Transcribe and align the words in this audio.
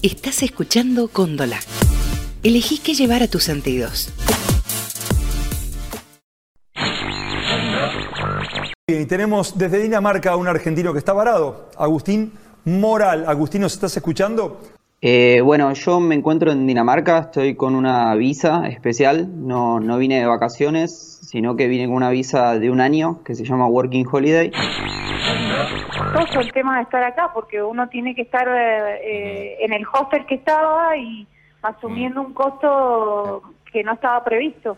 Estás 0.00 0.44
escuchando 0.44 1.08
Cóndola. 1.08 1.58
Elegí 2.44 2.78
qué 2.78 2.94
llevar 2.94 3.24
a 3.24 3.26
tus 3.26 3.42
sentidos. 3.42 4.14
Y 8.86 9.06
tenemos 9.06 9.58
desde 9.58 9.82
Dinamarca 9.82 10.30
a 10.30 10.36
un 10.36 10.46
argentino 10.46 10.92
que 10.92 11.00
está 11.00 11.12
varado, 11.12 11.70
Agustín 11.76 12.30
Moral. 12.64 13.24
Agustín, 13.26 13.62
¿nos 13.62 13.72
estás 13.74 13.96
escuchando? 13.96 14.60
Eh, 15.00 15.40
bueno, 15.44 15.72
yo 15.72 15.98
me 15.98 16.14
encuentro 16.14 16.52
en 16.52 16.68
Dinamarca, 16.68 17.18
estoy 17.18 17.56
con 17.56 17.74
una 17.74 18.14
visa 18.14 18.68
especial, 18.68 19.28
no, 19.48 19.80
no 19.80 19.98
vine 19.98 20.20
de 20.20 20.26
vacaciones, 20.26 21.18
sino 21.26 21.56
que 21.56 21.66
vine 21.66 21.86
con 21.86 21.96
una 21.96 22.10
visa 22.10 22.56
de 22.56 22.70
un 22.70 22.80
año 22.80 23.24
que 23.24 23.34
se 23.34 23.44
llama 23.44 23.66
Working 23.66 24.06
Holiday. 24.08 24.52
Todo 26.12 26.40
el 26.40 26.52
tema 26.52 26.76
de 26.76 26.82
estar 26.82 27.02
acá, 27.02 27.30
porque 27.32 27.62
uno 27.62 27.88
tiene 27.88 28.14
que 28.14 28.22
estar 28.22 28.46
eh, 28.48 29.00
eh, 29.02 29.56
en 29.60 29.72
el 29.72 29.84
hostel 29.92 30.26
que 30.26 30.36
estaba 30.36 30.96
y 30.96 31.26
asumiendo 31.62 32.20
un 32.20 32.32
costo 32.34 33.42
que 33.72 33.82
no 33.82 33.92
estaba 33.94 34.22
previsto. 34.24 34.76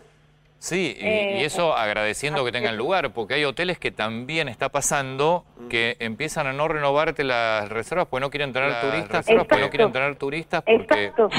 Sí, 0.59 0.95
y, 0.99 1.03
Eh, 1.03 1.37
y 1.41 1.43
eso 1.43 1.75
agradeciendo 1.75 2.45
que 2.45 2.51
tengan 2.51 2.77
lugar, 2.77 3.11
porque 3.13 3.33
hay 3.33 3.45
hoteles 3.45 3.79
que 3.79 3.89
también 3.91 4.47
está 4.47 4.69
pasando 4.69 5.43
que 5.69 5.95
empiezan 5.99 6.45
a 6.45 6.53
no 6.53 6.67
renovarte 6.67 7.23
las 7.23 7.67
reservas 7.69 8.05
porque 8.07 8.21
no 8.21 8.29
quieren 8.29 8.53
tener 8.53 8.79
turistas, 8.79 9.25
porque 9.25 9.33
no 9.35 9.41
Exacto. 9.43 9.69
quieren 9.71 9.91
tener 9.91 10.15
turistas 10.17 10.61
porque 10.63 11.05
Exacto. 11.05 11.29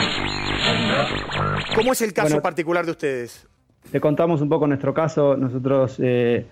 ¿Cómo 1.77 1.93
es 1.93 2.03
el 2.03 2.13
caso 2.13 2.29
Bueno. 2.31 2.43
particular 2.43 2.85
de 2.85 2.91
ustedes? 2.93 3.47
Te 3.91 4.01
contamos 4.01 4.41
un 4.41 4.49
poco 4.49 4.67
nuestro 4.67 4.93
caso. 4.95 5.37
Nosotros 5.37 5.99
eh, 6.03 6.47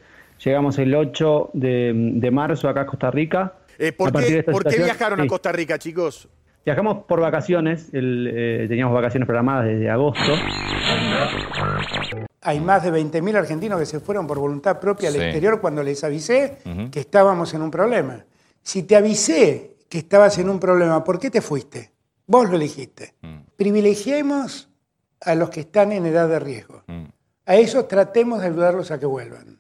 llegamos 0.45 0.79
el 0.79 0.95
8 0.95 1.51
de, 1.55 1.93
de 1.95 2.30
marzo 2.30 2.69
acá 2.69 2.83
a 2.83 2.87
Costa 2.87 3.11
Rica. 3.11 3.55
Eh, 3.79 3.93
¿por, 3.93 4.12
qué, 4.12 4.21
de 4.30 4.39
esta 4.41 4.53
por 4.53 4.63
qué 4.65 4.71
situación- 4.71 4.97
viajaron 4.99 5.21
a. 5.23 5.27
Costa 5.27 5.53
Rica, 5.53 5.79
chicos? 5.79 6.29
Viajamos 6.65 7.05
por 7.05 7.21
vacaciones. 7.21 7.88
el, 7.95 8.30
eh, 8.32 8.66
teníamos 8.69 8.95
vacaciones 8.95 9.27
programadas 9.27 9.65
desde 9.66 9.88
agosto. 9.88 10.32
Hay 12.43 12.60
más 12.60 12.82
de 12.82 12.91
20.000 12.93 13.37
argentinos 13.37 13.79
que 13.79 13.87
se 13.87 14.01
fueron 14.01 14.27
por 14.27 14.38
voluntad 14.38 14.79
propia 14.80 15.09
al 15.09 15.15
Sí. 15.15 15.21
exterior 15.21 15.60
cuando 15.60 15.82
les 15.82 16.02
avisé 16.05 16.59
que 16.91 17.01
estábamos 17.01 17.52
en 17.54 17.63
un 17.63 17.71
problema. 17.71 18.25
Si 18.63 18.82
te 18.85 18.97
avisé 18.97 19.77
que 19.88 19.99
estabas 19.99 20.38
en 20.38 20.49
un 20.49 20.59
problema, 20.60 21.02
¿por 21.04 21.19
qué 21.19 21.30
te 21.30 21.41
fuiste? 21.41 21.93
Vos 22.27 22.49
lo 22.49 22.57
elegiste. 22.57 23.15
Mm, 23.23 23.38
Privilegiemos 23.57 24.69
a 25.21 25.35
los 25.35 25.51
que 25.51 25.60
están 25.60 25.93
en 25.93 26.07
edad 26.07 26.29
de 26.29 26.38
riesgo. 26.38 26.82
mm. 26.87 27.04
A 27.47 27.57
esos 27.57 27.88
tratemos 27.88 28.41
de 28.41 28.47
ayudarlos 28.47 28.91
a 28.91 29.01
que 29.01 29.07
vuelvan. 29.07 29.60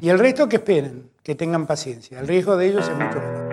Y 0.00 0.08
el 0.08 0.18
resto 0.18 0.48
que 0.48 0.56
esperen, 0.56 1.10
que 1.22 1.34
tengan 1.34 1.66
paciencia. 1.66 2.20
El 2.20 2.28
riesgo 2.28 2.56
de 2.56 2.66
ellos 2.66 2.88
es 2.88 2.96
mucho 2.96 3.20
menor. 3.20 3.52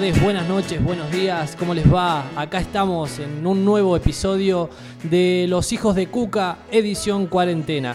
Tardes, 0.00 0.22
buenas 0.22 0.48
noches, 0.48 0.82
buenos 0.82 1.10
días, 1.10 1.54
¿cómo 1.56 1.74
les 1.74 1.84
va? 1.92 2.24
Acá 2.34 2.58
estamos 2.58 3.18
en 3.18 3.46
un 3.46 3.66
nuevo 3.66 3.94
episodio 3.94 4.70
de 5.02 5.44
Los 5.46 5.74
Hijos 5.74 5.94
de 5.94 6.06
Cuca, 6.06 6.56
edición 6.70 7.26
cuarentena. 7.26 7.94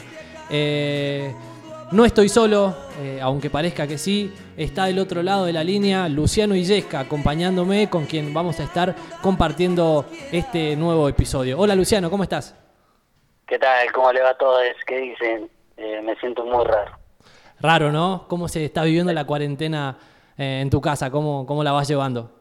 Eh, 0.51 1.33
no 1.91 2.05
estoy 2.05 2.29
solo, 2.29 2.75
eh, 3.01 3.17
aunque 3.23 3.49
parezca 3.49 3.87
que 3.87 3.97
sí, 3.97 4.31
está 4.55 4.85
del 4.85 4.99
otro 4.99 5.23
lado 5.23 5.45
de 5.45 5.53
la 5.53 5.63
línea 5.63 6.07
Luciano 6.07 6.53
Illesca 6.53 6.99
acompañándome, 6.99 7.89
con 7.89 8.05
quien 8.05 8.35
vamos 8.35 8.59
a 8.59 8.65
estar 8.65 8.93
compartiendo 9.23 10.05
este 10.31 10.75
nuevo 10.75 11.09
episodio. 11.09 11.57
Hola 11.57 11.73
Luciano, 11.73 12.11
¿cómo 12.11 12.21
estás? 12.21 12.55
¿Qué 13.47 13.57
tal? 13.57 13.91
¿Cómo 13.93 14.13
le 14.13 14.21
va 14.21 14.29
a 14.29 14.37
todos? 14.37 14.61
¿Qué 14.85 14.99
dicen? 14.99 15.49
Eh, 15.77 16.01
me 16.03 16.15
siento 16.17 16.45
muy 16.45 16.65
raro. 16.65 16.99
Raro, 17.59 17.91
¿no? 17.91 18.25
¿Cómo 18.27 18.47
se 18.47 18.63
está 18.63 18.83
viviendo 18.83 19.11
la 19.11 19.25
cuarentena 19.25 19.97
eh, 20.37 20.59
en 20.61 20.69
tu 20.69 20.81
casa? 20.81 21.09
¿Cómo, 21.11 21.45
¿Cómo 21.45 21.63
la 21.63 21.71
vas 21.71 21.87
llevando? 21.87 22.31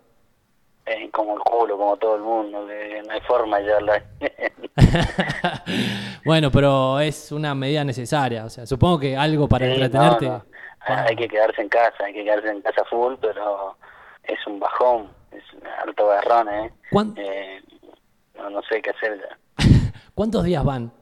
Eh, 0.87 1.09
como 1.11 1.35
el 1.37 1.41
culo, 1.41 1.77
como 1.79 1.97
todo 1.97 2.17
el 2.17 2.23
mundo. 2.23 2.61
no 3.07 3.13
hay 3.13 3.21
forma 3.23 3.59
de 3.59 3.65
llevarla. 3.65 4.05
bueno, 6.25 6.51
pero 6.51 7.01
es 7.01 7.33
una 7.33 7.55
medida 7.55 7.85
necesaria. 7.85 8.45
O 8.45 8.51
sea, 8.51 8.67
supongo 8.67 8.99
que 9.01 9.17
algo 9.17 9.49
para 9.49 9.67
entretenerte. 9.67 10.27
no, 10.29 10.39
no. 10.39 10.45
Hay 10.87 11.17
que 11.17 11.29
quedarse 11.29 11.63
en 11.63 11.69
casa, 11.71 12.05
hay 12.05 12.13
que 12.13 12.25
quedarse 12.25 12.49
en 12.51 12.61
casa 12.61 12.85
full, 12.91 13.15
pero 13.21 13.77
es 14.25 14.39
un 14.47 14.61
bajón, 14.61 15.09
es 15.31 15.43
un 15.55 15.67
alto 15.87 16.09
garrón, 16.09 16.49
¿eh? 16.51 16.71
¿Cuán- 16.91 17.15
Eh, 17.17 17.63
no, 18.37 18.51
no 18.51 18.61
sé 18.69 18.83
qué 18.83 18.91
hacer 18.91 19.19
ya. 19.19 19.39
¿Cuántos 20.15 20.45
días 20.45 20.63
van? 20.63 20.93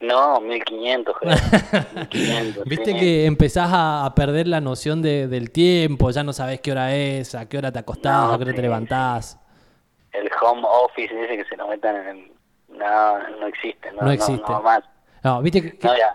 No, 0.00 0.40
1500, 0.40 1.16
creo. 1.18 1.32
1500, 1.94 2.64
Viste 2.64 2.92
sí. 2.92 2.98
que 2.98 3.26
empezás 3.26 3.70
a, 3.72 4.12
perder 4.14 4.46
la 4.48 4.60
noción 4.60 5.00
de- 5.02 5.28
del 5.28 5.50
tiempo, 5.50 6.10
ya 6.10 6.22
no 6.22 6.32
sabés 6.32 6.60
qué 6.60 6.72
hora 6.72 6.94
es, 6.94 7.34
a 7.34 7.48
qué 7.48 7.56
hora 7.58 7.72
te 7.72 7.78
acostás, 7.78 8.12
No, 8.28 8.32
a 8.32 8.36
qué 8.36 8.44
hora 8.44 8.54
te 8.54 8.62
levantás. 8.62 9.38
El 10.12 10.28
home 10.42 10.62
office 10.68 11.14
dice 11.14 11.36
que 11.38 11.44
se 11.44 11.56
lo 11.56 11.68
metan 11.68 11.96
en 11.96 12.06
el... 12.08 12.32
No, 12.76 13.18
no 13.40 13.46
existe, 13.46 13.90
no, 13.92 14.02
No 14.02 14.10
existe. 14.10 14.52
No, 14.52 14.62
más. 14.62 14.80
No, 15.22 15.40
viste 15.42 15.62
que, 15.62 15.78
que 15.78 15.86
No, 15.86 15.96
ya. 15.96 16.14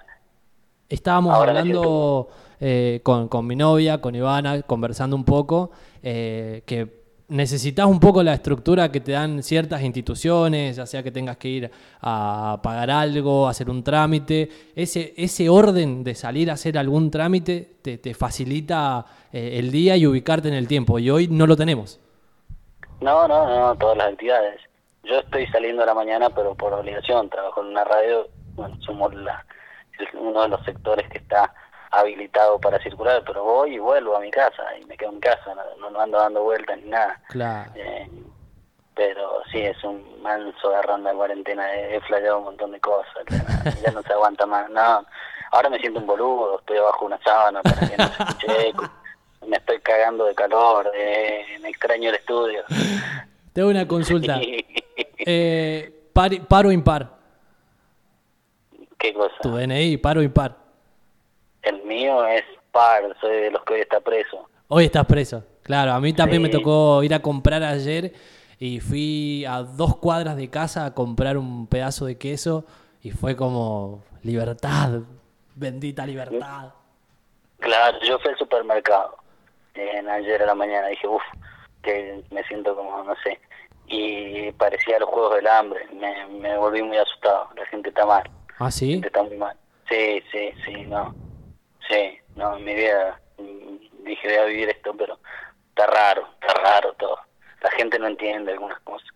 estábamos 0.88 1.34
Ahora 1.34 1.52
hablando 1.52 2.30
eh, 2.60 3.00
con, 3.04 3.28
con 3.28 3.48
mi 3.48 3.56
novia, 3.56 4.00
con 4.02 4.14
Ivana, 4.14 4.62
conversando 4.64 5.16
un 5.16 5.24
poco, 5.26 5.72
eh, 6.04 6.64
que 6.66 6.99
necesitas 7.30 7.86
un 7.86 8.00
poco 8.00 8.22
la 8.24 8.34
estructura 8.34 8.92
que 8.92 9.00
te 9.00 9.14
dan 9.14 9.42
ciertas 9.44 9.82
instituciones, 9.82 10.76
ya 10.76 10.86
sea 10.86 11.04
que 11.04 11.12
tengas 11.12 11.38
que 11.38 11.48
ir 11.48 11.72
a 12.02 12.60
pagar 12.62 12.92
algo, 12.92 13.48
hacer 13.48 13.70
un 13.70 13.84
trámite. 13.84 14.50
Ese, 14.76 15.14
ese 15.16 15.50
orden 15.50 16.04
de 16.04 16.16
salir 16.16 16.50
a 16.50 16.54
hacer 16.54 16.78
algún 16.78 17.10
trámite 17.12 17.78
te, 17.82 17.98
te 17.98 18.14
facilita 18.14 19.06
eh, 19.32 19.60
el 19.60 19.72
día 19.72 19.96
y 19.96 20.06
ubicarte 20.06 20.48
en 20.48 20.56
el 20.56 20.68
tiempo. 20.68 21.00
Y 21.00 21.10
hoy 21.10 21.28
no 21.28 21.48
lo 21.48 21.56
tenemos. 21.56 22.00
No, 23.02 23.28
no, 23.28 23.48
no, 23.48 23.76
todas 23.78 23.98
las 23.98 24.12
actividades. 24.12 24.60
Yo 25.04 25.20
estoy 25.20 25.48
saliendo 25.48 25.84
a 25.84 25.86
la 25.86 25.94
mañana, 25.94 26.30
pero 26.30 26.56
por 26.56 26.74
obligación. 26.74 27.30
Trabajo 27.30 27.62
en 27.62 27.68
una 27.68 27.84
radio, 27.84 28.28
somos 28.86 29.14
la, 29.14 29.46
uno 30.20 30.42
de 30.42 30.50
los 30.50 30.64
sectores 30.66 31.08
que 31.10 31.20
está 31.20 31.54
habilitado 31.92 32.60
para 32.60 32.80
circular, 32.80 33.24
pero 33.26 33.44
voy 33.44 33.76
y 33.76 33.80
vuelvo 33.80 34.16
a 34.16 34.20
mi 34.20 34.30
casa 34.32 34.64
y 34.80 34.86
me 34.86 34.96
quedo 34.98 35.10
en 35.10 35.16
mi 35.16 35.22
casa, 35.22 35.56
no, 35.80 35.90
no 35.90 36.00
ando 36.00 36.18
dando 36.20 36.44
vueltas 36.44 36.78
ni 36.78 36.90
nada. 36.90 37.20
Claro. 37.30 37.72
Eh, 37.76 38.08
pero 38.96 39.42
sí, 39.52 39.60
es 39.60 39.82
un 39.84 40.22
manso 40.22 40.70
agarrón 40.70 41.04
la 41.04 41.14
cuarentena, 41.14 41.74
he, 41.74 41.96
he 41.96 42.02
flayado 42.02 42.40
un 42.40 42.44
montón 42.46 42.72
de 42.72 42.80
cosas, 42.82 43.24
ya, 43.30 43.72
ya 43.84 43.92
no 43.92 44.02
se 44.04 44.12
aguanta 44.14 44.46
más. 44.46 44.70
No, 44.70 45.06
ahora 45.52 45.70
me 45.70 45.80
siento 45.80 46.00
un 46.00 46.06
boludo, 46.08 46.60
estoy 46.60 46.78
abajo 46.78 47.00
de 47.02 47.06
una 47.16 47.24
sábana 47.24 47.62
para 47.62 47.88
que 47.88 47.98
no 47.98 48.08
se 48.08 48.24
escuche 48.24 48.68
eco. 48.70 48.90
Me 49.48 49.56
estoy 49.56 49.80
cagando 49.80 50.26
de 50.26 50.36
calor, 50.36 50.92
eh, 50.94 51.46
me 51.62 51.70
extraño 51.70 52.10
el 52.10 52.16
estudio. 52.16 52.64
Te 53.54 53.62
hago 53.62 53.70
una 53.70 53.88
consulta. 53.88 54.40
Eh, 55.32 56.10
par- 56.14 56.48
¿Paro 56.48 56.72
impar? 56.72 57.10
¿Qué 58.98 59.14
cosa? 59.14 59.36
Tu 59.42 59.50
DNI, 59.56 59.98
paro 59.98 60.22
impar. 60.22 60.58
El 61.64 61.84
mío 61.84 62.25
es 62.25 62.44
par, 62.72 63.03
soy 63.20 63.36
de 63.42 63.52
los 63.52 63.64
que 63.64 63.75
hoy 63.75 63.81
está 63.81 64.00
preso. 64.00 64.47
Hoy 64.68 64.86
estás 64.86 65.06
preso. 65.06 65.44
Claro, 65.64 65.92
a 65.92 66.00
mí 66.00 66.14
también 66.14 66.42
me 66.42 66.50
tocó 66.50 67.03
ir 67.03 67.14
a 67.14 67.22
comprar 67.22 67.64
ayer 67.64 68.14
y 68.59 68.80
fui 68.80 69.46
a 69.46 69.64
dos 69.64 69.98
cuadras 69.98 70.36
de 70.36 70.50
casa 70.50 70.86
a 70.86 70.94
comprar 70.94 71.38
un 71.38 71.68
pedazo 71.68 72.06
de 72.06 72.18
queso 72.18 72.66
y 73.01 73.12
fue 73.12 73.36
como 73.36 74.04
libertad, 74.24 75.00
bendita 75.56 76.06
libertad. 76.06 76.74
Claro, 77.60 77.98
yo 78.04 78.19
fui 78.19 78.31
al 78.31 78.38
supermercado 78.38 79.18
eh, 79.75 80.04
ayer 80.10 80.42
a 80.44 80.45
la 80.48 80.56
mañana, 80.56 80.88
dije, 80.88 81.07
uff, 81.07 81.22
que 81.81 82.24
me 82.31 82.44
siento 82.44 82.75
como, 82.75 83.04
no 83.04 83.13
sé, 83.24 83.39
y 83.88 84.51
parecía 84.54 85.00
los 85.00 85.10
Juegos 85.10 85.36
del 85.36 85.48
Hambre, 85.48 85.88
me, 85.94 86.25
me 86.39 86.57
volví 86.57 86.81
muy 86.81 86.98
asustado, 86.98 87.50
la 87.56 87.66
gente 87.68 87.89
está 87.89 88.06
mal, 88.06 88.24
¿Ah, 88.60 88.66
la 88.66 88.72
sí? 88.72 88.92
gente 88.94 89.07
está 89.07 89.24
muy 89.24 89.38
mal. 89.38 89.56
Sí, 89.89 90.22
sí, 90.31 90.51
sí, 90.66 90.86
no, 90.86 91.13
sí, 91.89 92.18
no, 92.36 92.57
en 92.57 92.63
mi 92.63 92.74
vida 92.74 93.19
mm, 93.38 94.03
dije 94.06 94.27
voy 94.27 94.38
a 94.38 94.45
vivir 94.45 94.69
esto, 94.69 94.94
pero 94.97 95.19
está 95.69 95.86
raro, 95.88 96.27
está 96.41 96.53
raro 96.62 96.94
todo. 96.94 97.18
La 97.62 97.71
gente 97.71 98.00
no 98.00 98.07
entiende 98.07 98.51
algunas 98.53 98.80
cosas. 98.81 99.07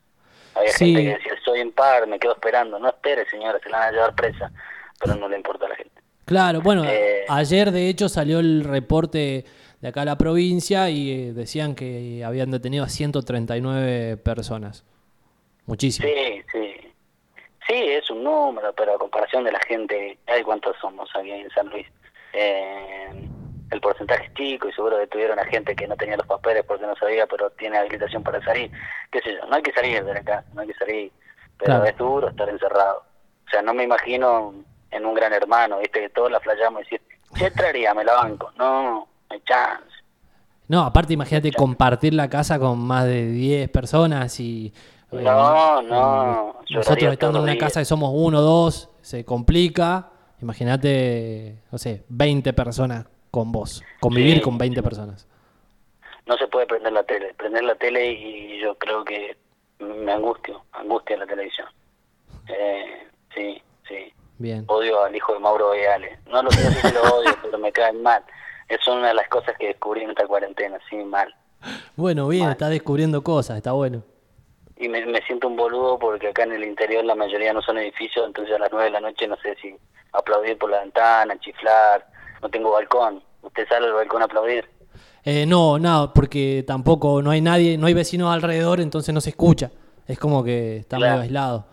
Había 0.55 0.71
Sí. 0.71 0.93
gente 0.93 1.01
que 1.03 1.17
decía, 1.17 1.33
soy 1.45 1.59
impar, 1.61 2.05
me 2.07 2.19
quedo 2.19 2.33
esperando. 2.33 2.77
No 2.77 2.89
espere, 2.89 3.27
señora, 3.29 3.59
se 3.63 3.69
la 3.69 3.79
van 3.79 3.87
a 3.87 3.91
llevar 3.91 4.15
presa. 4.15 4.51
Pero 4.99 5.15
no 5.15 5.27
le 5.27 5.37
importa 5.37 5.65
a 5.65 5.69
la 5.69 5.75
gente. 5.75 6.01
Claro, 6.25 6.61
bueno, 6.61 6.83
Eh. 6.85 7.25
ayer 7.27 7.71
de 7.71 7.89
hecho 7.89 8.07
salió 8.09 8.39
el 8.39 8.63
reporte 8.63 9.45
de 9.81 9.87
acá 9.87 10.03
a 10.03 10.05
la 10.05 10.17
provincia 10.17 10.89
y 10.89 11.11
eh, 11.29 11.33
decían 11.33 11.75
que 11.75 12.23
habían 12.25 12.51
detenido 12.51 12.83
a 12.85 12.89
139 12.89 14.17
personas. 14.17 14.85
Muchísimo. 15.65 16.07
Sí, 16.07 16.41
sí. 16.51 16.75
Sí, 17.67 17.73
es 17.75 18.09
un 18.11 18.23
número, 18.23 18.73
pero 18.73 18.95
a 18.95 18.97
comparación 18.99 19.43
de 19.45 19.51
la 19.53 19.59
gente, 19.67 20.17
hay 20.27 20.43
cuántos 20.43 20.75
somos 20.79 21.09
aquí 21.15 21.31
en 21.31 21.49
San 21.51 21.67
Luis. 21.69 21.87
Eh, 22.33 23.29
el 23.71 23.81
porcentaje 23.81 24.25
es 24.25 24.33
chico 24.33 24.67
y 24.67 24.73
seguro 24.73 24.97
que 24.99 25.07
tuvieron 25.07 25.39
a 25.39 25.45
gente 25.45 25.75
que 25.75 25.87
no 25.87 25.95
tenía 25.95 26.17
los 26.17 26.27
papeles 26.27 26.63
porque 26.67 26.85
no 26.85 26.95
sabía, 26.95 27.25
pero 27.27 27.49
tiene 27.51 27.77
habilitación 27.77 28.21
para 28.23 28.43
salir. 28.43 28.71
¿Qué 29.11 29.19
sé 29.21 29.33
yo? 29.35 29.45
No 29.47 29.55
hay 29.55 29.63
que 29.63 29.71
salir 29.73 30.03
de 30.03 30.11
acá, 30.19 30.43
no 30.53 30.61
hay 30.61 30.67
que 30.67 30.73
salir. 30.75 31.11
Pero 31.57 31.65
Claro. 31.73 31.83
es 31.85 31.97
duro 31.97 32.27
estar 32.29 32.49
encerrado. 32.49 33.03
O 33.47 33.49
sea, 33.49 33.61
no 33.61 33.73
me 33.73 33.83
imagino 33.83 34.53
en 34.91 35.05
un 35.05 35.13
gran 35.15 35.33
hermano, 35.33 35.79
viste, 35.79 36.01
que 36.01 36.09
todos 36.09 36.31
la 36.31 36.39
flayamos 36.39 36.81
y 36.81 36.83
decir, 36.83 37.01
¿qué 37.35 37.49
traería? 37.51 37.93
Me 37.93 38.03
la 38.03 38.13
banco. 38.13 38.51
No, 38.57 38.83
no 38.83 39.07
hay 39.29 39.41
chance. 39.41 39.85
No, 40.67 40.81
aparte 40.83 41.13
imagínate 41.13 41.51
compartir 41.51 42.13
la 42.13 42.29
casa 42.29 42.57
con 42.59 42.79
más 42.79 43.05
de 43.05 43.25
10 43.27 43.69
personas 43.69 44.39
y... 44.39 44.71
eh, 45.11 45.21
No, 45.21 45.81
no, 45.81 46.53
lloraría 46.65 46.77
Nosotros 46.77 47.13
estando 47.13 47.37
en 47.39 47.43
una 47.43 47.57
casa 47.57 47.81
que 47.81 47.85
somos 47.85 48.11
uno 48.13 48.39
o 48.39 48.41
dos, 48.41 48.89
se 49.01 49.25
complica. 49.25 50.09
Imagínate, 50.43 51.55
no 51.71 51.77
sé, 51.77 52.03
20 52.09 52.51
personas 52.53 53.05
con 53.31 53.51
vos. 53.53 53.81
Convivir 54.01 54.35
Sí. 54.35 54.41
con 54.41 54.57
20 54.57 54.83
personas. 54.83 55.25
No 56.25 56.37
se 56.37 56.47
puede 56.47 56.67
prender 56.67 56.91
la 56.91 57.03
tele. 57.03 57.33
Prender 57.35 57.63
la 57.63 57.75
tele 57.75 58.11
y 58.11 58.59
yo 58.61 58.75
creo 58.75 59.03
que 59.05 59.37
me 59.79 60.11
angustio, 60.11 60.63
angustia 60.73 61.15
la 61.17 61.25
televisión. 61.25 61.67
Eh, 62.49 63.07
sí, 63.33 63.61
sí. 63.87 64.13
Bien. 64.37 64.65
Odio 64.67 65.01
al 65.03 65.15
hijo 65.15 65.33
de 65.33 65.39
Mauro 65.39 65.71
Viale. 65.71 66.19
No 66.29 66.43
lo 66.43 66.51
sé 66.51 66.71
si 66.71 66.93
lo 66.93 67.01
odio, 67.03 67.31
pero 67.41 67.57
me 67.57 67.71
caen 67.71 68.03
mal. 68.03 68.21
Es 68.67 68.85
una 68.87 69.07
de 69.09 69.13
las 69.13 69.27
cosas 69.29 69.55
que 69.57 69.67
descubrí 69.67 70.01
en 70.01 70.09
esta 70.09 70.27
cuarentena, 70.27 70.77
sí, 70.89 70.97
mal. 70.97 71.33
Bueno, 71.95 72.27
bien, 72.27 72.49
estás 72.49 72.69
descubriendo 72.69 73.23
cosas, 73.23 73.55
está 73.57 73.71
bueno. 73.71 74.03
Y 74.77 74.89
me, 74.89 75.05
me 75.05 75.21
siento 75.21 75.47
un 75.47 75.55
boludo 75.55 75.97
porque 75.97 76.27
acá 76.29 76.43
en 76.43 76.51
el 76.53 76.63
interior 76.65 77.05
la 77.05 77.15
mayoría 77.15 77.53
no 77.53 77.61
son 77.61 77.77
edificios, 77.77 78.25
entonces 78.27 78.53
a 78.55 78.59
las 78.59 78.69
nueve 78.71 78.85
de 78.85 78.91
la 78.91 78.99
noche 78.99 79.27
no 79.27 79.37
sé 79.37 79.55
si 79.61 79.73
aplaudir 80.13 80.57
por 80.57 80.69
la 80.69 80.81
ventana, 80.81 81.37
chiflar. 81.39 82.05
No 82.41 82.49
tengo 82.49 82.71
balcón. 82.71 83.21
¿Usted 83.41 83.67
sale 83.67 83.87
al 83.87 83.93
balcón 83.93 84.21
a 84.21 84.25
aplaudir? 84.25 84.65
Eh, 85.25 85.45
no, 85.45 85.79
nada, 85.79 86.13
porque 86.13 86.63
tampoco 86.67 87.21
no 87.21 87.31
hay 87.31 87.41
nadie, 87.41 87.77
no 87.77 87.87
hay 87.87 87.93
vecinos 87.93 88.33
alrededor, 88.33 88.79
entonces 88.81 89.13
no 89.13 89.21
se 89.21 89.29
escucha. 89.31 89.71
Es 90.05 90.19
como 90.19 90.43
que 90.43 90.77
está 90.77 90.97
Claro. 90.97 91.11
medio 91.13 91.23
aislado. 91.23 91.65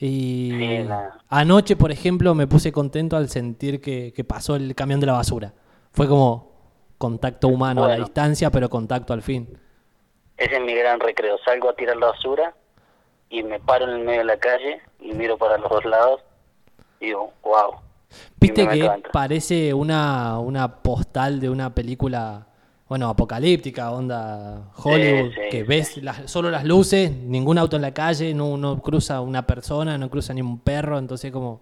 Y 0.00 0.50
Sí, 0.56 0.88
anoche, 1.28 1.76
por 1.76 1.90
ejemplo, 1.90 2.34
me 2.34 2.46
puse 2.46 2.70
contento 2.72 3.16
al 3.16 3.28
sentir 3.28 3.80
que, 3.80 4.12
que 4.14 4.24
pasó 4.24 4.56
el 4.56 4.74
camión 4.74 5.00
de 5.00 5.06
la 5.06 5.12
basura. 5.14 5.52
Fue 5.92 6.06
como 6.08 6.52
contacto 6.98 7.48
humano 7.48 7.84
a 7.84 7.88
la 7.88 7.96
distancia, 7.96 8.50
pero 8.50 8.68
contacto 8.68 9.12
al 9.12 9.22
fin. 9.22 9.58
Ese 10.36 10.56
es 10.56 10.62
mi 10.62 10.74
gran 10.74 11.00
recreo. 11.00 11.36
Salgo 11.44 11.68
a 11.70 11.74
tirar 11.74 11.96
la 11.96 12.06
basura 12.08 12.54
y 13.28 13.42
me 13.42 13.58
paro 13.60 13.84
en 13.86 13.90
el 13.90 14.04
medio 14.04 14.18
de 14.20 14.24
la 14.24 14.38
calle 14.38 14.80
y 15.00 15.12
miro 15.12 15.36
para 15.38 15.58
los 15.58 15.68
dos 15.70 15.84
lados 15.84 16.20
y 17.00 17.06
digo, 17.06 17.32
wow. 17.42 17.74
Viste 18.40 18.64
me 18.66 18.72
que 18.78 18.90
parece 19.12 19.74
una, 19.74 20.38
una 20.38 20.76
postal 20.82 21.40
de 21.40 21.50
una 21.50 21.74
película, 21.74 22.46
bueno, 22.88 23.08
apocalíptica, 23.08 23.90
onda 23.92 24.70
Hollywood, 24.82 25.32
sí, 25.34 25.40
que 25.50 25.62
ves 25.64 25.98
las- 25.98 26.30
solo 26.30 26.50
las 26.50 26.64
luces, 26.64 27.10
ningún 27.10 27.58
auto 27.58 27.76
en 27.76 27.82
la 27.82 27.92
calle, 27.92 28.32
no, 28.32 28.56
no 28.56 28.80
cruza 28.80 29.20
una 29.20 29.46
persona, 29.46 29.98
no 29.98 30.08
cruza 30.08 30.32
ni 30.32 30.40
un 30.40 30.58
perro, 30.60 30.98
entonces 30.98 31.30
como... 31.30 31.60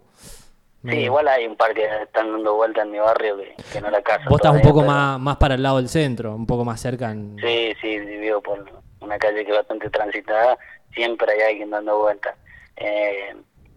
Sí, 0.88 0.98
igual 0.98 1.26
hay 1.26 1.46
un 1.48 1.56
par 1.56 1.74
que 1.74 1.84
están 2.02 2.30
dando 2.30 2.54
vuelta 2.54 2.82
en 2.82 2.92
mi 2.92 2.98
barrio 3.00 3.36
que, 3.38 3.56
que 3.72 3.80
no 3.80 3.90
la 3.90 4.00
casa. 4.02 4.22
Vos 4.28 4.36
estás 4.38 4.52
un 4.54 4.60
poco 4.62 4.80
pero- 4.82 4.92
más, 4.92 5.18
más 5.18 5.36
para 5.38 5.56
el 5.56 5.62
lado 5.64 5.78
del 5.78 5.88
centro, 5.88 6.32
un 6.36 6.46
poco 6.46 6.64
más 6.64 6.80
cerca. 6.80 7.10
En... 7.10 7.36
Sí, 7.40 7.72
sí, 7.80 7.98
vivo 7.98 8.40
por 8.40 8.64
una 9.00 9.18
calle 9.18 9.44
que 9.44 9.50
es 9.50 9.56
bastante 9.56 9.90
transitada, 9.90 10.56
siempre 10.94 11.32
hay 11.32 11.40
alguien 11.50 11.70
dando 11.70 11.98
vueltas. 11.98 12.36
Eh, 12.76 13.34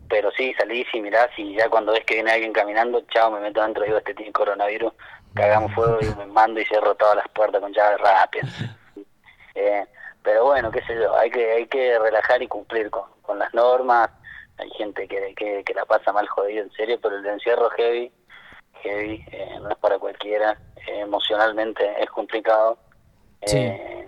pero 0.10 0.32
sí, 0.32 0.54
salís 0.58 0.88
y 0.94 1.02
mirás 1.02 1.30
y 1.38 1.56
ya 1.56 1.70
cuando 1.70 1.92
ves 1.92 2.04
que 2.04 2.16
viene 2.16 2.32
alguien 2.32 2.52
caminando, 2.52 3.02
chao, 3.14 3.32
me 3.32 3.40
meto 3.40 3.62
dentro 3.62 3.84
y 3.84 3.88
digo, 3.88 4.00
este 4.00 4.16
tiene 4.16 4.32
coronavirus, 4.32 4.92
cagamos 5.36 5.74
fuego 5.74 6.00
y 6.02 6.16
me 6.16 6.26
mando 6.26 6.60
y 6.60 6.66
cierro 6.66 6.96
todas 6.96 7.18
las 7.18 7.28
puertas 7.30 7.62
con 7.62 7.74
llave 7.74 7.98
rápida. 7.98 8.48
Eh, 9.56 9.86
pero 10.24 10.46
bueno, 10.46 10.72
qué 10.72 10.82
sé 10.84 10.96
yo, 10.96 11.14
hay 11.18 11.30
que 11.30 11.52
hay 11.52 11.66
que 11.66 12.00
relajar 12.00 12.42
y 12.42 12.48
cumplir 12.48 12.90
con, 12.90 13.04
con 13.24 13.40
las 13.40 13.54
normas. 13.54 14.10
Hay 14.58 14.70
gente 14.72 15.06
que, 15.06 15.34
que, 15.36 15.64
que 15.66 15.74
la 15.74 15.86
pasa 15.86 16.14
mal 16.14 16.28
jodido, 16.28 16.64
en 16.64 16.72
serio, 16.72 16.98
pero 17.02 17.18
el 17.18 17.26
encierro 17.26 17.70
heavy, 17.72 18.10
heavy, 18.84 19.26
eh, 19.32 19.58
no 19.62 19.70
es 19.70 19.78
para 19.80 20.00
cualquiera. 20.00 20.58
Eh, 20.88 21.00
emocionalmente 21.00 21.84
es 22.02 22.10
complicado. 22.10 22.78
Sí. 23.46 23.58
Eh, 23.58 24.08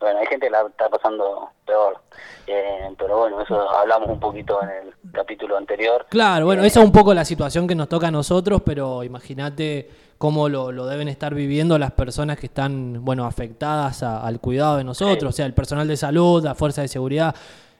bueno, 0.00 0.18
hay 0.20 0.26
gente 0.26 0.46
que 0.46 0.50
la 0.50 0.62
está 0.62 0.88
pasando 0.88 1.48
peor. 1.66 1.98
Eh, 2.46 2.94
pero 2.98 3.18
bueno, 3.18 3.40
eso 3.40 3.70
hablamos 3.70 4.08
un 4.10 4.20
poquito 4.20 4.60
en 4.62 4.68
el 4.68 5.12
capítulo 5.12 5.56
anterior. 5.56 6.06
Claro, 6.10 6.44
bueno, 6.46 6.62
Eh, 6.62 6.66
esa 6.66 6.80
es 6.80 6.86
un 6.86 6.92
poco 6.92 7.14
la 7.14 7.24
situación 7.24 7.66
que 7.66 7.74
nos 7.74 7.88
toca 7.88 8.08
a 8.08 8.10
nosotros, 8.10 8.60
pero 8.64 9.02
imagínate 9.02 9.88
cómo 10.18 10.48
lo, 10.48 10.70
lo 10.72 10.86
deben 10.86 11.08
estar 11.08 11.34
viviendo 11.34 11.78
las 11.78 11.92
personas 11.92 12.38
que 12.38 12.46
están, 12.46 13.04
bueno, 13.04 13.24
afectadas 13.24 14.02
a- 14.02 14.20
al 14.24 14.40
cuidado 14.40 14.76
de 14.76 14.84
nosotros, 14.84 15.30
o 15.30 15.32
sea, 15.36 15.46
el 15.46 15.54
personal 15.54 15.88
de 15.88 15.96
salud, 15.96 16.42
la 16.44 16.54
fuerza 16.54 16.82
de 16.82 16.88
seguridad, 16.88 17.34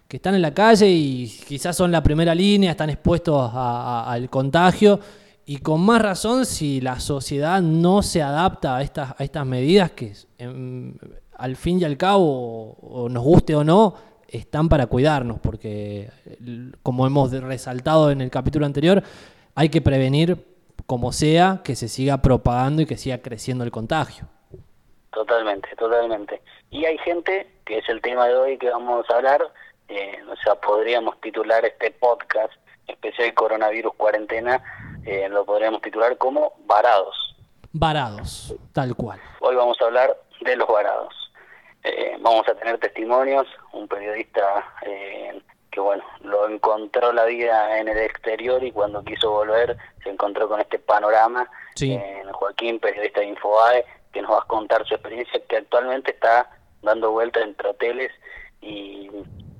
que 0.09 0.17
están 0.17 0.35
en 0.35 0.43
la 0.43 0.53
calle 0.53 0.89
y 0.89 1.29
quizás 1.47 1.77
son 1.77 1.91
la 1.93 2.03
primera 2.03 2.35
línea, 2.35 2.71
están 2.73 2.91
expuestos 2.91 3.51
a- 3.55 4.03
a- 4.05 4.13
al 4.13 4.29
contagio. 4.31 4.99
Y 5.47 5.59
con 5.59 5.81
más 5.83 6.01
razón 6.01 6.47
si 6.47 6.81
la 6.81 6.99
sociedad 7.01 7.61
no 7.61 8.03
se 8.03 8.23
adapta 8.23 8.77
a 8.77 8.83
estas, 8.83 9.15
a 9.19 9.25
estas 9.25 9.45
medidas 9.47 9.91
que 9.91 10.13
em, 10.39 10.97
al 11.37 11.57
fin 11.57 11.81
y 11.81 11.85
al 11.85 11.97
cabo, 11.97 12.73
o 12.81 13.09
nos 13.09 13.23
guste 13.23 13.55
o 13.55 13.65
no, 13.65 13.95
están 14.29 14.69
para 14.69 14.87
cuidarnos, 14.87 15.39
porque 15.41 16.11
como 16.83 17.07
hemos 17.07 17.33
resaltado 17.33 18.11
en 18.11 18.21
el 18.21 18.31
capítulo 18.31 18.67
anterior, 18.67 19.03
hay 19.55 19.69
que 19.69 19.81
prevenir 19.81 20.45
como 20.87 21.13
sea 21.13 21.61
que 21.65 21.77
se 21.77 21.89
siga 21.89 22.19
propagando 22.19 22.83
y 22.83 22.87
que 22.87 22.97
siga 22.97 23.19
creciendo 23.19 23.65
el 23.65 23.71
contagio. 23.71 24.27
Totalmente, 25.13 25.69
totalmente. 25.77 26.43
Y 26.71 26.85
hay 26.85 26.99
gente, 26.99 27.47
que 27.65 27.79
es 27.79 27.89
el 27.89 28.03
tema 28.03 28.27
de 28.27 28.35
hoy 28.35 28.59
que 28.59 28.69
vamos 28.69 29.07
a 29.11 29.17
hablar, 29.17 29.41
eh, 29.89 30.19
o 30.31 30.37
sea, 30.37 30.57
podríamos 30.57 31.21
titular 31.21 31.65
este 31.65 31.93
podcast 31.93 32.53
especial 32.89 33.33
coronavirus 33.35 33.95
cuarentena, 33.95 34.63
eh, 35.07 35.29
lo 35.29 35.45
podríamos 35.45 35.81
titular 35.81 36.19
como 36.19 36.53
varados. 36.67 37.37
Varados, 37.73 38.55
tal 38.73 38.95
cual. 38.95 39.21
Hoy 39.41 39.55
vamos 39.55 39.81
a 39.81 39.85
hablar 39.87 40.17
de 40.41 40.57
los 40.57 40.69
varados. 40.69 41.24
Eh, 41.85 42.17
vamos 42.21 42.49
a 42.49 42.55
tener 42.55 42.79
testimonios, 42.79 43.47
un 43.73 43.87
periodista 43.87 44.65
eh, 44.83 45.41
que 45.71 45.81
bueno, 45.81 46.05
lo 46.21 46.49
encontró 46.49 47.13
la 47.13 47.25
vida 47.25 47.79
en 47.79 47.89
el 47.89 47.99
exterior 47.99 48.63
y 48.65 48.73
cuando 48.73 49.05
quiso 49.05 49.31
volver 49.31 49.77
se 50.03 50.11
encontró 50.11 50.49
con 50.49 50.61
este 50.61 50.79
panorama. 50.79 51.49
Sí. 51.75 51.93
Eh, 51.93 52.23
Joaquín, 52.33 52.79
periodista 52.81 53.21
de 53.21 53.27
Infobae, 53.27 53.85
que 54.13 54.23
nos 54.23 54.33
va 54.33 54.39
a 54.39 54.47
contar 54.47 54.87
su 54.87 54.95
experiencia, 54.95 55.41
que 55.49 55.57
actualmente 55.57 56.13
está 56.13 56.49
dando 56.83 57.11
vueltas 57.11 57.43
entre 57.43 57.69
hoteles 57.69 58.13
y, 58.61 59.11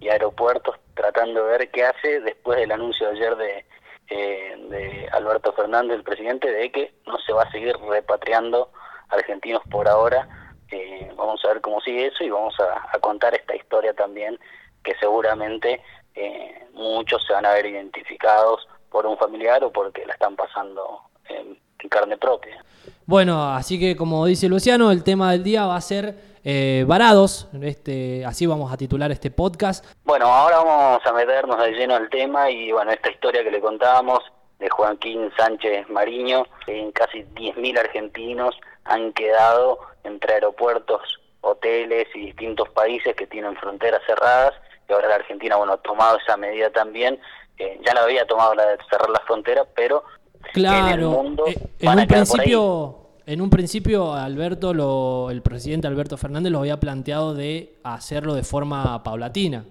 y 0.01 0.09
aeropuertos 0.09 0.77
tratando 0.95 1.45
de 1.45 1.59
ver 1.59 1.71
qué 1.71 1.85
hace 1.85 2.21
después 2.21 2.59
del 2.59 2.73
anuncio 2.73 3.09
de 3.09 3.13
ayer 3.17 3.37
de, 3.37 3.67
eh, 4.11 4.57
de 4.69 5.09
Alberto 5.13 5.53
Fernández, 5.53 5.97
el 5.97 6.05
presidente, 6.05 6.51
de 6.51 6.71
que 6.71 6.95
no 7.07 7.19
se 7.19 7.33
va 7.33 7.43
a 7.43 7.51
seguir 7.51 7.77
repatriando 7.89 8.71
argentinos 9.09 9.63
por 9.71 9.89
ahora. 9.89 10.29
Eh, 10.71 11.13
vamos 11.17 11.45
a 11.45 11.49
ver 11.49 11.61
cómo 11.61 11.81
sigue 11.81 12.07
eso 12.07 12.25
y 12.25 12.31
vamos 12.31 12.55
a, 12.61 12.97
a 12.97 12.99
contar 12.99 13.35
esta 13.35 13.55
historia 13.55 13.95
también, 13.95 14.39
que 14.83 14.95
seguramente 15.01 15.83
eh, 16.15 16.67
muchos 16.73 17.25
se 17.27 17.33
van 17.33 17.47
a 17.47 17.53
ver 17.53 17.67
identificados 17.67 18.67
por 18.91 19.07
un 19.07 19.17
familiar 19.19 19.63
o 19.65 19.73
porque 19.73 20.07
la 20.07 20.15
están 20.15 20.37
pasando 20.37 21.01
en, 21.29 21.59
en 21.79 21.89
carne 21.89 22.17
propia. 22.17 22.65
Bueno, 23.07 23.53
así 23.53 23.79
que 23.79 23.97
como 23.97 24.25
dice 24.27 24.49
Luciano, 24.49 24.91
el 24.91 25.05
tema 25.05 25.33
del 25.33 25.43
día 25.43 25.67
va 25.67 25.77
a 25.77 25.81
ser 25.81 26.15
eh, 26.45 26.85
varados. 26.87 27.49
Este, 27.63 28.25
así 28.25 28.47
vamos 28.47 28.73
a 28.73 28.77
titular 28.77 29.11
este 29.11 29.31
podcast. 29.31 29.85
Bueno, 30.05 30.27
ahora 30.27 30.59
vamos 30.59 31.07
a 31.07 31.13
meternos 31.13 31.59
de 31.59 31.73
lleno 31.73 31.97
al 31.97 32.09
tema 32.11 32.51
y 32.51 32.71
bueno, 32.71 32.93
esta 32.93 33.11
historia 33.11 33.43
que 33.43 33.51
le 33.51 33.61
contábamos 33.61 34.21
de 34.59 34.69
Joaquín 34.69 35.31
Sánchez 35.37 35.89
Mariño, 35.89 36.47
en 36.67 36.93
casi 36.93 37.25
10.000 37.25 37.79
argentinos 37.79 38.55
han 38.85 39.13
quedado 39.13 39.79
entre 40.05 40.35
aeropuertos, 40.35 41.01
hoteles 41.41 42.07
y 42.15 42.27
distintos 42.27 42.69
países 42.71 43.15
que 43.17 43.27
tienen 43.27 43.57
fronteras 43.57 44.01
cerradas 44.07 44.55
y 44.89 44.93
ahora 44.93 45.09
la 45.09 45.15
Argentina, 45.17 45.57
bueno, 45.57 45.73
ha 45.75 45.77
tomado 45.79 46.19
esa 46.19 46.37
medida 46.37 46.71
también, 46.71 47.19
eh, 47.59 47.81
ya 47.85 47.95
la 47.95 48.03
había 48.03 48.27
tomado 48.27 48.55
la 48.55 48.67
de 48.67 48.79
cerrar 48.91 49.11
las 49.11 49.23
fronteras, 49.23 49.67
pero 49.75 50.05
en 50.41 50.47
el 50.47 50.53
Claro, 50.53 51.11
mundo 51.11 51.47
eh, 51.47 51.57
en 51.79 51.87
van 51.87 52.01
un 52.01 52.07
principio, 52.07 52.99
en 53.27 53.41
un 53.41 53.51
principio 53.51 54.13
Alberto, 54.13 54.75
lo, 54.75 55.31
el 55.31 55.43
presidente 55.43 55.87
Alberto 55.87 56.17
Fernández 56.17 56.53
lo 56.53 56.59
había 56.61 56.79
planteado 56.79 57.35
de 57.35 57.77
hacerlo 57.83 58.35
de 58.35 58.43
forma 58.43 59.03
paulatina. 59.03 59.65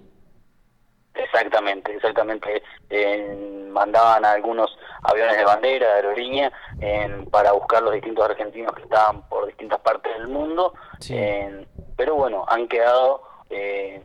Exactamente, 1.53 1.95
exactamente. 1.95 2.63
Eh, 2.89 3.67
mandaban 3.69 4.25
a 4.25 4.31
algunos 4.31 4.75
aviones 5.03 5.37
de 5.37 5.43
bandera, 5.43 5.87
de 5.87 5.93
aerolínea, 5.93 6.51
eh, 6.81 7.25
para 7.29 7.51
buscar 7.51 7.83
los 7.83 7.93
distintos 7.93 8.27
argentinos 8.27 8.73
que 8.73 8.81
estaban 8.81 9.21
por 9.29 9.45
distintas 9.45 9.79
partes 9.81 10.11
del 10.17 10.29
mundo. 10.29 10.73
Sí. 10.99 11.13
Eh, 11.15 11.67
pero 11.95 12.15
bueno, 12.15 12.43
han 12.47 12.67
quedado 12.67 13.21
eh, 13.51 14.03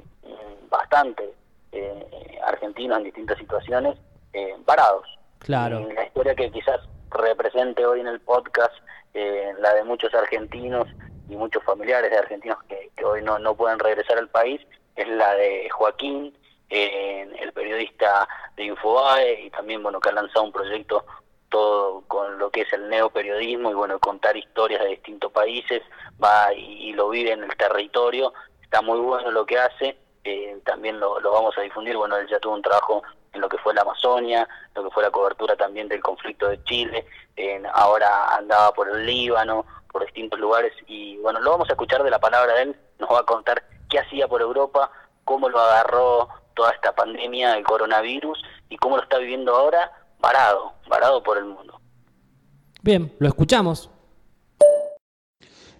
bastante 0.68 1.32
eh, 1.72 2.38
argentinos 2.44 2.98
en 2.98 3.04
distintas 3.04 3.38
situaciones 3.38 3.96
eh, 4.34 4.54
varados. 4.66 5.06
Claro. 5.38 5.80
Y 5.80 5.94
la 5.94 6.04
historia 6.04 6.34
que 6.34 6.50
quizás 6.50 6.80
represente 7.10 7.86
hoy 7.86 8.00
en 8.00 8.08
el 8.08 8.20
podcast, 8.20 8.74
la 9.14 9.74
de 9.74 9.82
muchos 9.82 10.14
argentinos 10.14 10.86
y 11.28 11.34
muchos 11.34 11.64
familiares 11.64 12.10
de 12.10 12.18
argentinos 12.18 12.62
que, 12.68 12.90
que 12.94 13.04
hoy 13.04 13.20
no, 13.22 13.38
no 13.40 13.56
pueden 13.56 13.78
regresar 13.80 14.16
al 14.18 14.28
país, 14.28 14.60
es 14.94 15.08
la 15.08 15.34
de 15.34 15.68
Joaquín, 15.70 16.36
eh, 16.70 17.28
el 17.40 17.52
periodista 17.52 18.28
de 18.56 18.64
Infobae, 18.64 19.42
y 19.42 19.50
también 19.50 19.82
bueno 19.82 20.00
que 20.00 20.08
ha 20.10 20.12
lanzado 20.12 20.44
un 20.44 20.52
proyecto 20.52 21.04
todo 21.48 22.02
con 22.08 22.38
lo 22.38 22.50
que 22.50 22.60
es 22.62 22.72
el 22.74 22.88
neoperiodismo 22.90 23.70
y 23.70 23.74
bueno 23.74 23.98
contar 23.98 24.36
historias 24.36 24.82
de 24.82 24.90
distintos 24.90 25.32
países 25.32 25.80
va 26.22 26.52
y, 26.52 26.90
y 26.90 26.92
lo 26.92 27.08
vive 27.08 27.32
en 27.32 27.42
el 27.44 27.56
territorio. 27.56 28.34
Está 28.62 28.82
muy 28.82 28.98
bueno 28.98 29.30
lo 29.30 29.46
que 29.46 29.58
hace 29.58 29.96
eh, 30.24 30.58
también 30.66 31.00
lo, 31.00 31.18
lo 31.20 31.32
vamos 31.32 31.56
a 31.56 31.62
difundir. 31.62 31.96
Bueno 31.96 32.16
él 32.16 32.28
ya 32.28 32.38
tuvo 32.38 32.54
un 32.54 32.60
trabajo 32.62 33.02
en 33.32 33.40
lo 33.40 33.48
que 33.48 33.56
fue 33.58 33.72
la 33.72 33.80
Amazonia 33.82 34.46
lo 34.74 34.84
que 34.84 34.90
fue 34.90 35.02
la 35.02 35.10
cobertura 35.10 35.56
también 35.56 35.88
del 35.88 36.02
conflicto 36.02 36.48
de 36.48 36.62
Chile 36.64 37.06
en- 37.36 37.66
ahora 37.72 38.34
andaba 38.36 38.72
por 38.72 38.88
el 38.88 39.06
Líbano 39.06 39.64
por 39.90 40.04
distintos 40.04 40.38
lugares. 40.38 40.72
Y 40.86 41.16
bueno 41.18 41.40
lo 41.40 41.52
vamos 41.52 41.70
a 41.70 41.72
escuchar 41.72 42.02
de 42.02 42.10
la 42.10 42.18
palabra 42.18 42.54
de 42.56 42.62
él. 42.64 42.76
Nos 42.98 43.08
va 43.10 43.20
a 43.20 43.24
contar 43.24 43.62
qué 43.88 43.98
hacía 44.00 44.28
por 44.28 44.42
Europa 44.42 44.90
cómo 45.24 45.48
lo 45.48 45.58
agarró 45.60 46.28
toda 46.58 46.72
esta 46.72 46.92
pandemia 46.92 47.52
del 47.52 47.62
coronavirus 47.62 48.36
y 48.68 48.76
cómo 48.78 48.96
lo 48.96 49.04
está 49.04 49.18
viviendo 49.18 49.54
ahora 49.54 49.92
varado, 50.20 50.72
varado 50.90 51.22
por 51.22 51.38
el 51.38 51.44
mundo. 51.44 51.80
Bien, 52.82 53.12
lo 53.20 53.28
escuchamos. 53.28 53.88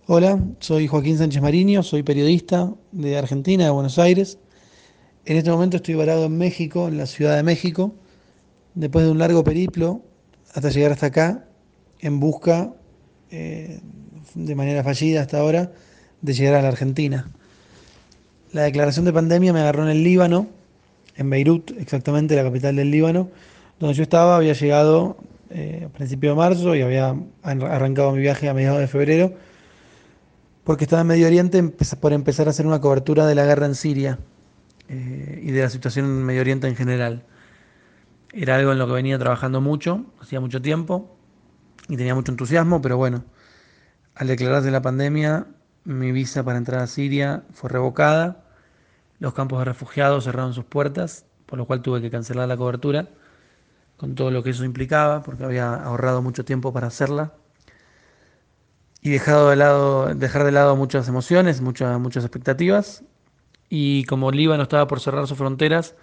Hola, 0.07 0.39
soy 0.61 0.87
Joaquín 0.87 1.19
Sánchez 1.19 1.43
Mariño, 1.43 1.83
soy 1.83 2.05
periodista 2.05 2.71
de 2.93 3.19
Argentina, 3.19 3.65
de 3.65 3.71
Buenos 3.71 3.99
Aires. 3.99 4.39
En 5.25 5.37
este 5.37 5.51
momento 5.51 5.79
estoy 5.79 5.97
varado 5.97 6.27
en 6.27 6.39
México, 6.39 6.87
en 6.87 6.97
la 6.97 7.07
Ciudad 7.07 7.35
de 7.35 7.43
México, 7.43 7.97
después 8.75 9.05
de 9.05 9.11
un 9.11 9.19
largo 9.19 9.43
periplo 9.43 10.03
hasta 10.55 10.71
llegar 10.71 10.93
hasta 10.93 11.07
acá, 11.07 11.49
en 11.99 12.21
busca, 12.21 12.73
eh, 13.33 13.81
de 14.35 14.55
manera 14.55 14.85
fallida 14.85 15.23
hasta 15.23 15.41
ahora, 15.41 15.73
de 16.23 16.33
llegar 16.35 16.55
a 16.55 16.63
la 16.63 16.69
Argentina. 16.69 17.29
La 18.53 18.63
declaración 18.63 19.05
de 19.07 19.13
pandemia 19.13 19.53
me 19.53 19.59
agarró 19.59 19.83
en 19.83 19.91
el 19.91 20.05
Líbano, 20.05 20.58
en 21.19 21.29
Beirut, 21.29 21.73
exactamente 21.79 22.35
la 22.35 22.45
capital 22.45 22.77
del 22.77 22.91
Líbano, 22.91 23.29
donde 23.79 23.95
yo 23.95 24.03
estaba, 24.03 24.37
había 24.37 24.55
llegado 24.55 25.19
eh, 25.51 25.85
a 25.87 25.89
principios 25.91 26.33
de 26.33 26.37
marzo 26.37 26.75
y 26.75 26.81
había 26.81 27.11
arran- 27.43 27.71
arrancado 27.71 28.13
mi 28.13 28.21
viaje 28.21 28.49
a 28.49 28.55
mediados 28.55 28.81
de 28.81 28.87
febrero, 28.87 29.35
porque 30.65 30.85
estaba 30.85 31.03
en 31.03 31.09
Medio 31.09 31.27
Oriente 31.27 31.63
por 32.01 32.13
empezar 32.13 32.47
a 32.47 32.51
hacer 32.51 32.67
una 32.67 32.81
cobertura 32.81 33.27
de 33.27 33.35
la 33.35 33.45
guerra 33.45 33.67
en 33.67 33.75
Siria 33.75 34.19
eh, 34.89 35.41
y 35.43 35.51
de 35.51 35.63
la 35.63 35.71
situación 35.71 36.07
en 36.07 36.25
Medio 36.25 36.41
Oriente 36.41 36.69
en 36.69 36.77
general. 36.77 37.25
Era 38.33 38.57
algo 38.57 38.73
en 38.73 38.79
lo 38.79 38.87
que 38.87 38.93
venía 38.93 39.19
trabajando 39.19 39.61
mucho, 39.61 40.05
hacía 40.21 40.41
mucho 40.41 40.61
tiempo 40.61 41.17
y 41.89 41.97
tenía 41.97 42.15
mucho 42.15 42.33
entusiasmo, 42.33 42.83
pero 42.83 42.97
bueno, 42.97 43.25
al 44.15 44.27
declararse 44.27 44.71
la 44.71 44.83
pandemia, 44.83 45.47
mi 45.85 46.13
visa 46.13 46.45
para 46.45 46.59
entrar 46.59 46.83
a 46.83 46.87
Siria 46.87 47.45
fue 47.55 47.71
revocada, 47.71 48.45
los 49.21 49.35
campos 49.35 49.59
de 49.61 49.65
refugiados 49.67 50.25
cerraron 50.25 50.55
sus 50.55 50.65
puertas, 50.65 51.27
por 51.47 51.59
lo 51.59 51.67
cual 51.67 51.83
tuve 51.83 52.01
que 52.01 52.11
cancelar 52.11 52.49
la 52.49 52.57
cobertura, 52.57 53.09
con 53.97 54.15
todo 54.15 54.31
lo 54.31 54.43
que 54.43 54.51
eso 54.51 54.65
implicaba, 54.65 55.23
porque 55.23 55.45
había 55.45 55.75
ahorrado 55.75 56.23
mucho 56.23 56.45
tiempo 56.45 56.73
para 56.73 56.87
hacerla 56.89 57.33
y 59.01 59.11
dejado 59.11 59.51
de 59.51 59.57
lado, 59.57 60.15
dejar 60.15 60.45
de 60.45 60.53
lado 60.53 60.77
muchas 60.77 61.09
emociones, 61.09 61.61
muchas, 61.61 61.99
muchas 62.01 62.25
expectativas. 62.25 63.05
Y 63.69 64.05
como 64.05 64.31
Líbano 64.33 64.65
estaba 64.65 64.87
por 64.87 65.01
cerrar 65.01 65.27
sus 65.27 65.39
fronteras, 65.39 65.95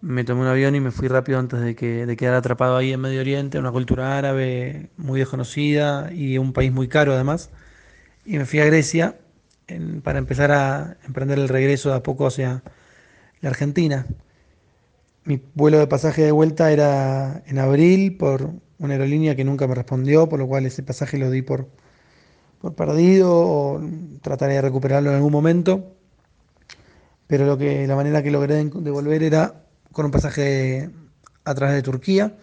me 0.00 0.24
tomé 0.24 0.42
un 0.42 0.46
avión 0.48 0.74
y 0.74 0.80
me 0.80 0.90
fui 0.92 1.08
rápido 1.08 1.38
antes 1.38 1.60
de 1.60 1.74
que 1.76 2.06
de 2.06 2.16
quedar 2.16 2.34
atrapado 2.34 2.76
ahí 2.76 2.92
en 2.92 3.00
Medio 3.00 3.20
Oriente, 3.20 3.58
una 3.58 3.72
cultura 3.72 4.18
árabe 4.18 4.90
muy 4.96 5.20
desconocida 5.20 6.12
y 6.12 6.38
un 6.38 6.52
país 6.52 6.72
muy 6.72 6.88
caro 6.88 7.12
además. 7.14 7.50
Y 8.24 8.38
me 8.38 8.46
fui 8.46 8.60
a 8.60 8.66
Grecia 8.66 9.18
para 10.02 10.18
empezar 10.18 10.52
a 10.52 10.96
emprender 11.06 11.38
el 11.38 11.48
regreso 11.48 11.90
de 11.90 11.96
a 11.96 12.02
poco 12.02 12.26
hacia 12.26 12.62
la 13.40 13.50
Argentina. 13.50 14.06
Mi 15.24 15.40
vuelo 15.54 15.78
de 15.78 15.86
pasaje 15.86 16.22
de 16.22 16.32
vuelta 16.32 16.72
era 16.72 17.42
en 17.46 17.58
abril 17.58 18.16
por 18.16 18.50
una 18.78 18.94
aerolínea 18.94 19.36
que 19.36 19.44
nunca 19.44 19.66
me 19.66 19.74
respondió, 19.74 20.28
por 20.28 20.38
lo 20.38 20.46
cual 20.46 20.66
ese 20.66 20.82
pasaje 20.82 21.18
lo 21.18 21.30
di 21.30 21.42
por, 21.42 21.68
por 22.60 22.74
perdido 22.74 23.30
o 23.32 23.80
trataré 24.22 24.54
de 24.54 24.62
recuperarlo 24.62 25.10
en 25.10 25.16
algún 25.16 25.32
momento. 25.32 25.94
Pero 27.26 27.46
lo 27.46 27.58
que, 27.58 27.86
la 27.86 27.96
manera 27.96 28.22
que 28.22 28.30
logré 28.30 28.54
de 28.54 28.64
devolver 28.64 29.22
era 29.22 29.62
con 29.92 30.06
un 30.06 30.10
pasaje 30.10 30.90
a 31.44 31.54
través 31.54 31.76
de 31.76 31.82
Turquía. 31.82 32.36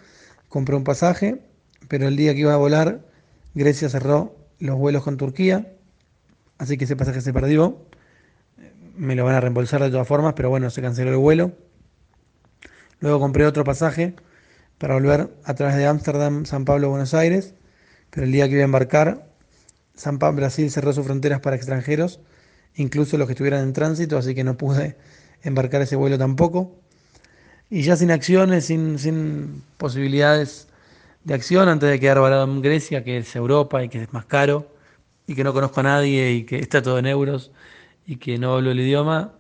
Compré 0.50 0.75
un 0.75 0.84
pasaje, 0.84 1.41
pero 1.88 2.07
el 2.07 2.15
día 2.15 2.34
que 2.34 2.41
iba 2.41 2.53
a 2.53 2.57
volar, 2.57 3.01
Grecia 3.53 3.89
cerró 3.89 4.36
los 4.60 4.77
vuelos 4.77 5.03
con 5.03 5.17
Turquía, 5.17 5.74
así 6.58 6.78
que 6.78 6.86
ese 6.86 6.96
pasaje 6.96 7.22
se 7.22 7.34
perdió. 7.34 7.86
Me 8.96 9.16
lo 9.16 9.26
van 9.26 9.36
a 9.36 9.42
reembolsar 9.42 9.82
de 9.82 9.92
todas 9.92 10.08
formas, 10.08 10.34
pero 10.36 10.50
bueno, 10.50 10.70
se 10.70 10.82
canceló 10.82 11.12
el 11.12 11.18
vuelo. 11.18 11.52
Luego 13.00 13.20
compré 13.20 13.46
otro 13.46 13.64
pasaje 13.64 14.16
para 14.78 14.96
volver 14.96 15.30
a 15.44 15.54
través 15.54 15.76
de 15.76 15.86
Ámsterdam, 15.86 16.46
San 16.46 16.66
Pablo, 16.66 16.90
Buenos 16.90 17.14
Aires, 17.14 17.54
pero 18.10 18.26
el 18.26 18.32
día 18.32 18.48
que 18.48 18.54
iba 18.54 18.62
a 18.62 18.66
embarcar, 18.66 19.28
San 19.96 20.20
Pablo, 20.20 20.38
Brasil 20.38 20.70
cerró 20.72 20.94
sus 20.94 21.06
fronteras 21.06 21.40
para 21.40 21.56
extranjeros, 21.56 22.20
incluso 22.76 23.18
los 23.18 23.28
que 23.28 23.34
estuvieran 23.34 23.64
en 23.64 23.74
tránsito, 23.74 24.18
así 24.18 24.36
que 24.36 24.44
no 24.44 24.58
pude 24.58 24.96
embarcar 25.44 25.82
ese 25.82 25.96
vuelo 25.96 26.18
tampoco. 26.18 26.76
Y 27.70 27.82
ya 27.82 27.98
sin 27.98 28.12
acciones, 28.12 28.66
sin, 28.66 29.64
posibilidades 29.78 30.68
de 31.24 31.34
acción, 31.34 31.68
antes 31.68 31.90
de 31.90 32.00
quedar 32.00 32.20
varado 32.20 32.46
en 32.46 32.62
Grecia, 32.62 33.04
que 33.04 33.18
es 33.18 33.36
Europa 33.36 33.84
y 33.84 33.90
que 33.90 34.04
es 34.04 34.14
más 34.14 34.26
caro, 34.26 34.72
y 35.27 35.36
que 35.36 35.43
no 35.43 35.53
conozco 35.53 35.81
a 35.81 35.84
nadie 35.84 36.31
y 36.31 36.43
que 36.46 36.57
está 36.60 36.81
todo 36.81 36.98
en 36.98 37.05
euros 37.05 37.51
y 38.05 38.15
que 38.15 38.38
no 38.39 38.55
hablo 38.55 38.72
el 38.72 38.79
idioma, 38.79 39.34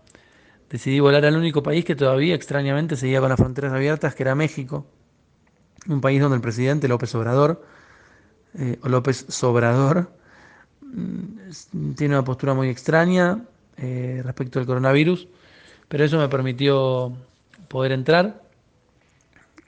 decidí 0.69 0.99
volar 0.99 1.25
al 1.25 1.37
único 1.37 1.63
país 1.63 1.85
que 1.85 1.95
todavía 1.95 2.35
extrañamente 2.35 2.97
seguía 2.97 3.21
con 3.21 3.29
las 3.29 3.39
fronteras 3.39 3.73
abiertas, 3.73 4.13
que 4.13 4.23
era 4.23 4.35
México, 4.35 4.85
un 5.87 6.01
país 6.01 6.21
donde 6.21 6.35
el 6.35 6.41
presidente 6.41 6.87
López 6.89 7.15
Obrador, 7.15 7.63
eh, 8.55 8.77
o 8.83 8.89
López 8.89 9.25
Sobrador, 9.29 10.11
mm, 10.81 11.93
tiene 11.95 12.15
una 12.15 12.23
postura 12.25 12.53
muy 12.53 12.69
extraña 12.69 13.45
eh, 13.77 14.21
respecto 14.25 14.59
al 14.59 14.65
coronavirus, 14.65 15.27
pero 15.87 16.03
eso 16.03 16.17
me 16.17 16.27
permitió 16.27 17.13
poder 17.69 17.93
entrar. 17.93 18.41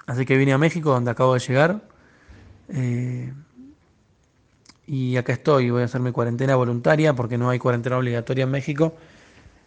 Así 0.07 0.25
que 0.25 0.37
vine 0.37 0.53
a 0.53 0.57
México, 0.57 0.91
donde 0.91 1.11
acabo 1.11 1.33
de 1.35 1.39
llegar. 1.39 1.81
eh, 2.69 3.33
y 4.89 5.17
acá 5.17 5.33
estoy, 5.33 5.69
voy 5.69 5.83
a 5.83 5.85
hacer 5.85 6.01
mi 6.01 6.11
cuarentena 6.11 6.55
voluntaria 6.55 7.13
porque 7.13 7.37
no 7.37 7.51
hay 7.51 7.59
cuarentena 7.59 7.99
obligatoria 7.99 8.45
en 8.45 8.49
México. 8.49 8.95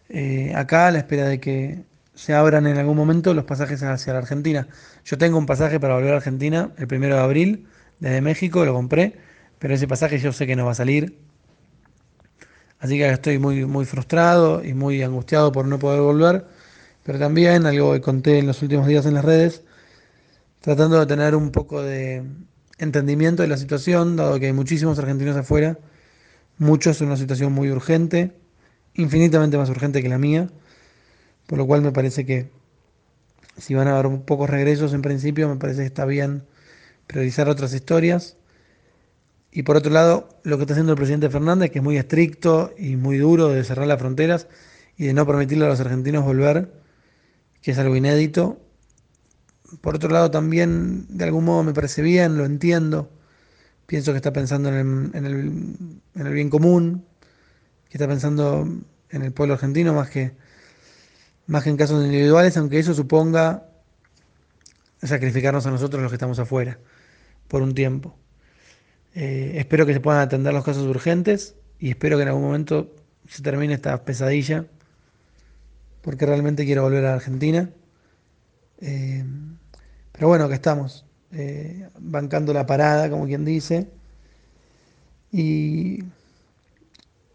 Eh, 0.08 0.52
acá 0.56 0.88
a 0.88 0.90
la 0.90 0.98
espera 0.98 1.28
de 1.28 1.38
que 1.38 1.84
se 2.12 2.34
abran 2.34 2.66
en 2.66 2.76
algún 2.76 2.96
momento 2.96 3.32
los 3.32 3.44
pasajes 3.44 3.84
hacia 3.84 4.14
la 4.14 4.18
Argentina. 4.18 4.66
Yo 5.04 5.18
tengo 5.18 5.38
un 5.38 5.46
pasaje 5.46 5.78
para 5.78 5.94
volver 5.94 6.14
a 6.14 6.16
Argentina 6.16 6.72
el 6.76 6.88
primero 6.88 7.14
de 7.14 7.22
abril 7.22 7.68
desde 8.00 8.20
México, 8.20 8.64
lo 8.64 8.74
compré, 8.74 9.16
pero 9.60 9.74
ese 9.74 9.86
pasaje 9.86 10.18
yo 10.18 10.32
sé 10.32 10.44
que 10.44 10.56
no 10.56 10.66
va 10.66 10.72
a 10.72 10.74
salir. 10.74 11.16
Así 12.80 12.98
que 12.98 13.08
estoy 13.08 13.38
muy, 13.38 13.64
muy 13.64 13.84
frustrado 13.84 14.64
y 14.64 14.74
muy 14.74 15.02
angustiado 15.04 15.52
por 15.52 15.66
no 15.66 15.78
poder 15.78 16.00
volver, 16.00 16.46
pero 17.04 17.20
también 17.20 17.64
algo 17.66 17.92
que 17.92 18.00
conté 18.00 18.40
en 18.40 18.48
los 18.48 18.60
últimos 18.62 18.88
días 18.88 19.06
en 19.06 19.14
las 19.14 19.24
redes, 19.24 19.62
tratando 20.60 20.98
de 20.98 21.06
tener 21.06 21.36
un 21.36 21.52
poco 21.52 21.80
de 21.80 22.24
entendimiento 22.78 23.42
de 23.42 23.48
la 23.48 23.56
situación, 23.56 24.16
dado 24.16 24.38
que 24.40 24.46
hay 24.46 24.52
muchísimos 24.52 24.98
argentinos 24.98 25.36
afuera, 25.36 25.78
muchos 26.58 27.00
en 27.00 27.08
una 27.08 27.16
situación 27.16 27.52
muy 27.52 27.70
urgente, 27.70 28.32
infinitamente 28.94 29.58
más 29.58 29.70
urgente 29.70 30.02
que 30.02 30.08
la 30.08 30.18
mía, 30.18 30.50
por 31.46 31.58
lo 31.58 31.66
cual 31.66 31.82
me 31.82 31.92
parece 31.92 32.24
que 32.26 32.50
si 33.56 33.74
van 33.74 33.88
a 33.88 33.98
haber 33.98 34.20
pocos 34.22 34.48
regresos 34.48 34.94
en 34.94 35.02
principio, 35.02 35.48
me 35.48 35.56
parece 35.56 35.80
que 35.80 35.86
está 35.86 36.04
bien 36.04 36.44
priorizar 37.06 37.48
otras 37.48 37.74
historias. 37.74 38.36
Y 39.50 39.64
por 39.64 39.76
otro 39.76 39.92
lado, 39.92 40.28
lo 40.44 40.56
que 40.56 40.62
está 40.62 40.72
haciendo 40.72 40.92
el 40.92 40.96
presidente 40.96 41.28
Fernández, 41.28 41.70
que 41.70 41.78
es 41.80 41.84
muy 41.84 41.98
estricto 41.98 42.72
y 42.78 42.96
muy 42.96 43.18
duro 43.18 43.48
de 43.48 43.62
cerrar 43.64 43.86
las 43.86 43.98
fronteras 43.98 44.48
y 44.96 45.04
de 45.04 45.12
no 45.12 45.26
permitirle 45.26 45.66
a 45.66 45.68
los 45.68 45.80
argentinos 45.80 46.24
volver, 46.24 46.72
que 47.60 47.72
es 47.72 47.78
algo 47.78 47.94
inédito. 47.94 48.60
Por 49.80 49.96
otro 49.96 50.10
lado, 50.10 50.30
también 50.30 51.06
de 51.08 51.24
algún 51.24 51.44
modo 51.44 51.62
me 51.62 51.72
parece 51.72 52.02
bien, 52.02 52.36
lo 52.36 52.44
entiendo. 52.44 53.10
Pienso 53.86 54.12
que 54.12 54.18
está 54.18 54.32
pensando 54.32 54.68
en 54.68 54.74
el, 54.74 55.16
en 55.16 55.26
el, 55.26 55.36
en 56.14 56.26
el 56.26 56.32
bien 56.32 56.50
común, 56.50 57.04
que 57.88 57.98
está 57.98 58.08
pensando 58.08 58.66
en 59.10 59.22
el 59.22 59.32
pueblo 59.32 59.54
argentino 59.54 59.92
más 59.92 60.10
que, 60.10 60.32
más 61.46 61.64
que 61.64 61.70
en 61.70 61.76
casos 61.76 62.04
individuales, 62.04 62.56
aunque 62.56 62.78
eso 62.78 62.94
suponga 62.94 63.66
sacrificarnos 65.02 65.66
a 65.66 65.70
nosotros 65.70 66.00
los 66.00 66.10
que 66.10 66.16
estamos 66.16 66.38
afuera 66.38 66.78
por 67.48 67.62
un 67.62 67.74
tiempo. 67.74 68.16
Eh, 69.14 69.54
espero 69.56 69.84
que 69.84 69.92
se 69.92 70.00
puedan 70.00 70.20
atender 70.20 70.54
los 70.54 70.64
casos 70.64 70.86
urgentes 70.86 71.54
y 71.78 71.90
espero 71.90 72.16
que 72.16 72.22
en 72.22 72.28
algún 72.28 72.44
momento 72.44 72.94
se 73.28 73.42
termine 73.42 73.74
esta 73.74 74.04
pesadilla, 74.04 74.66
porque 76.00 76.26
realmente 76.26 76.64
quiero 76.64 76.82
volver 76.82 77.04
a 77.06 77.14
Argentina. 77.14 77.70
Eh, 78.80 79.24
pero 80.22 80.28
bueno, 80.28 80.48
que 80.48 80.54
estamos, 80.54 81.04
eh, 81.32 81.88
bancando 81.98 82.52
la 82.52 82.64
parada, 82.64 83.10
como 83.10 83.26
quien 83.26 83.44
dice. 83.44 83.88
Y, 85.32 86.04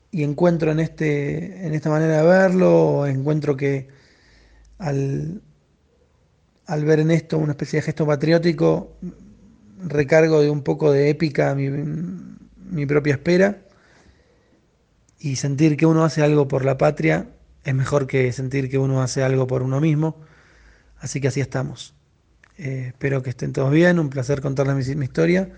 y 0.09 0.23
encuentro 0.23 0.71
en, 0.71 0.79
este, 0.79 1.67
en 1.67 1.73
esta 1.73 1.89
manera 1.89 2.21
de 2.21 2.25
verlo, 2.25 3.05
encuentro 3.05 3.57
que 3.57 3.89
al, 4.77 5.41
ver 6.85 7.01
en 7.01 7.11
esto 7.11 7.37
una 7.37 7.51
especie 7.51 7.79
de 7.79 7.87
gesto 7.87 8.07
patriótico, 8.07 8.95
recargo 9.85 10.39
de 10.41 10.49
un 10.49 10.63
poco 10.63 10.89
de 10.93 11.09
épica 11.09 11.55
mi 11.55 12.85
propia 12.85 13.15
espera 13.15 13.63
y 15.19 15.35
sentir 15.35 15.75
que 15.75 15.85
uno 15.85 16.05
hace 16.05 16.23
algo 16.23 16.47
por 16.47 16.63
la 16.63 16.77
patria 16.77 17.27
es 17.65 17.75
mejor 17.75 18.07
que 18.07 18.31
sentir 18.31 18.69
que 18.69 18.77
uno 18.77 19.01
hace 19.01 19.23
algo 19.23 19.45
por 19.45 19.61
uno 19.61 19.81
mismo. 19.81 20.21
Así 21.01 21.19
que 21.19 21.27
así 21.27 21.41
estamos. 21.41 21.96
Eh, 22.57 22.87
espero 22.87 23.21
que 23.21 23.29
estén 23.29 23.53
todos 23.53 23.71
bien, 23.71 23.99
un 23.99 24.09
placer 24.09 24.41
contarles 24.41 24.95
mi, 24.95 25.05
historia. 25.05 25.49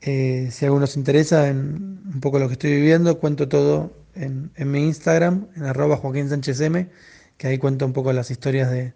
Eh, 0.00 0.48
si 0.50 0.64
a 0.64 0.68
alguno 0.68 0.86
les 0.86 0.96
interesa 0.96 1.48
en 1.48 2.00
un 2.12 2.20
poco 2.20 2.38
lo 2.38 2.48
que 2.48 2.54
estoy 2.54 2.72
viviendo, 2.72 3.18
cuento 3.18 3.48
todo 3.48 3.92
en, 4.14 4.50
en 4.56 4.70
mi 4.70 4.84
Instagram, 4.84 5.48
en 5.54 5.64
arroba 5.64 5.96
Joaquín 5.96 6.28
Sánchez 6.28 6.60
M, 6.60 6.88
que 7.38 7.46
ahí 7.46 7.58
cuento 7.58 7.86
un 7.86 7.92
poco 7.92 8.12
las 8.12 8.30
historias 8.30 8.70
de, 8.70 8.94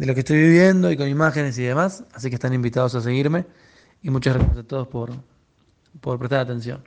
de 0.00 0.06
lo 0.06 0.14
que 0.14 0.20
estoy 0.20 0.38
viviendo 0.38 0.90
y 0.90 0.96
con 0.96 1.08
imágenes 1.08 1.58
y 1.58 1.64
demás. 1.64 2.04
Así 2.14 2.30
que 2.30 2.36
están 2.36 2.54
invitados 2.54 2.94
a 2.94 3.02
seguirme. 3.02 3.44
Y 4.02 4.08
muchas 4.08 4.34
gracias 4.34 4.56
a 4.56 4.62
todos 4.66 4.88
por, 4.88 5.10
por 6.00 6.18
prestar 6.18 6.40
atención. 6.40 6.82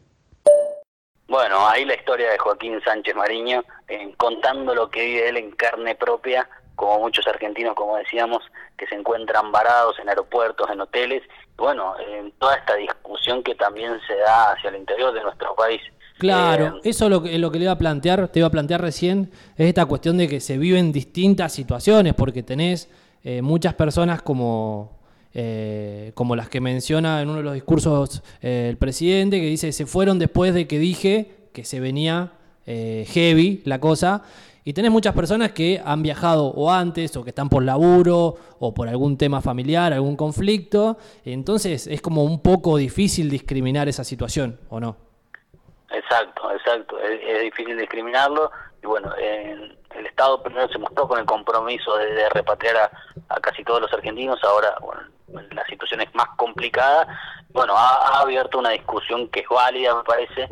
Bueno, 1.27 1.67
ahí 1.67 1.85
la 1.85 1.93
historia 1.93 2.31
de 2.31 2.37
Joaquín 2.39 2.81
Sánchez 2.83 3.15
Mariño, 3.15 3.63
eh, 3.87 4.13
contando 4.17 4.73
lo 4.73 4.89
que 4.89 5.05
vive 5.05 5.29
él 5.29 5.37
en 5.37 5.51
carne 5.51 5.95
propia, 5.95 6.49
como 6.75 6.99
muchos 6.99 7.27
argentinos, 7.27 7.75
como 7.75 7.97
decíamos, 7.97 8.43
que 8.77 8.87
se 8.87 8.95
encuentran 8.95 9.51
varados 9.51 9.97
en 9.99 10.09
aeropuertos, 10.09 10.69
en 10.69 10.81
hoteles, 10.81 11.23
bueno, 11.57 11.95
en 11.99 12.31
toda 12.33 12.55
esta 12.55 12.75
discusión 12.75 13.43
que 13.43 13.55
también 13.55 13.93
se 14.07 14.15
da 14.15 14.53
hacia 14.53 14.69
el 14.69 14.77
interior 14.77 15.13
de 15.13 15.21
nuestro 15.21 15.55
país. 15.55 15.81
Claro, 16.17 16.79
eso 16.83 17.05
es 17.05 17.11
lo 17.11 17.23
que, 17.23 17.37
lo 17.37 17.51
que 17.51 17.59
le 17.59 17.65
iba 17.65 17.73
a 17.73 17.77
plantear, 17.77 18.27
te 18.29 18.39
iba 18.39 18.47
a 18.47 18.51
plantear 18.51 18.81
recién, 18.81 19.31
es 19.57 19.67
esta 19.67 19.85
cuestión 19.85 20.17
de 20.17 20.27
que 20.27 20.39
se 20.39 20.57
viven 20.57 20.91
distintas 20.91 21.51
situaciones, 21.51 22.13
porque 22.13 22.43
tenés 22.43 22.89
eh, 23.23 23.41
muchas 23.41 23.73
personas 23.73 24.21
como, 24.21 24.99
eh, 25.33 26.11
como 26.13 26.35
las 26.35 26.49
que 26.49 26.61
menciona 26.61 27.21
en 27.21 27.29
uno 27.29 27.39
de 27.39 27.43
los 27.43 27.53
discursos 27.55 28.21
eh, 28.41 28.67
el 28.69 28.77
presidente, 28.77 29.39
que 29.39 29.47
dice, 29.47 29.71
se 29.71 29.85
fueron 29.85 30.19
después 30.19 30.53
de 30.53 30.67
que 30.67 30.79
dije 30.79 31.31
que 31.51 31.65
se 31.65 31.79
venía 31.79 32.33
eh, 32.65 33.05
heavy 33.09 33.61
la 33.65 33.79
cosa. 33.79 34.23
Y 34.65 34.73
tenés 34.73 34.91
muchas 34.91 35.13
personas 35.13 35.51
que 35.51 35.81
han 35.83 36.01
viajado 36.03 36.45
o 36.45 36.71
antes, 36.71 37.15
o 37.17 37.23
que 37.23 37.31
están 37.31 37.49
por 37.49 37.63
laburo, 37.63 38.35
o 38.59 38.73
por 38.73 38.87
algún 38.87 39.17
tema 39.17 39.41
familiar, 39.41 39.91
algún 39.91 40.15
conflicto. 40.15 40.97
Entonces 41.25 41.85
es 41.87 42.01
como 42.01 42.23
un 42.23 42.41
poco 42.41 42.77
difícil 42.77 43.29
discriminar 43.29 43.89
esa 43.89 44.05
situación, 44.05 44.59
¿o 44.69 44.79
no? 44.79 44.95
Exacto, 45.91 46.49
exacto. 46.51 46.97
Es, 46.99 47.41
difícil 47.41 47.77
discriminarlo. 47.77 48.51
Y 48.81 48.87
bueno, 48.87 49.13
en 49.17 49.77
el 49.95 50.05
Estado 50.05 50.41
primero 50.41 50.69
se 50.69 50.79
mostró 50.79 51.09
con 51.09 51.19
el 51.19 51.25
compromiso 51.25 51.97
de, 51.97 52.29
repatriar 52.29 52.89
a, 53.29 53.39
casi 53.41 53.65
todos 53.65 53.81
los 53.81 53.91
argentinos. 53.91 54.41
Ahora, 54.45 54.75
bueno, 54.79 55.01
la 55.51 55.65
situación 55.65 55.99
es 56.01 56.15
más 56.15 56.29
complicada. 56.37 57.05
Bueno, 57.49 57.75
ha, 57.75 57.95
ha 57.95 58.21
abierto 58.21 58.59
una 58.59 58.69
discusión 58.69 59.27
que 59.27 59.41
es 59.41 59.49
válida, 59.49 59.93
me 59.93 60.03
parece, 60.03 60.47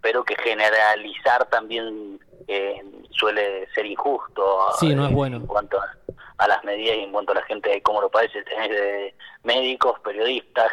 pero 0.00 0.22
que 0.24 0.36
generalizar 0.36 1.46
también 1.46 2.20
eh, 2.46 2.82
suele 3.10 3.68
ser 3.74 3.86
injusto. 3.86 4.72
Sí, 4.78 4.94
no 4.94 5.06
es 5.06 5.12
bueno. 5.12 5.38
En 5.38 5.46
cuanto 5.46 5.80
a, 5.80 5.86
a, 6.38 6.48
las 6.48 6.62
medidas 6.64 6.96
y 6.96 7.00
en 7.00 7.12
cuanto 7.12 7.32
a 7.32 7.36
la 7.36 7.42
gente, 7.42 7.82
cómo 7.82 8.00
lo 8.00 8.10
parece, 8.10 8.42
tenés 8.42 8.70
de 8.70 9.14
médicos, 9.42 10.00
periodistas, 10.00 10.70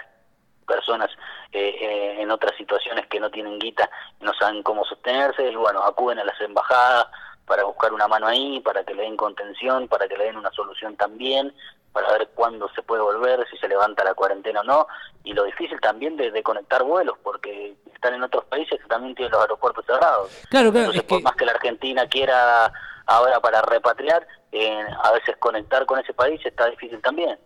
personas 0.66 1.10
eh, 1.52 1.76
eh, 1.82 2.22
en 2.22 2.32
otras 2.32 2.56
situaciones 2.58 3.08
que 3.08 3.20
no 3.20 3.30
tienen 3.30 3.60
guita, 3.60 3.90
no 4.22 4.34
saben 4.34 4.64
cómo 4.64 4.86
sostenerse, 4.86 5.50
y 5.50 5.56
bueno, 5.56 5.84
acuden 5.84 6.20
a 6.20 6.24
las 6.24 6.40
embajadas 6.40 7.08
para 7.46 7.66
buscar 7.66 7.92
una 7.92 8.08
mano 8.08 8.28
ahí, 8.28 8.62
para 8.62 8.84
que 8.86 8.94
le 8.94 9.04
den 9.04 9.18
contención, 9.18 9.88
para 9.90 10.08
que 10.08 10.18
le 10.18 10.26
den 10.26 10.38
una 10.38 10.52
solución 10.52 10.96
también, 10.96 11.54
para 11.92 12.10
ver 12.14 12.30
cuándo 12.34 12.70
se 12.74 12.82
puede 12.82 13.02
volver, 13.02 13.46
si 13.52 13.58
se 13.58 13.68
levanta 13.68 14.06
la 14.06 14.14
cuarentena 14.14 14.62
o 14.62 14.64
no, 14.64 14.88
y 15.26 15.34
lo 15.34 15.44
difícil 15.44 15.80
también 15.82 16.16
de, 16.16 16.32
de 16.32 16.42
conectar 16.42 16.84
vuelos, 16.84 17.18
porque 17.22 17.76
están 18.02 18.16
en 18.16 18.24
otros 18.24 18.46
países 18.46 18.82
que 18.82 18.88
también 18.88 19.14
tienen 19.14 19.32
los 19.32 19.42
aeropuertos 19.42 19.86
cerrados. 19.86 20.32
Claro, 20.50 20.72
claro. 20.72 20.88
Entonces, 20.88 21.04
es 21.04 21.08
por 21.08 21.20
que... 21.20 21.24
más 21.24 21.36
que 21.36 21.46
la 21.46 21.52
Argentina 21.52 22.08
quiera 22.08 22.74
ahora 23.06 23.40
para 23.40 23.62
repatriar, 23.62 24.28
eh, 24.52 24.84
a 25.04 25.12
veces 25.12 25.36
conectar 25.38 25.86
con 25.86 26.00
ese 26.00 26.12
país 26.14 26.42
está 26.44 26.68
difícil 26.68 27.00
también. 27.02 27.38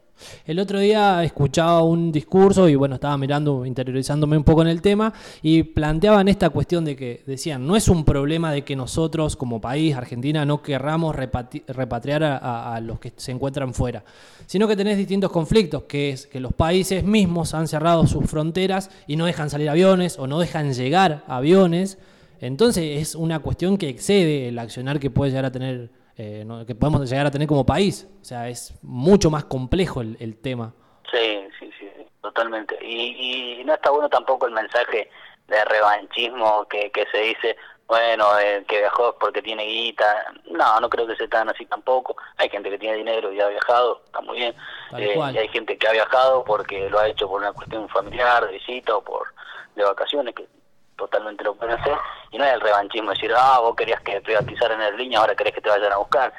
El 0.45 0.60
otro 0.60 0.80
día 0.80 1.23
escuchaba 1.23 1.84
un 1.84 2.12
discurso 2.12 2.69
y 2.69 2.75
bueno, 2.75 2.95
estaba 2.95 3.17
mirando, 3.17 3.65
interiorizándome 3.65 4.38
un 4.38 4.43
poco 4.43 4.62
en 4.62 4.69
el 4.69 4.82
tema 4.82 5.13
y 5.41 5.63
planteaban 5.63 6.28
esta 6.28 6.49
cuestión 6.49 6.86
de 6.86 6.95
que 6.95 7.23
decían, 7.25 7.65
no 7.65 7.75
es 7.75 7.88
un 7.88 8.06
problema 8.06 8.51
de 8.51 8.63
que 8.63 8.75
nosotros 8.75 9.36
como 9.36 9.60
país, 9.60 9.95
Argentina, 9.95 10.45
no 10.45 10.62
querramos 10.62 11.15
repatri 11.15 11.63
repatriar 11.67 12.23
a, 12.23 12.38
a, 12.38 12.75
a, 12.75 12.82
los 12.82 12.99
que 12.99 13.13
se 13.15 13.32
encuentran 13.32 13.73
fuera, 13.73 14.04
sino 14.45 14.67
que 14.67 14.75
tenés 14.75 14.97
distintos 14.97 15.32
conflictos, 15.32 15.84
que 15.84 16.12
es 16.12 16.28
que 16.28 16.39
los 16.39 16.54
países 16.54 17.04
mismos 17.04 17.54
han 17.54 17.67
cerrado 17.67 18.08
sus 18.08 18.25
fronteras 18.25 18.89
y 19.08 19.15
no 19.15 19.25
dejan 19.25 19.49
salir 19.49 19.69
aviones 19.69 20.17
o 20.19 20.28
no 20.28 20.39
dejan 20.39 20.73
llegar 20.73 21.23
aviones. 21.28 21.97
Entonces 22.41 23.01
es 23.01 23.15
una 23.15 23.39
cuestión 23.39 23.78
que 23.78 23.89
excede 23.89 24.49
el 24.49 24.60
accionar 24.60 24.99
que 24.99 25.10
puede 25.10 25.32
llegar 25.32 25.45
a 25.45 25.51
tener 25.51 25.89
eh, 26.17 26.43
¿no? 26.45 26.65
que 26.65 26.75
podemos 26.75 27.10
llegar 27.10 27.25
a 27.25 27.32
tener 27.32 27.47
como 27.47 27.65
país. 27.65 28.08
O 28.21 28.25
sea, 28.25 28.49
es 28.49 28.73
mucho 28.82 29.30
más 29.30 29.45
complejo 29.45 30.01
el, 30.01 30.17
el 30.19 30.38
tema. 30.38 30.73
Sí, 31.12 31.47
sí, 31.60 31.69
sí, 31.80 31.88
totalmente. 32.21 32.78
Y, 32.82 33.60
y, 33.60 33.63
no 33.63 33.73
está 33.73 33.89
bueno 33.89 34.10
tampoco 34.10 34.47
el 34.47 34.54
mensaje 34.54 35.10
de 35.47 35.65
revanchismo 35.65 36.65
que, 36.67 36.91
que 36.91 37.06
se 37.12 37.19
dice, 37.19 37.56
bueno, 37.88 38.39
eh, 38.39 38.63
que 38.67 38.80
viajó 38.80 39.15
porque 39.19 39.41
tiene 39.41 39.65
guita. 39.65 40.34
No, 40.51 40.80
no 40.80 40.89
creo 40.89 41.06
que 41.06 41.15
sea 41.15 41.28
tan 41.28 41.49
así 41.49 41.65
tampoco. 41.65 42.15
Hay 42.38 42.49
gente 42.49 42.69
que 42.69 42.80
tiene 42.80 42.97
dinero 42.97 43.32
y 43.32 43.39
ha 43.39 43.47
viajado, 43.47 44.01
está 44.06 44.21
muy 44.21 44.38
bien. 44.38 44.56
Eh, 44.97 45.15
y 45.34 45.38
hay 45.38 45.47
gente 45.49 45.78
que 45.78 45.88
ha 45.88 45.91
viajado 45.91 46.43
porque 46.43 46.89
lo 46.89 46.99
ha 46.99 47.08
hecho 47.08 47.28
por 47.28 47.41
una 47.41 47.54
cuestión 47.54 47.88
familiar, 47.89 48.45
de 48.45 48.54
visita 48.54 48.95
o 48.95 49.04
por 49.04 49.28
de 49.75 49.84
vacaciones, 49.84 50.34
que 50.34 50.47
totalmente 50.96 51.44
lo 51.44 51.56
pueden 51.56 51.78
hacer, 51.80 51.98
y 52.32 52.38
no 52.38 52.46
es 52.46 52.54
el 52.54 52.62
revanchismo 52.62 53.12
decir, 53.12 53.32
ah, 53.36 53.60
vos 53.60 53.76
querías 53.76 54.02
que 54.02 54.22
privatizaran 54.22 54.82
el 54.82 54.98
línea, 54.98 55.20
ahora 55.20 55.36
querés 55.36 55.54
que 55.54 55.62
te 55.62 55.70
vayan 55.70 55.92
a 55.92 55.98
buscar. 55.98 56.34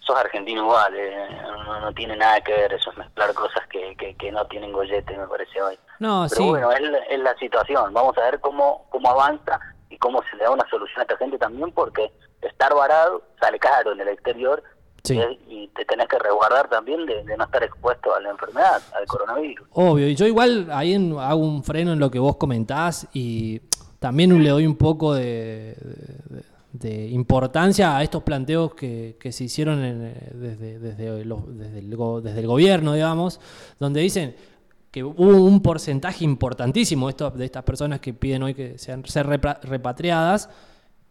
Sos 0.00 0.16
argentino 0.16 0.62
igual, 0.62 0.94
eh, 0.94 1.28
no, 1.42 1.80
no, 1.80 1.92
tiene 1.92 2.16
nada 2.16 2.40
que 2.40 2.52
ver, 2.52 2.72
eso 2.74 2.92
es 2.92 2.96
mezclar 2.96 3.34
cosas 3.34 3.66
que, 3.66 3.96
que, 3.96 4.14
que 4.14 4.30
no 4.30 4.44
tienen 4.46 4.72
gollete, 4.72 5.16
me 5.16 5.26
parece 5.26 5.60
hoy. 5.60 5.76
No, 5.98 6.26
Pero 6.28 6.42
sí. 6.42 6.48
bueno, 6.48 6.70
es, 6.70 6.80
es, 7.10 7.18
la 7.18 7.34
situación, 7.38 7.92
vamos 7.92 8.16
a 8.18 8.20
ver 8.22 8.38
cómo, 8.38 8.86
cómo 8.90 9.10
avanza 9.10 9.58
y 9.90 9.98
cómo 9.98 10.22
se 10.30 10.36
le 10.36 10.44
da 10.44 10.50
una 10.52 10.68
solución 10.70 11.00
a 11.00 11.02
esta 11.02 11.16
gente 11.16 11.38
también, 11.38 11.72
porque 11.72 12.12
estar 12.40 12.72
varado 12.72 13.22
sale 13.40 13.58
caro 13.58 13.92
en 13.92 14.00
el 14.00 14.08
exterior 14.08 14.62
Sí. 15.02 15.20
y 15.46 15.68
te 15.68 15.84
tenés 15.84 16.08
que 16.08 16.18
resguardar 16.18 16.68
también 16.68 17.06
de, 17.06 17.22
de, 17.22 17.36
no 17.36 17.44
estar 17.44 17.62
expuesto 17.62 18.12
a 18.12 18.18
la 18.20 18.30
enfermedad, 18.30 18.82
al 18.92 19.06
coronavirus. 19.06 19.68
Obvio, 19.72 20.08
y 20.08 20.16
yo 20.16 20.26
igual 20.26 20.66
ahí 20.72 20.94
en, 20.94 21.16
hago 21.16 21.38
un 21.38 21.62
freno 21.62 21.92
en 21.92 22.00
lo 22.00 22.10
que 22.10 22.18
vos 22.18 22.36
comentás 22.38 23.06
y 23.14 23.60
también 23.98 24.42
le 24.42 24.50
doy 24.50 24.66
un 24.66 24.76
poco 24.76 25.14
de, 25.14 25.76
de, 26.30 26.42
de 26.72 27.08
importancia 27.08 27.96
a 27.96 28.02
estos 28.02 28.22
planteos 28.22 28.74
que, 28.74 29.16
que 29.18 29.32
se 29.32 29.44
hicieron 29.44 29.82
en, 29.84 30.14
desde, 30.34 30.78
desde, 30.78 31.24
los, 31.24 31.58
desde, 31.58 31.78
el, 31.78 31.90
desde, 32.22 32.40
el, 32.40 32.46
gobierno, 32.46 32.94
digamos, 32.94 33.40
donde 33.78 34.00
dicen 34.00 34.36
que 34.90 35.04
hubo 35.04 35.44
un 35.44 35.60
porcentaje 35.60 36.24
importantísimo 36.24 37.10
de 37.10 37.44
estas 37.44 37.64
personas 37.64 38.00
que 38.00 38.14
piden 38.14 38.42
hoy 38.42 38.54
que 38.54 38.78
sean 38.78 39.04
ser 39.04 39.26
repatriadas 39.26 40.48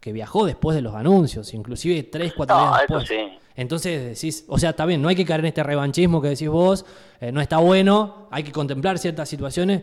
que 0.00 0.12
viajó 0.12 0.46
después 0.46 0.74
de 0.74 0.82
los 0.82 0.94
anuncios, 0.94 1.52
inclusive 1.54 2.02
tres, 2.04 2.32
cuatro 2.36 2.56
no, 2.56 2.68
días 2.68 2.80
después. 2.80 3.08
Sí. 3.08 3.38
Entonces 3.56 4.20
decís, 4.20 4.44
o 4.48 4.58
sea, 4.58 4.70
está 4.70 4.84
bien, 4.84 5.00
no 5.00 5.08
hay 5.08 5.16
que 5.16 5.24
caer 5.24 5.40
en 5.40 5.46
este 5.46 5.62
revanchismo 5.62 6.20
que 6.20 6.28
decís 6.28 6.48
vos, 6.48 6.84
eh, 7.20 7.32
no 7.32 7.40
está 7.40 7.56
bueno, 7.56 8.28
hay 8.30 8.42
que 8.42 8.52
contemplar 8.52 8.98
ciertas 8.98 9.28
situaciones, 9.28 9.82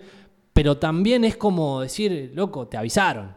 pero 0.53 0.77
también 0.77 1.25
es 1.25 1.35
como 1.35 1.81
decir, 1.81 2.31
loco, 2.33 2.67
te 2.67 2.77
avisaron. 2.77 3.35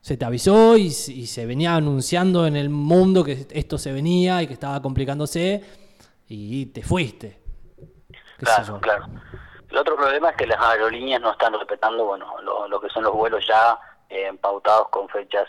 Se 0.00 0.16
te 0.16 0.24
avisó 0.24 0.76
y, 0.76 0.86
y, 0.86 1.26
se 1.26 1.44
venía 1.44 1.74
anunciando 1.74 2.46
en 2.46 2.56
el 2.56 2.70
mundo 2.70 3.24
que 3.24 3.46
esto 3.50 3.78
se 3.78 3.92
venía 3.92 4.42
y 4.42 4.46
que 4.46 4.52
estaba 4.52 4.80
complicándose 4.80 5.64
y 6.28 6.66
te 6.66 6.82
fuiste. 6.82 7.42
Claro, 8.38 8.80
claro. 8.80 9.06
El 9.70 9.76
otro 9.76 9.96
problema 9.96 10.30
es 10.30 10.36
que 10.36 10.46
las 10.46 10.60
aerolíneas 10.60 11.20
no 11.20 11.32
están 11.32 11.52
respetando, 11.52 12.06
bueno, 12.06 12.40
lo, 12.42 12.68
lo 12.68 12.80
que 12.80 12.88
son 12.88 13.02
los 13.02 13.12
vuelos 13.12 13.44
ya 13.46 13.78
eh, 14.08 14.32
pautados 14.40 14.88
con 14.88 15.08
fechas 15.08 15.46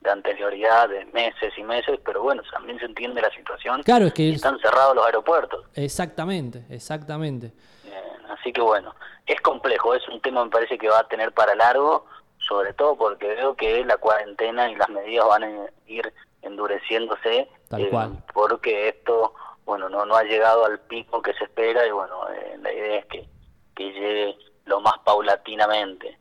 de 0.00 0.10
anterioridad 0.10 0.88
de 0.88 1.04
meses 1.06 1.52
y 1.56 1.62
meses, 1.62 1.98
pero 2.04 2.22
bueno, 2.22 2.42
también 2.50 2.78
se 2.78 2.86
entiende 2.86 3.20
la 3.20 3.30
situación. 3.30 3.82
Claro, 3.82 4.06
es 4.06 4.14
que 4.14 4.30
es... 4.30 4.36
están 4.36 4.58
cerrados 4.58 4.96
los 4.96 5.04
aeropuertos. 5.04 5.66
Exactamente, 5.74 6.64
exactamente. 6.70 7.52
Eh, 7.92 8.12
así 8.30 8.52
que 8.52 8.60
bueno, 8.62 8.94
es 9.26 9.40
complejo, 9.40 9.94
es 9.94 10.06
un 10.08 10.20
tema 10.20 10.44
me 10.44 10.50
parece 10.50 10.78
que 10.78 10.88
va 10.88 11.00
a 11.00 11.08
tener 11.08 11.32
para 11.32 11.54
largo, 11.54 12.06
sobre 12.38 12.72
todo 12.72 12.96
porque 12.96 13.28
veo 13.28 13.54
que 13.54 13.84
la 13.84 13.98
cuarentena 13.98 14.70
y 14.70 14.76
las 14.76 14.88
medidas 14.88 15.26
van 15.28 15.44
a 15.44 15.66
ir 15.86 16.12
endureciéndose, 16.40 17.48
Tal 17.68 17.82
eh, 17.82 17.88
cual. 17.90 18.24
porque 18.32 18.88
esto 18.88 19.34
bueno, 19.64 19.88
no, 19.88 20.04
no 20.06 20.16
ha 20.16 20.24
llegado 20.24 20.64
al 20.64 20.80
pico 20.80 21.22
que 21.22 21.34
se 21.34 21.44
espera 21.44 21.86
y 21.86 21.90
bueno, 21.90 22.14
eh, 22.30 22.58
la 22.60 22.72
idea 22.72 22.98
es 22.98 23.06
que, 23.06 23.28
que 23.74 23.84
llegue 23.92 24.36
lo 24.64 24.80
más 24.80 24.94
paulatinamente. 25.04 26.18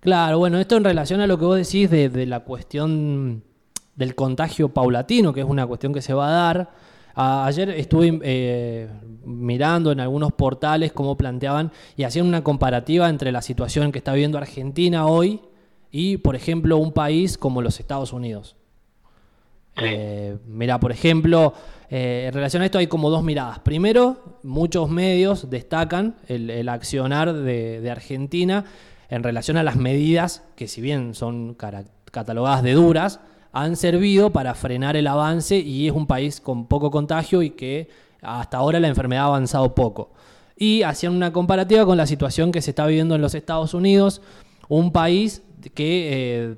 Claro, 0.00 0.38
bueno, 0.38 0.58
esto 0.58 0.76
en 0.76 0.84
relación 0.84 1.20
a 1.20 1.26
lo 1.26 1.38
que 1.38 1.44
vos 1.44 1.56
decís 1.56 1.90
de, 1.90 2.08
de 2.08 2.24
la 2.24 2.40
cuestión 2.40 3.44
del 3.96 4.14
contagio 4.14 4.70
paulatino, 4.70 5.34
que 5.34 5.40
es 5.40 5.46
una 5.46 5.66
cuestión 5.66 5.92
que 5.92 6.00
se 6.00 6.14
va 6.14 6.28
a 6.28 6.30
dar. 6.54 6.70
A- 7.14 7.46
ayer 7.46 7.70
estuve 7.70 8.18
eh, 8.22 8.88
mirando 9.24 9.92
en 9.92 10.00
algunos 10.00 10.32
portales 10.32 10.92
cómo 10.92 11.16
planteaban 11.16 11.72
y 11.96 12.04
hacían 12.04 12.26
una 12.26 12.42
comparativa 12.42 13.08
entre 13.08 13.32
la 13.32 13.42
situación 13.42 13.92
que 13.92 13.98
está 13.98 14.12
viviendo 14.12 14.38
Argentina 14.38 15.06
hoy 15.06 15.40
y, 15.90 16.18
por 16.18 16.36
ejemplo, 16.36 16.76
un 16.76 16.92
país 16.92 17.36
como 17.36 17.62
los 17.62 17.80
Estados 17.80 18.12
Unidos. 18.12 18.56
Eh, 19.76 20.36
mira, 20.46 20.78
por 20.78 20.92
ejemplo, 20.92 21.54
eh, 21.88 22.24
en 22.28 22.34
relación 22.34 22.62
a 22.62 22.66
esto 22.66 22.78
hay 22.78 22.86
como 22.86 23.08
dos 23.10 23.22
miradas. 23.22 23.60
Primero, 23.60 24.38
muchos 24.42 24.90
medios 24.90 25.48
destacan 25.48 26.16
el, 26.28 26.50
el 26.50 26.68
accionar 26.68 27.32
de, 27.32 27.80
de 27.80 27.90
Argentina 27.90 28.64
en 29.08 29.22
relación 29.22 29.56
a 29.56 29.62
las 29.62 29.76
medidas 29.76 30.44
que 30.54 30.68
si 30.68 30.80
bien 30.80 31.14
son 31.14 31.56
catalogadas 32.10 32.62
de 32.62 32.74
duras, 32.74 33.20
han 33.52 33.76
servido 33.76 34.30
para 34.30 34.54
frenar 34.54 34.96
el 34.96 35.06
avance 35.06 35.58
y 35.58 35.88
es 35.88 35.92
un 35.92 36.06
país 36.06 36.40
con 36.40 36.66
poco 36.66 36.90
contagio 36.90 37.42
y 37.42 37.50
que 37.50 37.88
hasta 38.22 38.58
ahora 38.58 38.80
la 38.80 38.88
enfermedad 38.88 39.24
ha 39.24 39.26
avanzado 39.26 39.74
poco. 39.74 40.12
Y 40.56 40.82
hacían 40.82 41.14
una 41.14 41.32
comparativa 41.32 41.86
con 41.86 41.96
la 41.96 42.06
situación 42.06 42.52
que 42.52 42.60
se 42.62 42.70
está 42.70 42.86
viviendo 42.86 43.14
en 43.14 43.22
los 43.22 43.34
Estados 43.34 43.72
Unidos, 43.74 44.20
un 44.68 44.92
país 44.92 45.42
que, 45.74 46.08
eh, 46.12 46.56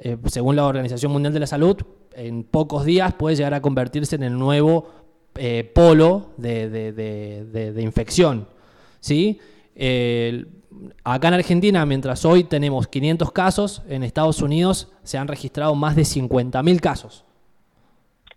eh, 0.00 0.16
según 0.26 0.56
la 0.56 0.66
Organización 0.66 1.12
Mundial 1.12 1.34
de 1.34 1.40
la 1.40 1.46
Salud, 1.46 1.76
en 2.14 2.44
pocos 2.44 2.84
días 2.84 3.14
puede 3.14 3.36
llegar 3.36 3.54
a 3.54 3.60
convertirse 3.62 4.16
en 4.16 4.22
el 4.22 4.38
nuevo 4.38 4.88
eh, 5.34 5.70
polo 5.74 6.30
de, 6.36 6.68
de- 6.70 7.82
infección. 7.82 8.46
¿sí? 9.00 9.40
Acá 11.04 11.28
en 11.28 11.34
Argentina, 11.34 11.84
mientras 11.86 12.24
hoy 12.24 12.44
tenemos 12.44 12.86
500 12.88 13.32
casos, 13.32 13.82
en 13.88 14.02
Estados 14.02 14.40
Unidos 14.42 14.90
se 15.02 15.18
han 15.18 15.28
registrado 15.28 15.74
más 15.74 15.96
de 15.96 16.02
50.000 16.02 16.80
casos. 16.80 17.24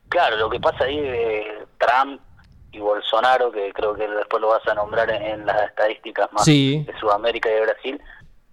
Claro, 0.09 0.37
lo 0.37 0.49
que 0.49 0.59
pasa 0.59 0.85
ahí 0.85 0.99
de 0.99 1.67
Trump 1.77 2.21
y 2.71 2.79
Bolsonaro, 2.79 3.51
que 3.51 3.71
creo 3.73 3.93
que 3.95 4.07
después 4.07 4.41
lo 4.41 4.49
vas 4.49 4.65
a 4.67 4.73
nombrar 4.73 5.09
en, 5.09 5.21
en 5.23 5.45
las 5.45 5.63
estadísticas 5.69 6.31
más 6.33 6.43
Sí. 6.45 6.83
de 6.85 6.97
Sudamérica 6.99 7.49
y 7.49 7.53
de 7.53 7.61
Brasil, 7.61 8.01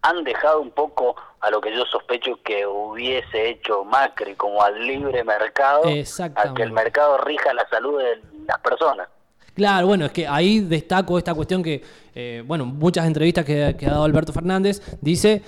han 0.02 0.24
dejado 0.24 0.60
un 0.60 0.70
poco 0.70 1.14
a 1.40 1.50
lo 1.50 1.60
que 1.60 1.74
yo 1.74 1.84
sospecho 1.86 2.40
que 2.42 2.66
hubiese 2.66 3.50
hecho 3.50 3.84
Macri, 3.84 4.34
como 4.34 4.62
al 4.62 4.84
libre 4.86 5.22
mercado, 5.24 5.82
a 5.84 6.54
que 6.54 6.62
el 6.62 6.72
mercado 6.72 7.18
rija 7.18 7.52
la 7.54 7.68
salud 7.68 7.98
de 8.00 8.20
las 8.46 8.58
personas. 8.60 9.08
Claro, 9.54 9.86
bueno, 9.86 10.06
es 10.06 10.12
que 10.12 10.26
ahí 10.26 10.60
destaco 10.60 11.18
esta 11.18 11.34
cuestión 11.34 11.62
que, 11.62 11.82
eh, 12.14 12.42
bueno, 12.46 12.64
muchas 12.64 13.06
entrevistas 13.06 13.44
que, 13.44 13.76
que 13.78 13.86
ha 13.86 13.90
dado 13.90 14.04
Alberto 14.04 14.32
Fernández, 14.32 14.80
dice, 15.00 15.42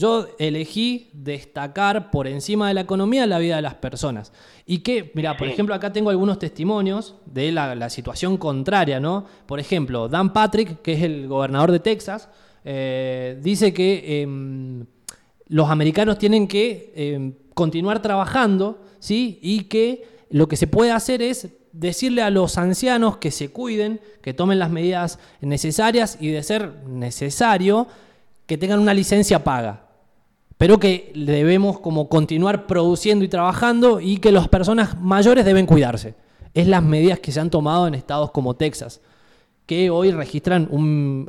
yo 0.00 0.28
elegí 0.38 1.10
destacar 1.12 2.10
por 2.10 2.26
encima 2.26 2.68
de 2.68 2.74
la 2.74 2.80
economía 2.80 3.26
la 3.26 3.38
vida 3.38 3.56
de 3.56 3.62
las 3.62 3.74
personas. 3.74 4.32
Y 4.64 4.78
que, 4.78 5.12
mira, 5.14 5.36
por 5.36 5.46
ejemplo, 5.46 5.74
acá 5.74 5.92
tengo 5.92 6.08
algunos 6.08 6.38
testimonios 6.38 7.16
de 7.26 7.52
la, 7.52 7.74
la 7.74 7.90
situación 7.90 8.38
contraria, 8.38 8.98
¿no? 8.98 9.26
Por 9.44 9.60
ejemplo, 9.60 10.08
Dan 10.08 10.32
Patrick, 10.32 10.80
que 10.80 10.94
es 10.94 11.02
el 11.02 11.28
gobernador 11.28 11.70
de 11.70 11.80
Texas, 11.80 12.30
eh, 12.64 13.38
dice 13.42 13.74
que 13.74 14.22
em, 14.22 14.86
los 15.48 15.68
americanos 15.68 16.16
tienen 16.16 16.48
que 16.48 16.92
em, 16.94 17.34
continuar 17.52 18.00
trabajando, 18.00 18.82
¿sí? 19.00 19.38
Y 19.42 19.64
que 19.64 20.04
lo 20.30 20.48
que 20.48 20.56
se 20.56 20.66
puede 20.66 20.92
hacer 20.92 21.20
es 21.20 21.48
decirle 21.72 22.22
a 22.22 22.30
los 22.30 22.58
ancianos 22.58 23.18
que 23.18 23.30
se 23.30 23.50
cuiden, 23.50 24.00
que 24.22 24.34
tomen 24.34 24.58
las 24.58 24.70
medidas 24.70 25.18
necesarias 25.40 26.18
y 26.20 26.28
de 26.28 26.42
ser 26.42 26.84
necesario, 26.86 27.86
que 28.46 28.58
tengan 28.58 28.80
una 28.80 28.94
licencia 28.94 29.44
paga. 29.44 29.86
Pero 30.58 30.78
que 30.78 31.12
debemos 31.14 31.80
como 31.80 32.08
continuar 32.08 32.66
produciendo 32.66 33.24
y 33.24 33.28
trabajando 33.28 34.00
y 34.00 34.18
que 34.18 34.32
las 34.32 34.48
personas 34.48 35.00
mayores 35.00 35.44
deben 35.44 35.66
cuidarse. 35.66 36.14
Es 36.52 36.66
las 36.66 36.82
medidas 36.82 37.20
que 37.20 37.32
se 37.32 37.40
han 37.40 37.50
tomado 37.50 37.86
en 37.86 37.94
estados 37.94 38.30
como 38.30 38.54
Texas, 38.54 39.00
que 39.66 39.88
hoy 39.88 40.10
registran 40.10 40.68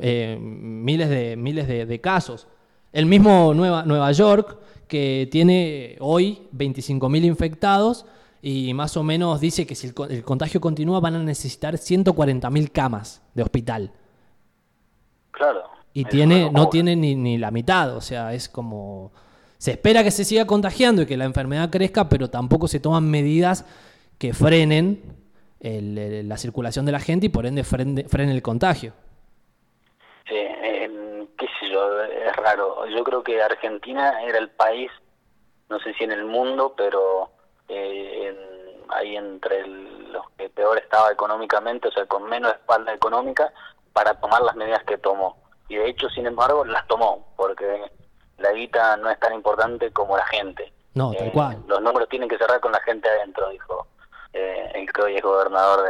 eh, 0.02 0.36
miles, 0.40 1.08
de, 1.08 1.36
miles 1.36 1.68
de, 1.68 1.86
de 1.86 2.00
casos. 2.00 2.48
El 2.92 3.06
mismo 3.06 3.54
Nueva, 3.54 3.84
Nueva 3.84 4.12
York, 4.12 4.58
que 4.88 5.28
tiene 5.30 5.96
hoy 6.00 6.42
25.000 6.54 7.24
infectados 7.24 8.04
y 8.42 8.74
más 8.74 8.96
o 8.96 9.02
menos 9.04 9.40
dice 9.40 9.66
que 9.66 9.74
si 9.76 9.86
el, 9.86 9.94
el 10.10 10.24
contagio 10.24 10.60
continúa 10.60 10.98
van 11.00 11.14
a 11.14 11.22
necesitar 11.22 11.74
140.000 11.74 12.70
camas 12.72 13.22
de 13.34 13.42
hospital. 13.44 13.92
Claro. 15.30 15.62
Y 15.94 16.04
tiene, 16.06 16.50
no 16.50 16.68
tiene 16.68 16.96
ni, 16.96 17.14
ni 17.14 17.38
la 17.38 17.50
mitad, 17.50 17.96
o 17.96 18.00
sea, 18.00 18.32
es 18.34 18.48
como... 18.48 19.12
Se 19.58 19.70
espera 19.72 20.02
que 20.02 20.10
se 20.10 20.24
siga 20.24 20.46
contagiando 20.46 21.02
y 21.02 21.06
que 21.06 21.16
la 21.16 21.24
enfermedad 21.24 21.70
crezca, 21.70 22.08
pero 22.08 22.28
tampoco 22.30 22.66
se 22.66 22.80
toman 22.80 23.08
medidas 23.08 23.64
que 24.18 24.32
frenen 24.34 25.00
el- 25.60 25.96
el- 25.96 26.28
la 26.28 26.36
circulación 26.36 26.84
de 26.84 26.92
la 26.92 26.98
gente 27.00 27.26
y 27.26 27.28
por 27.28 27.46
ende 27.46 27.62
frene, 27.62 28.04
frenen 28.08 28.34
el 28.34 28.42
contagio. 28.42 28.92
Sí, 30.28 30.34
qué 30.34 31.46
sé 31.60 31.70
yo, 31.70 32.02
es 32.02 32.34
raro. 32.36 32.86
Yo 32.88 33.04
creo 33.04 33.22
que 33.22 33.40
Argentina 33.40 34.22
era 34.24 34.38
el 34.38 34.50
país, 34.50 34.90
no 35.70 35.78
sé 35.80 35.94
si 35.94 36.04
en 36.04 36.10
el 36.12 36.24
mundo, 36.24 36.74
pero 36.76 37.30
eh, 37.72 38.28
en- 38.28 38.90
ahí 38.90 39.16
entre 39.16 39.60
el- 39.60 40.12
los 40.12 40.28
que 40.36 40.48
peor 40.50 40.78
estaba 40.78 41.10
económicamente, 41.10 41.88
o 41.88 41.90
sea, 41.92 42.04
con 42.06 42.24
menos 42.24 42.52
espalda 42.52 42.92
económica, 42.92 43.52
para 43.92 44.14
tomar 44.14 44.42
las 44.42 44.54
medidas 44.56 44.82
que 44.84 44.98
tomó. 44.98 45.36
Y 45.68 45.76
de 45.76 45.88
hecho, 45.88 46.08
sin 46.10 46.26
embargo, 46.26 46.64
las 46.64 46.86
tomó, 46.86 47.26
porque 47.36 47.90
la 48.38 48.52
guita 48.52 48.96
no 48.98 49.08
es 49.10 49.18
tan 49.18 49.32
importante 49.32 49.90
como 49.92 50.16
la 50.16 50.26
gente. 50.26 50.72
No, 50.94 51.12
tal 51.12 51.28
Eh, 51.28 51.32
cual. 51.32 51.58
Los 51.66 51.80
números 51.80 52.08
tienen 52.10 52.28
que 52.28 52.36
cerrar 52.36 52.60
con 52.60 52.72
la 52.72 52.80
gente 52.80 53.08
adentro, 53.08 53.48
dijo 53.50 53.86
eh, 54.34 54.70
el 54.74 54.90
que 54.92 55.02
hoy 55.02 55.16
es 55.16 55.22
gobernador 55.22 55.86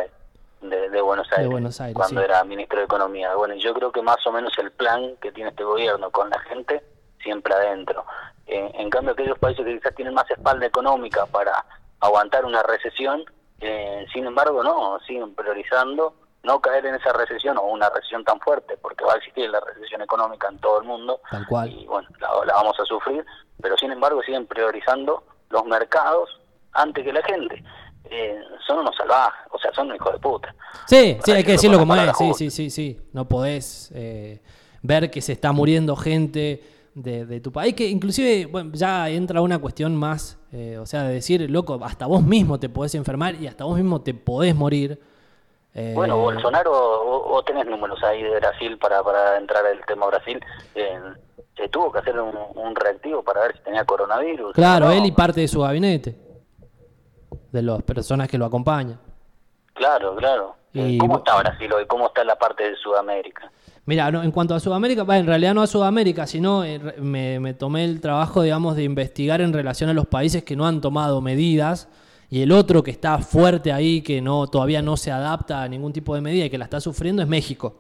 de, 0.61 0.69
de, 0.69 0.91
de 0.91 1.01
Buenos 1.01 1.31
Aires, 1.33 1.49
Buenos 1.49 1.81
Aires, 1.81 1.95
cuando 1.97 2.21
sí. 2.21 2.25
era 2.25 2.43
ministro 2.45 2.79
de 2.79 2.85
Economía. 2.85 3.35
Bueno, 3.35 3.55
yo 3.55 3.73
creo 3.75 3.91
que 3.93 4.03
más 4.03 4.25
o 4.27 4.33
menos 4.33 4.53
el 4.59 4.71
plan 4.73 5.17
que 5.21 5.31
tiene 5.33 5.51
este 5.51 5.63
gobierno 5.65 6.11
con 6.11 6.29
la 6.31 6.39
gente 6.41 6.83
siempre 7.23 7.55
adentro. 7.55 8.05
En 8.55 8.91
cambio, 8.91 9.13
aquellos 9.13 9.39
países 9.39 9.65
que 9.65 9.75
quizás 9.79 9.95
tienen 9.95 10.15
más 10.15 10.31
espalda 10.31 10.67
económica 10.67 11.27
para 11.27 11.65
aguantar 12.01 12.45
una 12.45 12.63
recesión, 12.63 13.25
eh, 13.61 14.05
sin 14.13 14.27
embargo, 14.27 14.63
no, 14.63 14.99
siguen 15.07 15.35
priorizando 15.35 16.15
no 16.43 16.61
caer 16.61 16.87
en 16.87 16.97
esa 16.97 17.13
recesión 17.13 17.57
o 17.57 17.63
una 17.63 17.89
recesión 17.91 18.25
tan 18.25 18.41
fuerte, 18.41 18.77
porque 18.83 19.05
va 19.05 19.15
a 19.15 19.17
existir 19.17 19.49
la 19.49 19.61
recesión 19.61 20.03
económica 20.03 20.49
en 20.49 20.59
todo 20.59 20.81
el 20.81 20.87
mundo 20.89 21.21
Tal 21.31 21.47
cual. 21.47 21.71
y 21.71 21.87
bueno, 21.87 22.09
la, 22.19 22.29
la 22.45 22.55
vamos 22.55 22.79
a 22.81 22.85
sufrir, 22.85 23.25
pero 23.61 23.77
sin 23.77 23.93
embargo 23.93 24.21
siguen 24.23 24.47
priorizando 24.47 25.23
los 25.51 25.65
mercados 25.67 26.41
antes 26.73 27.05
que 27.05 27.13
la 27.13 27.23
gente. 27.23 27.63
Eh, 28.11 28.41
son 28.67 28.81
unos 28.81 28.97
salvajes, 28.97 29.47
o 29.53 29.59
sea, 29.59 29.73
son 29.73 29.87
unos 29.87 29.97
hijos 29.97 30.13
de 30.13 30.19
puta. 30.19 30.55
Sí, 30.87 31.19
sí, 31.25 31.31
hay 31.31 31.45
que 31.45 31.53
decirlo 31.53 31.79
como 31.79 31.95
es. 31.95 32.17
Sí, 32.17 32.35
sí, 32.35 32.51
sí, 32.51 32.71
sí. 32.71 33.01
No 33.13 33.27
podés 33.27 33.93
eh, 33.95 34.43
ver 34.83 35.11
que 35.11 35.23
se 35.23 35.33
está 35.33 35.53
muriendo 35.53 35.95
gente 35.97 36.63
de, 36.95 37.25
de 37.27 37.41
tu 37.41 37.51
país, 37.53 37.75
que 37.75 37.89
inclusive 37.89 38.47
bueno, 38.47 38.71
ya 38.75 39.09
entra 39.09 39.41
una 39.41 39.59
cuestión 39.59 39.97
más, 39.97 40.39
eh, 40.53 40.79
o 40.79 40.87
sea, 40.87 41.05
de 41.05 41.15
decir, 41.15 41.51
loco, 41.51 41.79
hasta 41.83 42.07
vos 42.07 42.23
mismo 42.23 42.59
te 42.61 42.69
podés 42.69 42.95
enfermar 42.95 43.35
y 43.37 43.47
hasta 43.47 43.65
vos 43.65 43.77
mismo 43.77 44.01
te 44.03 44.13
podés 44.15 44.55
morir. 44.55 45.01
Eh, 45.75 45.93
Bueno, 45.95 46.19
Bolsonaro, 46.19 46.71
vos, 46.71 47.29
vos 47.29 47.45
tenés 47.47 47.67
números 47.67 48.03
ahí 48.03 48.23
de 48.23 48.37
Brasil 48.37 48.77
para, 48.79 49.03
para 49.03 49.39
entrar 49.39 49.65
al 49.65 49.81
tema 49.87 50.07
Brasil. 50.07 50.39
eh, 50.75 51.01
se 51.57 51.69
tuvo 51.69 51.93
que 51.93 51.99
hacer 51.99 52.19
un, 52.19 52.35
un 52.55 52.75
reactivo 52.75 53.23
para 53.23 53.43
ver 53.43 53.57
si 53.57 53.63
tenía 53.63 53.85
coronavirus. 53.85 54.55
Claro, 54.55 54.87
No, 54.87 54.93
él 54.93 55.05
y 55.05 55.13
parte 55.13 55.43
de 55.43 55.49
su 55.49 55.61
gabinete, 55.61 56.17
de 57.53 57.63
las 57.63 57.83
personas 57.83 58.27
que 58.29 58.39
lo 58.39 58.47
acompañan. 58.47 58.99
Claro, 59.75 60.17
claro. 60.17 60.57
Y 60.73 60.97
¿Cómo 60.97 61.19
está 61.19 61.37
Brasil 61.39 61.71
hoy? 61.73 61.87
¿Cómo 61.87 62.07
está 62.07 62.25
la 62.25 62.37
parte 62.37 62.69
de 62.71 62.77
Sudamérica? 62.77 63.51
Mira, 63.85 64.11
no, 64.13 64.23
en 64.23 64.31
cuanto 64.31 64.55
a 64.55 64.61
Sudamérica, 64.61 65.03
en 65.19 65.27
realidad 65.27 65.55
no 65.55 65.63
a 65.63 65.67
Sudamérica, 65.67 66.27
sino 66.27 66.65
eh, 66.65 66.79
me, 67.01 67.41
me 67.41 67.53
tomé 67.53 67.85
el 67.85 68.01
trabajo, 68.01 68.43
digamos, 68.43 68.77
de 68.77 68.85
investigar 68.85 69.41
en 69.41 69.53
relación 69.53 69.91
a 69.91 69.93
los 69.95 70.07
países 70.07 70.45
que 70.45 70.55
no 70.55 70.67
han 70.67 70.81
tomado 70.81 71.21
medidas 71.21 71.89
y 72.31 72.43
el 72.43 72.53
otro 72.53 72.83
que 72.85 72.93
está 72.93 73.19
fuerte 73.19 73.73
ahí, 73.73 74.01
que 74.01 74.21
no 74.21 74.47
todavía 74.47 74.83
no 74.83 74.97
se 74.97 75.11
adapta 75.11 75.63
a 75.63 75.69
ningún 75.69 75.93
tipo 75.93 76.15
de 76.15 76.21
medida 76.21 76.45
y 76.45 76.51
que 76.51 76.59
la 76.59 76.65
está 76.65 76.81
sufriendo 76.81 77.23
es 77.23 77.29
México. 77.29 77.75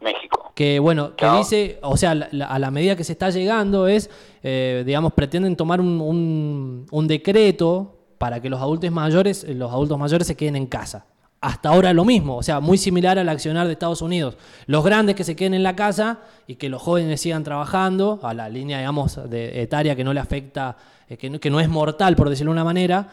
México. 0.00 0.52
Que 0.54 0.78
bueno, 0.78 1.16
que 1.16 1.26
dice, 1.38 1.78
o 1.82 1.96
sea, 1.96 2.14
la- 2.14 2.28
la- 2.30 2.46
a 2.46 2.58
la 2.60 2.70
medida 2.70 2.94
que 2.94 3.02
se 3.02 3.12
está 3.12 3.30
llegando 3.30 3.88
es, 3.88 4.08
eh, 4.44 4.84
digamos, 4.86 5.12
pretenden 5.12 5.56
tomar 5.56 5.80
un, 5.80 6.00
un- 6.00 6.86
un 6.90 7.08
decreto 7.08 7.96
para 8.18 8.40
que 8.40 8.48
los 8.48 8.60
adultos 8.60 8.90
mayores, 8.92 9.44
los 9.48 9.72
adultos 9.72 9.98
mayores 9.98 10.26
se 10.28 10.36
queden 10.36 10.54
en 10.54 10.66
casa. 10.66 11.06
Hasta 11.44 11.68
ahora 11.68 11.92
lo 11.92 12.06
mismo, 12.06 12.38
o 12.38 12.42
sea, 12.42 12.58
muy 12.60 12.78
similar 12.78 13.18
al 13.18 13.28
accionar 13.28 13.66
de 13.66 13.74
Estados 13.74 14.00
Unidos. 14.00 14.38
Los 14.64 14.82
grandes 14.82 15.14
que 15.14 15.24
se 15.24 15.36
queden 15.36 15.52
en 15.52 15.62
la 15.62 15.76
casa 15.76 16.20
y 16.46 16.54
que 16.54 16.70
los 16.70 16.80
jóvenes 16.80 17.20
sigan 17.20 17.44
trabajando, 17.44 18.18
a 18.22 18.32
la 18.32 18.48
línea, 18.48 18.78
digamos, 18.78 19.20
de 19.28 19.60
etaria 19.60 19.94
que 19.94 20.04
no 20.04 20.14
le 20.14 20.20
afecta, 20.20 20.74
eh, 21.06 21.18
que, 21.18 21.28
no, 21.28 21.38
que 21.38 21.50
no 21.50 21.60
es 21.60 21.68
mortal, 21.68 22.16
por 22.16 22.30
decirlo 22.30 22.50
de 22.50 22.54
una 22.54 22.64
manera, 22.64 23.06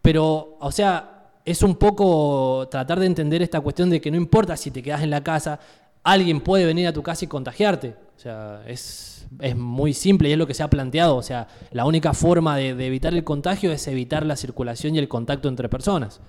pero, 0.00 0.58
o 0.60 0.70
sea, 0.70 1.24
es 1.44 1.60
un 1.64 1.74
poco 1.74 2.68
tratar 2.70 3.00
de 3.00 3.06
entender 3.06 3.42
esta 3.42 3.60
cuestión 3.60 3.90
de 3.90 4.00
que 4.00 4.12
no 4.12 4.16
importa 4.16 4.56
si 4.56 4.70
te 4.70 4.80
quedas 4.80 5.02
en 5.02 5.10
la 5.10 5.24
casa, 5.24 5.58
alguien 6.04 6.40
puede 6.40 6.64
venir 6.64 6.86
a 6.86 6.92
tu 6.92 7.02
casa 7.02 7.24
y 7.24 7.28
contagiarte. 7.28 7.96
O 8.16 8.20
sea, 8.20 8.62
es, 8.64 9.26
es 9.40 9.56
muy 9.56 9.92
simple 9.92 10.28
y 10.28 10.32
es 10.32 10.38
lo 10.38 10.46
que 10.46 10.54
se 10.54 10.62
ha 10.62 10.70
planteado. 10.70 11.16
O 11.16 11.22
sea, 11.22 11.48
la 11.72 11.84
única 11.84 12.14
forma 12.14 12.56
de, 12.56 12.76
de 12.76 12.86
evitar 12.86 13.12
el 13.12 13.24
contagio 13.24 13.72
es 13.72 13.88
evitar 13.88 14.24
la 14.24 14.36
circulación 14.36 14.94
y 14.94 15.00
el 15.00 15.08
contacto 15.08 15.48
entre 15.48 15.68
personas. 15.68 16.20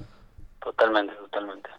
Totalmente, 0.64 1.14
totalmente. 1.16 1.70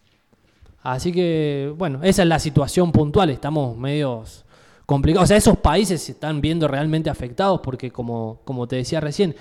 Así 0.82 1.12
que, 1.12 1.72
bueno, 1.76 2.00
esa 2.02 2.22
es 2.22 2.28
la 2.28 2.38
situación 2.38 2.92
puntual. 2.92 3.30
Estamos 3.30 3.76
medios 3.76 4.44
complicados. 4.84 5.24
O 5.24 5.28
sea, 5.28 5.36
esos 5.38 5.56
países 5.56 6.02
se 6.02 6.12
están 6.12 6.40
viendo 6.40 6.68
realmente 6.68 7.08
afectados 7.08 7.60
porque, 7.62 7.90
como, 7.90 8.40
como 8.44 8.68
te 8.68 8.76
decía 8.76 9.00
recién, 9.00 9.34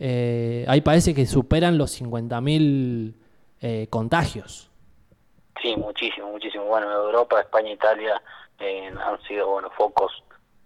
eh, 0.00 0.64
hay 0.66 0.80
países 0.80 1.14
que 1.14 1.26
superan 1.26 1.78
los 1.78 2.00
50.000 2.00 3.14
eh, 3.60 3.86
contagios. 3.88 4.70
Sí, 5.62 5.76
muchísimo, 5.76 6.32
muchísimo. 6.32 6.64
Bueno, 6.64 6.90
Europa, 6.90 7.40
España, 7.40 7.70
Italia 7.70 8.20
eh, 8.58 8.92
han 8.98 9.22
sido 9.22 9.48
bueno 9.48 9.70
focos 9.70 10.10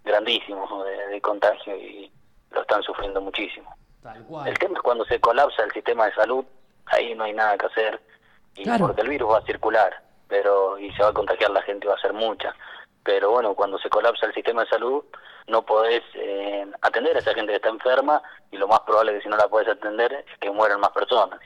grandísimos 0.04 0.70
de, 0.86 1.08
de 1.08 1.20
contagio 1.20 1.76
y 1.76 2.10
lo 2.52 2.62
están 2.62 2.82
sufriendo 2.82 3.20
muchísimo. 3.20 3.74
Tal 4.02 4.22
cual. 4.24 4.48
El 4.48 4.58
tema 4.58 4.74
es 4.76 4.82
cuando 4.82 5.04
se 5.04 5.20
colapsa 5.20 5.64
el 5.64 5.72
sistema 5.72 6.06
de 6.06 6.14
salud, 6.14 6.44
ahí 6.86 7.14
no 7.14 7.24
hay 7.24 7.32
nada 7.32 7.58
que 7.58 7.66
hacer, 7.66 8.00
y 8.56 8.62
Claro. 8.64 8.86
porque 8.86 9.02
el 9.02 9.08
virus 9.08 9.30
va 9.32 9.38
a 9.38 9.42
circular, 9.46 10.02
pero 10.28 10.78
y 10.78 10.92
se 10.92 11.02
va 11.02 11.10
a 11.10 11.12
contagiar 11.14 11.50
la 11.50 11.62
gente, 11.62 11.86
va 11.88 11.94
a 11.94 12.00
ser 12.00 12.12
mucha. 12.12 12.54
Pero 13.02 13.30
bueno, 13.30 13.54
cuando 13.54 13.78
se 13.78 13.90
colapsa 13.90 14.26
el 14.26 14.34
sistema 14.34 14.62
de 14.64 14.68
salud, 14.70 15.04
no 15.46 15.62
podés 15.62 16.02
eh, 16.14 16.66
atender 16.80 17.16
a 17.16 17.18
esa 17.20 17.34
gente 17.34 17.52
que 17.52 17.56
está 17.56 17.68
enferma 17.68 18.22
y 18.50 18.56
lo 18.56 18.66
más 18.66 18.80
probable 18.80 19.12
es 19.12 19.18
que 19.18 19.22
si 19.24 19.28
no 19.28 19.36
la 19.36 19.48
podés 19.48 19.68
atender 19.68 20.12
es 20.12 20.38
que 20.40 20.50
mueran 20.50 20.80
más 20.80 20.90
personas. 20.92 21.38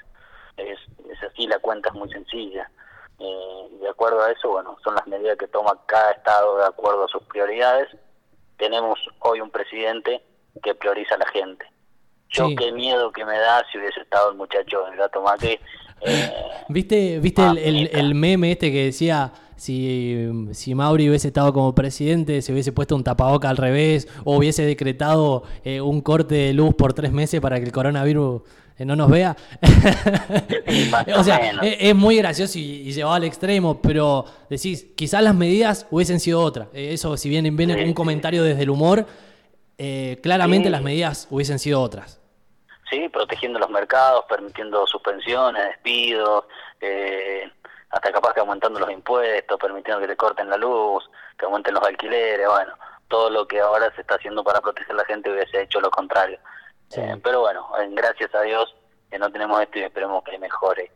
Es, 0.57 0.79
es 1.11 1.23
así, 1.23 1.47
la 1.49 1.59
cuenta 1.59 1.89
es 1.89 1.95
muy 1.97 2.09
sencilla. 2.11 2.71
Eh, 3.19 3.69
y 3.73 3.79
de 3.79 3.89
acuerdo 3.89 4.23
a 4.23 4.31
eso, 4.31 4.51
bueno, 4.51 4.77
son 4.85 4.95
las 4.95 5.07
medidas 5.09 5.37
que 5.37 5.49
toma 5.49 5.77
cada 5.87 6.13
estado 6.13 6.59
de 6.59 6.67
acuerdo 6.67 7.05
a 7.05 7.09
sus 7.09 7.23
prioridades. 7.25 7.89
Tenemos 8.57 8.99
hoy 9.21 9.41
un 9.41 9.51
presidente 9.51 10.23
que 10.63 10.75
prioriza 10.77 11.17
a 11.17 11.19
la 11.19 11.27
gente. 11.31 11.67
Yo 12.29 12.47
Sí. 12.49 12.57
qué 12.57 12.71
miedo 12.73 13.11
que 13.11 13.25
me 13.25 13.39
da 13.39 13.65
si 13.73 13.79
hubiese 13.79 14.01
estado 14.01 14.31
el 14.31 14.37
muchacho 14.37 14.87
el 14.87 14.97
gato 14.97 15.23
Macri. 15.23 15.59
¿Viste, 16.69 17.19
viste 17.21 17.43
el, 17.47 17.59
el- 17.59 17.91
el 17.93 18.15
meme 18.15 18.53
este 18.53 18.71
que 18.71 18.85
decía 18.85 19.33
si, 19.57 20.29
si 20.53 20.75
Mauri 20.75 21.09
hubiese 21.09 21.29
estado 21.29 21.53
como 21.53 21.75
presidente, 21.75 22.43
se 22.43 22.53
hubiese 22.53 22.73
puesto 22.73 22.95
un 22.95 23.03
tapaboca 23.03 23.49
al 23.49 23.57
revés 23.57 24.07
o 24.25 24.37
hubiese 24.37 24.63
decretado 24.65 25.43
eh, 25.65 25.81
un 25.81 26.01
corte 26.01 26.35
de 26.35 26.53
luz 26.53 26.75
por 26.75 26.93
tres 26.93 27.11
meses 27.11 27.41
para 27.41 27.59
que 27.59 27.65
el 27.65 27.73
coronavirus 27.73 28.43
eh, 28.79 28.85
no 28.85 28.95
nos 28.95 29.11
vea? 29.11 29.37
o 31.17 31.25
sea, 31.25 31.39
es, 31.63 31.77
es 31.81 31.95
muy 31.95 32.17
gracioso 32.19 32.59
y, 32.59 32.63
y 32.63 32.93
llevado 32.93 33.17
al 33.17 33.25
extremo, 33.25 33.81
pero 33.83 34.25
decís, 34.49 34.87
quizás 34.95 35.23
las 35.23 35.35
medidas 35.35 35.87
hubiesen 35.91 36.21
sido 36.21 36.41
otras. 36.41 36.69
Eh, 36.75 36.91
eso, 36.93 37.17
si 37.17 37.29
bien 37.29 37.57
viene 37.57 37.85
un 37.85 37.95
comentario 37.95 38.43
desde 38.45 38.63
el 38.63 38.71
humor, 38.71 39.07
eh, 39.79 40.19
claramente 40.23 40.69
Sí. 40.69 40.73
las 40.73 40.83
medidas 40.83 41.27
hubiesen 41.31 41.59
sido 41.59 41.81
otras. 41.81 42.18
Sí, 42.91 43.09
protegiendo 43.09 43.59
los 43.59 43.71
mercados, 43.71 44.25
permitiendo 44.29 44.87
suspensiones, 44.87 45.65
despidos, 45.65 46.45
eh, 46.81 47.51
hasta 47.91 48.13
capaz 48.13 48.35
que 48.35 48.41
aumentando 48.41 48.81
los 48.81 48.91
impuestos, 48.91 49.59
permitiendo 49.59 50.01
que 50.01 50.09
te 50.09 50.17
corten 50.17 50.51
la 50.51 50.57
luz, 50.57 51.09
que 51.39 51.47
aumenten 51.47 51.75
los 51.75 51.83
alquileres, 51.83 52.47
bueno, 52.49 52.75
todo 53.09 53.31
lo 53.31 53.47
que 53.47 53.61
ahora 53.61 53.93
se 53.95 54.03
está 54.03 54.17
haciendo 54.17 54.45
para 54.45 54.61
proteger 54.61 54.93
a 54.93 54.99
la 54.99 55.05
gente 55.05 55.31
hubiese 55.31 55.63
hecho 55.63 55.81
lo 55.81 55.91
contrario. 55.91 56.39
Eh, 56.97 57.17
pero 57.23 57.41
bueno, 57.41 57.69
gracias 57.91 58.35
a 58.35 58.43
Dios 58.43 58.75
que 59.11 59.19
no 59.19 59.31
tenemos 59.31 59.61
esto 59.61 59.79
y 59.79 59.83
esperemos 59.83 60.23
que 60.25 60.39
mejore. 60.39 60.91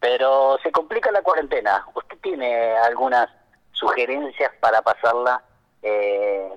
Pero 0.00 0.58
se 0.62 0.70
complica 0.70 1.10
la 1.10 1.22
cuarentena. 1.22 1.84
¿Usted 1.94 2.18
tiene 2.18 2.76
algunas 2.78 3.28
sugerencias 3.72 4.50
para 4.60 4.82
pasarla 4.82 5.42
eh, 5.82 6.52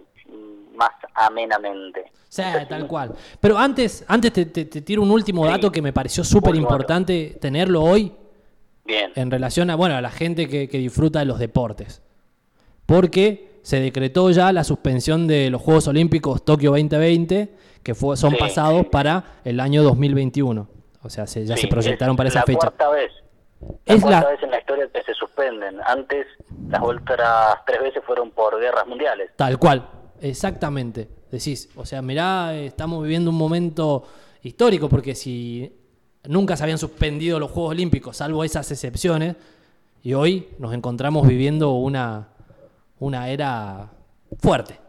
más 0.82 0.92
amenamente? 1.14 2.12
Sí, 2.30 2.42
tal 2.70 2.88
cual. 2.88 3.14
Pero 3.40 3.58
antes, 3.58 4.04
antes 4.08 4.32
te, 4.34 4.46
te- 4.46 4.66
te 4.66 4.82
tiro 4.82 5.02
un 5.02 5.12
último 5.12 5.46
dato 5.46 5.72
que 5.72 5.82
me 5.82 5.92
pareció 5.94 6.24
súper 6.24 6.56
importante 6.56 7.38
tenerlo 7.42 7.82
hoy 7.84 8.14
Bien. 8.86 9.12
en 9.16 9.30
relación 9.30 9.70
a, 9.70 9.76
bueno, 9.76 9.96
a 9.96 10.02
la 10.02 10.10
gente 10.12 10.48
que, 10.48 10.68
que 10.70 10.78
disfruta 10.78 11.20
de 11.20 11.26
los 11.26 11.40
deportes. 11.40 12.02
Porque 12.86 13.60
se 13.64 13.80
decretó 13.80 14.30
ya 14.32 14.52
la 14.52 14.64
suspensión 14.64 15.28
de 15.28 15.50
los 15.50 15.62
Juegos 15.62 15.88
Olímpicos 15.88 16.44
Tokio 16.44 16.72
2020, 16.72 17.54
que 17.84 17.96
fue, 17.96 18.18
son 18.18 18.32
Sí, 18.32 18.38
pasados 18.38 18.88
para 18.88 19.24
el 19.44 19.60
año 19.60 19.84
2021. 19.84 20.68
O 21.04 21.10
sea, 21.10 21.28
se- 21.28 21.46
ya 21.46 21.56
Sí, 21.56 21.64
se 21.64 21.68
proyectaron 21.68 22.16
es 22.16 22.18
para 22.18 22.30
esa 22.30 22.40
la 22.40 22.46
fecha. 22.46 22.60
cuarta 22.60 22.90
vez. 22.90 23.12
La 23.86 23.94
Es 23.96 24.02
cuarta 24.02 24.22
la- 24.22 24.30
vez 24.30 24.44
en 24.44 24.52
la 24.52 24.60
historia 24.60 24.88
que 24.94 25.04
se 25.04 25.14
suspenden. 25.14 25.78
Antes, 25.86 26.26
las 26.70 26.82
otras 26.82 27.58
tres 27.68 27.82
veces 27.82 28.04
fueron 28.06 28.32
por 28.32 28.60
guerras 28.60 28.88
mundiales. 28.88 29.30
Tal 29.36 29.58
cual, 29.60 29.88
exactamente. 30.22 31.08
Decís, 31.32 31.70
o 31.76 31.86
sea, 31.86 32.02
mirá, 32.02 32.54
eh, 32.54 32.66
estamos 32.68 33.02
viviendo 33.04 33.30
un 33.32 33.38
momento 33.38 34.04
histórico 34.44 34.90
porque 34.90 35.16
si 35.16 35.72
nunca 36.26 36.56
se 36.58 36.64
habían 36.64 36.78
suspendido 36.78 37.40
los 37.40 37.52
Juegos 37.52 37.72
Olímpicos, 37.72 38.18
salvo 38.18 38.44
esas 38.44 38.70
excepciones, 38.72 39.36
y 40.04 40.14
hoy 40.14 40.50
nos 40.58 40.74
encontramos 40.74 41.28
viviendo 41.28 41.72
una, 41.72 42.30
una 43.00 43.30
era 43.30 43.90
fuerte. 44.40 44.80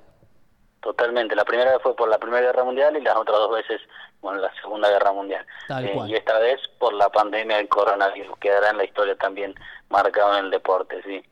Totalmente. 0.80 1.36
La 1.36 1.44
primera 1.44 1.72
vez 1.72 1.80
fue 1.82 1.94
por 1.94 2.08
la 2.08 2.18
Primera 2.18 2.42
Guerra 2.46 2.64
Mundial 2.64 2.96
y 2.96 3.02
las 3.02 3.14
otras 3.16 3.36
dos 3.38 3.52
veces, 3.52 3.80
bueno, 4.20 4.40
la 4.40 4.50
Segunda 4.60 4.88
Guerra 4.88 5.12
Mundial. 5.12 5.46
Tal 5.68 5.84
Eh, 5.84 5.92
cual. 5.94 6.10
y 6.10 6.14
esta 6.14 6.38
vez 6.38 6.58
por 6.78 6.92
la 6.94 7.08
pandemia 7.10 7.58
del 7.58 7.68
coronavirus. 7.68 8.36
Quedará 8.38 8.70
en 8.70 8.78
la 8.78 8.84
historia 8.84 9.14
también 9.16 9.54
marcado 9.90 10.36
en 10.38 10.46
el 10.46 10.50
deporte, 10.50 11.00
sí. 11.04 11.22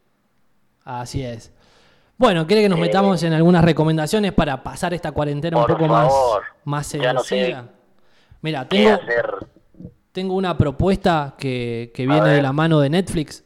Así 0.85 1.25
es. 1.25 1.53
Bueno, 2.21 2.47
¿quiere 2.47 2.61
que 2.61 2.69
nos 2.69 2.79
metamos 2.79 3.23
en 3.23 3.33
algunas 3.33 3.65
recomendaciones 3.65 4.35
para 4.35 4.63
pasar 4.63 4.93
esta 4.93 5.11
cuarentena 5.11 5.57
un 5.57 5.67
poco 5.67 5.89
favor. 5.89 6.43
más, 6.67 6.95
más 6.95 7.15
no 7.15 7.21
sencilla? 7.23 7.65
Mira, 8.43 8.69
¿Qué 8.69 8.77
tengo, 8.77 9.01
tengo 10.13 10.35
una 10.35 10.59
propuesta 10.59 11.35
que, 11.39 11.91
que 11.95 12.07
viene 12.07 12.29
de 12.29 12.43
la 12.43 12.53
mano 12.53 12.79
de 12.79 12.91
Netflix. 12.91 13.43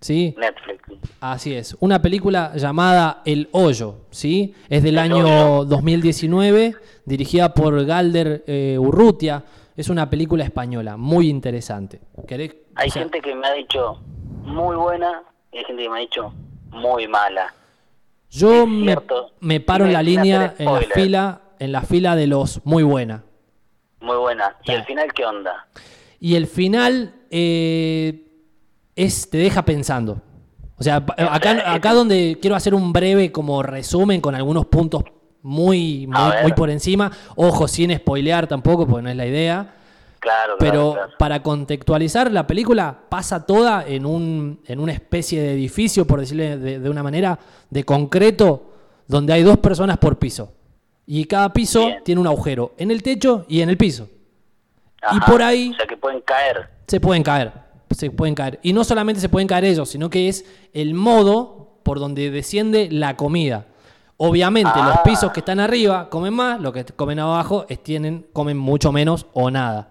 ¿Sí? 0.00 0.34
Netflix. 0.36 0.82
Así 1.20 1.54
es. 1.54 1.76
Una 1.78 2.02
película 2.02 2.50
llamada 2.56 3.22
El 3.24 3.48
Hoyo, 3.52 3.98
¿sí? 4.10 4.56
Es 4.68 4.82
del 4.82 4.94
El 4.94 5.12
año 5.12 5.64
2019, 5.64 6.74
dirigida 7.04 7.54
por 7.54 7.84
Galder 7.84 8.42
eh, 8.48 8.76
Urrutia. 8.76 9.44
Es 9.76 9.88
una 9.88 10.10
película 10.10 10.42
española, 10.42 10.96
muy 10.96 11.28
interesante. 11.28 12.00
¿Querés? 12.26 12.56
Hay 12.74 12.88
o 12.88 12.90
sea, 12.90 13.02
gente 13.02 13.20
que 13.20 13.36
me 13.36 13.46
ha 13.46 13.52
dicho 13.52 14.00
muy 14.42 14.74
buena 14.74 15.22
y 15.52 15.58
hay 15.58 15.64
gente 15.64 15.84
que 15.84 15.88
me 15.88 15.98
ha 15.98 16.00
dicho 16.00 16.34
muy 16.72 17.06
mala. 17.06 17.54
Yo 18.30 18.66
me, 18.66 18.96
me 19.40 19.60
paro 19.60 19.86
en 19.86 19.92
la 19.92 20.02
línea, 20.02 20.54
en 20.58 20.72
la 20.72 20.80
fila, 20.80 21.40
en 21.58 21.72
la 21.72 21.82
fila 21.82 22.16
de 22.16 22.26
los 22.26 22.60
muy 22.64 22.82
buena. 22.82 23.24
Muy 24.00 24.16
buena. 24.16 24.56
¿Y 24.64 24.72
el 24.72 24.84
final 24.84 25.12
qué 25.12 25.24
onda? 25.24 25.68
Y 26.20 26.34
el 26.36 26.46
final 26.46 27.14
eh, 27.30 28.26
es 28.94 29.28
te 29.28 29.38
deja 29.38 29.64
pensando. 29.64 30.22
O 30.76 30.82
sea, 30.82 30.96
acá, 30.96 31.74
acá 31.74 31.92
donde 31.92 32.38
quiero 32.40 32.56
hacer 32.56 32.74
un 32.74 32.92
breve 32.92 33.30
como 33.32 33.62
resumen 33.62 34.20
con 34.20 34.34
algunos 34.34 34.66
puntos 34.66 35.04
muy, 35.42 36.06
muy, 36.06 36.32
muy 36.42 36.52
por 36.52 36.70
encima. 36.70 37.10
Ojo, 37.36 37.68
sin 37.68 37.94
spoilear 37.94 38.46
tampoco, 38.46 38.86
porque 38.86 39.02
no 39.02 39.10
es 39.10 39.16
la 39.16 39.26
idea. 39.26 39.74
Claro, 40.20 40.56
Pero 40.58 40.92
claro. 40.92 41.12
para 41.18 41.42
contextualizar, 41.42 42.30
la 42.30 42.46
película 42.46 43.04
pasa 43.08 43.46
toda 43.46 43.84
en, 43.86 44.04
un, 44.04 44.60
en 44.66 44.78
una 44.78 44.92
especie 44.92 45.40
de 45.40 45.54
edificio, 45.54 46.06
por 46.06 46.20
decirle 46.20 46.58
de, 46.58 46.78
de 46.78 46.90
una 46.90 47.02
manera, 47.02 47.38
de 47.70 47.84
concreto, 47.84 48.70
donde 49.08 49.32
hay 49.32 49.42
dos 49.42 49.56
personas 49.58 49.96
por 49.98 50.18
piso. 50.18 50.52
Y 51.06 51.24
cada 51.24 51.52
piso 51.52 51.86
Bien. 51.86 52.04
tiene 52.04 52.20
un 52.20 52.26
agujero, 52.26 52.74
en 52.76 52.90
el 52.90 53.02
techo 53.02 53.46
y 53.48 53.62
en 53.62 53.70
el 53.70 53.76
piso. 53.78 54.08
Ajá. 55.02 55.16
y 55.16 55.20
por 55.30 55.42
ahí- 55.42 55.70
O 55.72 55.76
sea 55.76 55.86
que 55.86 55.96
pueden 55.96 56.20
caer. 56.20 56.68
Se 56.86 57.00
pueden 57.00 57.22
caer, 57.22 57.52
se 57.90 58.10
pueden 58.10 58.34
caer. 58.34 58.60
Y 58.62 58.74
no 58.74 58.84
solamente 58.84 59.20
se 59.22 59.30
pueden 59.30 59.48
caer 59.48 59.64
ellos, 59.64 59.88
sino 59.88 60.10
que 60.10 60.28
es 60.28 60.44
el 60.74 60.92
modo 60.92 61.78
por 61.82 61.98
donde 61.98 62.30
desciende 62.30 62.88
la 62.92 63.16
comida. 63.16 63.64
Obviamente 64.18 64.70
los 64.76 64.96
Ah. 64.96 65.02
pisos 65.02 65.32
que 65.32 65.40
están 65.40 65.60
arriba 65.60 66.10
comen 66.10 66.34
más, 66.34 66.60
los 66.60 66.74
que 66.74 66.84
comen 66.84 67.18
abajo 67.20 67.64
es- 67.70 67.82
tienen, 67.82 68.26
comen 68.34 68.58
mucho 68.58 68.92
menos 68.92 69.24
o 69.32 69.50
nada. 69.50 69.88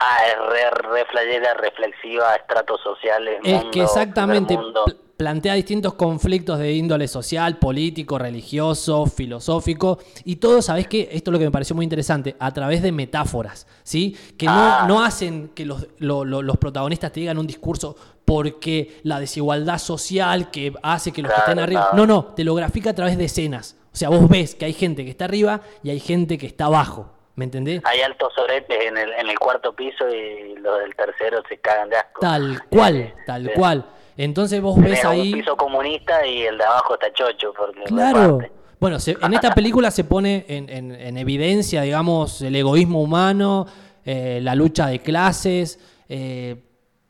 Ah, 0.00 0.18
es 0.28 0.36
re, 0.48 0.70
re 0.88 1.04
flayera, 1.06 1.54
reflexiva, 1.54 2.34
estratos 2.36 2.80
sociales, 2.82 3.40
Es 3.42 3.52
mundo, 3.54 3.70
que 3.72 3.82
exactamente 3.82 4.56
mundo. 4.56 4.84
plantea 5.16 5.54
distintos 5.54 5.94
conflictos 5.94 6.60
de 6.60 6.72
índole 6.72 7.08
social, 7.08 7.56
político, 7.58 8.16
religioso, 8.16 9.06
filosófico, 9.06 9.98
y 10.24 10.36
todo, 10.36 10.62
¿sabés 10.62 10.86
qué? 10.86 11.08
Esto 11.10 11.30
es 11.30 11.32
lo 11.32 11.38
que 11.40 11.46
me 11.46 11.50
pareció 11.50 11.74
muy 11.74 11.82
interesante, 11.84 12.36
a 12.38 12.52
través 12.52 12.80
de 12.82 12.92
metáforas, 12.92 13.66
¿sí? 13.82 14.16
Que 14.36 14.46
no, 14.46 14.52
Ah. 14.54 14.84
no 14.86 15.02
hacen 15.02 15.48
que 15.48 15.66
los, 15.66 15.88
lo- 15.98 16.24
lo- 16.24 16.42
los 16.42 16.56
protagonistas 16.58 17.10
te 17.10 17.18
digan 17.18 17.36
un 17.38 17.48
discurso 17.48 17.96
porque 18.24 19.00
la 19.02 19.18
desigualdad 19.18 19.78
social 19.78 20.50
que 20.52 20.74
hace 20.82 21.10
que 21.12 21.22
los 21.22 21.32
que 21.32 21.40
estén 21.40 21.58
arriba... 21.58 21.88
No, 21.94 22.06
no, 22.06 22.26
te 22.36 22.44
lo 22.44 22.54
grafica 22.54 22.90
a 22.90 22.94
través 22.94 23.18
de 23.18 23.24
escenas. 23.24 23.76
O 23.92 23.96
sea, 23.96 24.10
vos 24.10 24.28
ves 24.28 24.54
que 24.54 24.66
hay 24.66 24.74
gente 24.74 25.04
que 25.04 25.10
está 25.10 25.24
arriba 25.24 25.62
y 25.82 25.90
hay 25.90 25.98
gente 25.98 26.38
que 26.38 26.46
está 26.46 26.66
abajo. 26.66 27.14
¿Me 27.38 27.44
entendés? 27.44 27.80
Hay 27.84 28.00
altos 28.00 28.32
soretes 28.34 28.76
en 28.86 28.98
el, 28.98 29.12
en 29.12 29.28
el 29.28 29.38
cuarto 29.38 29.72
piso 29.72 30.08
y 30.08 30.56
los 30.56 30.80
del 30.80 30.96
tercero 30.96 31.40
se 31.48 31.56
cagan 31.58 31.88
de 31.88 31.96
asco. 31.96 32.20
Tal 32.20 32.64
cual, 32.68 33.14
tal 33.26 33.44
sí. 33.46 33.50
cual. 33.54 33.86
Entonces 34.16 34.60
vos 34.60 34.74
Tenés 34.74 34.90
ves 34.90 35.04
un 35.04 35.10
ahí... 35.12 35.32
piso 35.34 35.56
comunista 35.56 36.26
y 36.26 36.42
el 36.42 36.58
de 36.58 36.64
abajo 36.64 36.94
está 36.94 37.12
chocho. 37.12 37.54
Porque 37.56 37.84
Claro. 37.84 38.40
Bueno, 38.80 38.98
se- 38.98 39.16
en 39.22 39.34
esta 39.34 39.54
película 39.54 39.92
se 39.92 40.02
pone 40.02 40.46
en, 40.48 40.68
en- 40.68 40.90
en 40.92 41.16
evidencia, 41.16 41.82
digamos, 41.82 42.42
el 42.42 42.56
egoísmo 42.56 43.00
humano, 43.00 43.66
eh, 44.04 44.40
la 44.42 44.56
lucha 44.56 44.88
de 44.88 44.98
clases, 44.98 45.78
eh, 46.08 46.56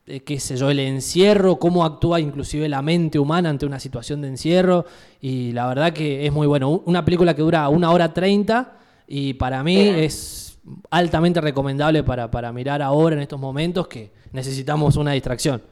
eh, 0.06 0.20
qué 0.20 0.38
sé 0.40 0.58
yo, 0.58 0.68
el 0.70 0.80
encierro, 0.80 1.56
cómo 1.56 1.86
actúa 1.86 2.20
inclusive 2.20 2.68
la 2.68 2.82
mente 2.82 3.18
humana 3.18 3.48
ante 3.48 3.64
una 3.64 3.80
situación 3.80 4.20
de 4.20 4.28
encierro. 4.28 4.84
Y 5.22 5.52
la 5.52 5.66
verdad 5.68 5.94
que 5.94 6.26
es 6.26 6.32
muy 6.32 6.46
bueno. 6.46 6.68
Una 6.84 7.02
película 7.02 7.34
que 7.34 7.40
dura 7.40 7.66
una 7.70 7.90
hora 7.92 8.12
treinta 8.12 8.74
y 9.08 9.34
para 9.34 9.62
mí 9.64 9.78
es 9.80 10.58
altamente 10.90 11.40
recomendable 11.40 12.02
para, 12.04 12.30
para 12.30 12.52
mirar 12.52 12.82
ahora 12.82 13.16
en 13.16 13.22
estos 13.22 13.40
momentos 13.40 13.88
que 13.88 14.12
necesitamos 14.32 14.96
una 14.96 15.12
distracción. 15.12 15.62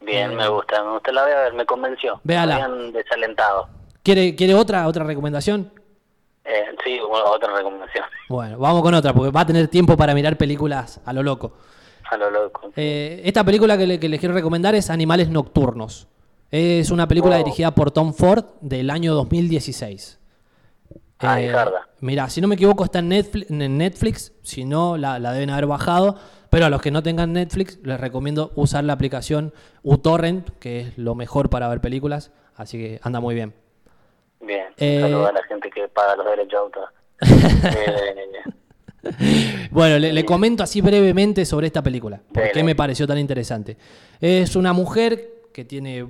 Bien, 0.00 0.34
me 0.36 0.48
gusta, 0.48 0.82
me 0.84 0.92
gusta. 0.92 1.12
La 1.12 1.22
voy 1.24 1.32
a 1.32 1.40
ver, 1.40 1.54
me 1.54 1.66
convenció. 1.66 2.20
Véala. 2.24 2.56
Me 2.56 2.62
habían 2.62 2.92
desalentado. 2.92 3.68
¿Quiere, 4.02 4.34
¿Quiere 4.34 4.54
otra, 4.54 4.86
otra 4.86 5.04
recomendación? 5.04 5.70
Eh, 6.44 6.64
sí, 6.84 6.98
bueno, 7.06 7.26
otra 7.30 7.52
recomendación. 7.54 8.04
Bueno, 8.30 8.58
vamos 8.58 8.82
con 8.82 8.92
otra, 8.92 9.14
porque 9.14 9.30
va 9.30 9.40
a 9.40 9.46
tener 9.46 9.68
tiempo 9.68 9.96
para 9.96 10.12
mirar 10.14 10.36
películas 10.36 11.00
a 11.06 11.14
lo 11.14 11.22
loco. 11.22 11.52
A 12.10 12.16
lo 12.18 12.30
loco. 12.30 12.70
Eh, 12.76 13.22
esta 13.24 13.42
película 13.42 13.78
que, 13.78 13.86
le- 13.86 13.98
que 13.98 14.06
les 14.08 14.20
quiero 14.20 14.34
recomendar 14.34 14.74
es 14.74 14.90
Animales 14.90 15.30
Nocturnos. 15.30 16.08
Es 16.50 16.90
una 16.90 17.08
película 17.08 17.36
Oh. 17.36 17.38
dirigida 17.38 17.74
por 17.74 17.90
Tom 17.90 18.12
Ford 18.12 18.44
del 18.60 18.90
año 18.90 19.14
2016. 19.14 20.17
Ah, 21.20 21.40
Eh, 21.40 21.52
mira, 22.00 22.28
si 22.30 22.40
no 22.40 22.48
me 22.48 22.54
equivoco 22.54 22.84
está 22.84 23.00
en 23.00 23.08
Netflix, 23.08 23.50
en 23.50 23.76
Netflix, 23.78 24.32
si 24.42 24.64
no 24.64 24.96
la, 24.96 25.18
la 25.18 25.32
deben 25.32 25.50
haber 25.50 25.66
bajado, 25.66 26.16
pero 26.50 26.66
a 26.66 26.70
los 26.70 26.80
que 26.80 26.90
no 26.90 27.02
tengan 27.02 27.32
Netflix 27.32 27.78
les 27.82 27.98
recomiendo 28.00 28.52
usar 28.54 28.84
la 28.84 28.92
aplicación 28.92 29.52
uTorrent, 29.82 30.48
que 30.60 30.80
es 30.80 30.98
lo 30.98 31.14
mejor 31.14 31.50
para 31.50 31.68
ver 31.68 31.80
películas, 31.80 32.30
así 32.56 32.78
que 32.78 33.00
anda 33.02 33.20
muy 33.20 33.34
bien. 33.34 33.52
Bien, 34.40 34.66
Eh, 34.76 35.00
saludos 35.00 35.30
a 35.30 35.32
la 35.32 35.42
gente 35.44 35.68
que 35.70 35.88
paga 35.88 36.14
los 36.16 36.26
derechos 36.26 36.52
de 36.52 36.58
autor. 36.58 36.88
Eh, 37.76 39.68
Bueno, 39.70 39.98
le, 39.98 40.12
le 40.12 40.24
comento 40.24 40.62
así 40.62 40.80
brevemente 40.80 41.44
sobre 41.44 41.66
esta 41.68 41.82
película, 41.82 42.20
por 42.32 42.42
Dele. 42.42 42.52
qué 42.52 42.62
me 42.64 42.74
pareció 42.74 43.06
tan 43.06 43.18
interesante. 43.18 43.76
Es 44.20 44.56
una 44.56 44.72
mujer 44.72 45.37
que 45.52 45.64
tiene 45.64 46.06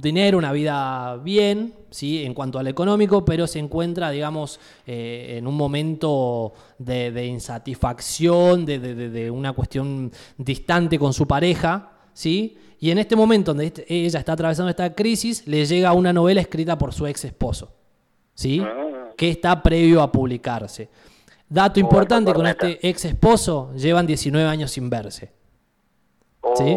dinero, 0.00 0.38
una 0.38 0.52
vida 0.52 1.16
bien, 1.22 1.74
¿sí? 1.90 2.24
En 2.24 2.34
cuanto 2.34 2.58
al 2.58 2.66
económico, 2.66 3.24
pero 3.24 3.46
se 3.46 3.58
encuentra, 3.58 4.10
digamos, 4.10 4.60
eh, 4.86 5.36
en 5.38 5.46
un 5.46 5.54
momento 5.56 6.52
de, 6.78 7.10
de 7.12 7.26
insatisfacción, 7.26 8.66
de, 8.66 8.78
de- 8.78 9.08
de- 9.10 9.30
una 9.30 9.52
cuestión 9.52 10.12
distante 10.36 10.98
con 10.98 11.12
su 11.12 11.26
pareja, 11.26 11.92
¿sí? 12.12 12.56
Y 12.80 12.90
en 12.90 12.98
este 12.98 13.16
momento 13.16 13.52
donde 13.52 13.66
este- 13.66 13.86
ella 13.88 14.18
está 14.18 14.32
atravesando 14.32 14.70
esta 14.70 14.94
crisis, 14.94 15.46
le 15.46 15.64
llega 15.64 15.92
una 15.92 16.12
novela 16.12 16.40
escrita 16.40 16.76
por 16.76 16.92
su 16.92 17.06
ex 17.06 17.24
esposo, 17.24 17.72
¿sí? 18.34 18.62
Que 19.16 19.30
está 19.30 19.62
previo 19.62 20.02
a 20.02 20.12
publicarse. 20.12 20.88
Dato 21.48 21.80
importante, 21.80 22.32
con 22.34 22.46
este 22.46 22.86
ex 22.86 23.04
esposo 23.06 23.72
llevan 23.74 24.06
19 24.06 24.46
años 24.46 24.70
sin 24.70 24.90
verse. 24.90 25.32
¿Sí? 26.54 26.76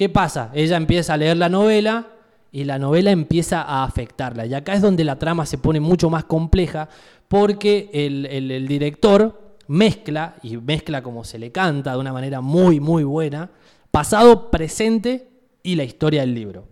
¿Qué 0.00 0.08
pasa? 0.08 0.50
Ella 0.54 0.78
empieza 0.78 1.12
a 1.12 1.18
leer 1.18 1.36
la 1.36 1.50
novela 1.50 2.06
y 2.50 2.64
la 2.64 2.78
novela 2.78 3.10
empieza 3.10 3.60
a 3.60 3.84
afectarla. 3.84 4.46
Y 4.46 4.54
acá 4.54 4.72
es 4.72 4.80
donde 4.80 5.04
la 5.04 5.18
trama 5.18 5.44
se 5.44 5.58
pone 5.58 5.78
mucho 5.78 6.08
más 6.08 6.24
compleja 6.24 6.88
porque 7.28 7.90
el, 7.92 8.66
director 8.66 9.58
mezcla, 9.66 10.36
y 10.42 10.56
mezcla 10.56 11.02
como 11.02 11.22
se 11.22 11.38
le 11.38 11.52
canta 11.52 11.92
de 11.92 11.98
una 11.98 12.14
manera 12.14 12.40
muy, 12.40 12.80
muy 12.80 13.04
buena, 13.04 13.50
pasado, 13.90 14.50
presente 14.50 15.28
y 15.62 15.76
la 15.76 15.84
historia 15.84 16.22
del 16.22 16.34
libro. 16.34 16.64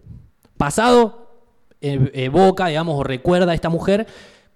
Pasado 0.57 1.29
eh, 1.83 2.11
evoca, 2.15 2.69
digamos, 2.69 2.99
o 2.99 3.05
recuerda 3.05 3.53
a 3.53 3.55
esta 3.55 3.69
mujer 3.69 4.07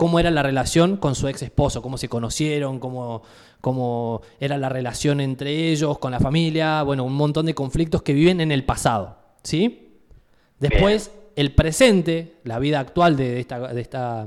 cómo 0.02 0.18
era 0.18 0.32
la 0.32 0.42
relación 0.42 0.96
con 0.96 1.14
su 1.14 1.28
ex 1.28 1.42
esposo, 1.42 1.80
cómo 1.80 1.96
se 1.96 2.08
conocieron, 2.08 2.80
cómo, 2.80 3.22
cómo 3.60 4.20
era 4.40 4.58
la 4.58 4.68
relación 4.68 5.20
entre 5.20 5.70
ellos, 5.70 5.96
con 5.98 6.10
la 6.10 6.18
familia, 6.18 6.82
bueno, 6.82 7.04
un 7.04 7.14
montón 7.14 7.46
de 7.46 7.54
conflictos 7.54 8.02
que 8.02 8.12
viven 8.12 8.40
en 8.40 8.50
el 8.50 8.64
pasado, 8.64 9.16
¿sí? 9.44 10.00
Después, 10.58 11.12
el 11.36 11.54
presente, 11.54 12.40
la 12.42 12.58
vida 12.58 12.80
actual 12.80 13.16
de, 13.16 13.38
esta, 13.38 13.60
de 13.72 13.80
esta 13.80 14.26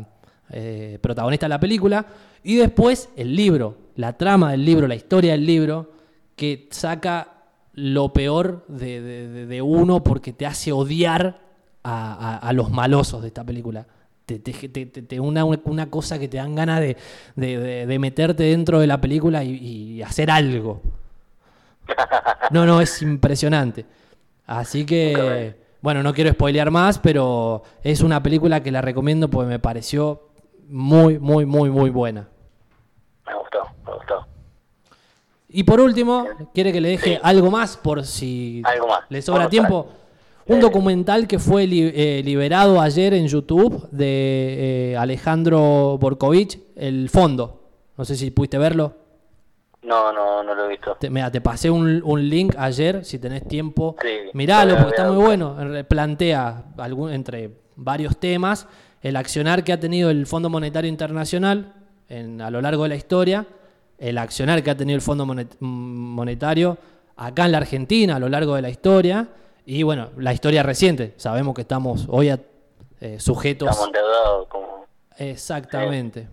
eh, 0.49 0.97
protagonista 1.01 1.45
de 1.47 1.49
la 1.49 1.59
película, 1.59 2.05
y 2.41 2.55
después 2.55 3.09
el 3.17 3.35
libro, 3.35 3.75
la 3.97 4.13
trama 4.17 4.51
del 4.51 4.63
libro, 4.63 4.87
la 4.87 4.95
historia 4.95 5.33
del 5.33 5.45
libro, 5.45 5.91
que 6.37 6.69
saca 6.71 7.33
lo 7.73 8.13
peor 8.13 8.63
de, 8.69 9.01
de- 9.01 9.27
de- 9.27 9.45
de 9.45 9.61
uno 9.61 10.03
porque 10.05 10.31
te 10.31 10.45
hace 10.45 10.71
odiar 10.71 11.41
a, 11.83 12.13
a- 12.13 12.37
a 12.37 12.53
los 12.53 12.71
malosos 12.71 13.21
de 13.21 13.27
esta 13.27 13.43
película. 13.43 13.87
Te, 14.25 14.39
te, 14.39 14.55
te- 14.87 15.19
una, 15.19 15.45
una 15.45 15.89
cosa 15.89 16.17
que 16.17 16.27
te 16.27 16.37
dan 16.37 16.55
ganas 16.55 16.79
de, 16.79 16.97
de- 17.35 17.59
de- 17.59 17.85
de 17.85 17.99
meterte 17.99 18.43
dentro 18.43 18.79
de 18.79 18.87
la 18.87 18.99
película 18.99 19.43
y, 19.43 19.51
y 19.55 20.01
hacer 20.01 20.31
algo. 20.31 20.81
No, 22.51 22.65
no, 22.65 22.79
es 22.81 23.01
impresionante. 23.01 23.85
Así 24.45 24.85
que, 24.85 25.55
bueno, 25.81 26.03
no 26.03 26.13
quiero 26.13 26.31
spoilear 26.31 26.69
más, 26.69 26.99
pero 26.99 27.63
es 27.83 28.01
una 28.01 28.21
película 28.21 28.61
que 28.61 28.71
la 28.71 28.81
recomiendo 28.81 29.27
porque 29.29 29.49
me 29.49 29.59
pareció 29.59 30.29
muy, 30.69 31.17
muy, 31.17 31.45
muy, 31.45 31.69
muy 31.71 31.89
buena. 31.89 32.27
me 33.25 33.33
gustó, 33.35 33.59
me 33.85 33.93
gustó. 33.93 34.27
Y 35.49 35.63
por 35.63 35.79
último, 35.79 36.27
quiere 36.53 36.71
que 36.71 36.81
le 36.81 36.89
deje 36.89 37.19
algo 37.23 37.49
más 37.49 37.77
por 37.77 38.03
si 38.05 38.61
Algo 38.65 38.87
más. 38.87 39.01
le 39.09 39.21
sobra 39.21 39.39
Vamos 39.39 39.51
tiempo. 39.51 39.87
Un 40.47 40.59
documental 40.59 41.27
que 41.27 41.39
fue 41.39 41.65
li- 41.65 41.91
eh, 41.95 42.21
liberado 42.23 42.79
ayer 42.79 43.13
en 43.15 43.27
YouTube 43.27 43.89
de 43.91 44.91
eh, 44.91 44.97
Alejandro 44.97 45.97
Borkovich, 45.99 46.59
El 46.75 47.09
Fondo. 47.09 47.63
No 47.97 48.05
sé 48.05 48.15
si 48.15 48.29
pudiste 48.29 48.57
verlo. 48.59 48.93
No, 49.81 50.11
no, 50.13 50.43
no 50.43 50.53
lo 50.53 50.65
he 50.65 50.69
visto. 50.69 50.97
Te, 50.99 51.09
mira, 51.09 51.31
te 51.31 51.41
pasé 51.41 51.69
un, 51.71 52.01
un 52.03 52.29
link 52.29 52.53
ayer, 52.57 53.03
si 53.05 53.17
tenés 53.19 53.47
tiempo. 53.47 53.95
Sí, 54.01 54.07
Miralo, 54.33 54.75
porque 54.77 54.89
está 54.91 55.11
muy 55.11 55.23
bueno. 55.23 55.55
Plantea 55.87 56.65
algún, 56.77 57.11
entre 57.11 57.51
varios 57.75 58.17
temas 58.17 58.67
el 59.01 59.15
accionar 59.17 59.63
que 59.63 59.73
ha 59.73 59.79
tenido 59.79 60.09
el 60.09 60.25
Fondo 60.25 60.49
Monetario 60.49 60.89
Internacional 60.89 61.73
en- 62.09 62.41
a 62.41 62.49
lo 62.51 62.61
largo 62.61 62.83
de 62.83 62.89
la 62.89 62.95
historia, 62.95 63.45
el 63.97 64.17
accionar 64.17 64.61
que 64.63 64.71
ha 64.71 64.77
tenido 64.77 64.95
el 64.95 65.01
Fondo 65.01 65.25
Monet- 65.25 65.55
Monetario 65.59 66.77
acá 67.15 67.45
en 67.45 67.51
la 67.51 67.57
Argentina 67.59 68.15
a 68.15 68.19
lo 68.19 68.29
largo 68.29 68.55
de 68.55 68.61
la 68.61 68.69
historia 68.69 69.27
y 69.65 69.83
bueno, 69.83 70.09
la 70.17 70.33
historia 70.33 70.63
reciente. 70.63 71.13
Sabemos 71.17 71.53
que 71.55 71.61
estamos 71.61 72.05
hoy 72.09 72.29
a- 72.29 72.39
eh, 73.01 73.19
sujetos 73.19 73.69
Estamos 73.69 73.87
endeudados 73.87 74.47
como... 74.47 74.85
Exactamente. 75.17 76.27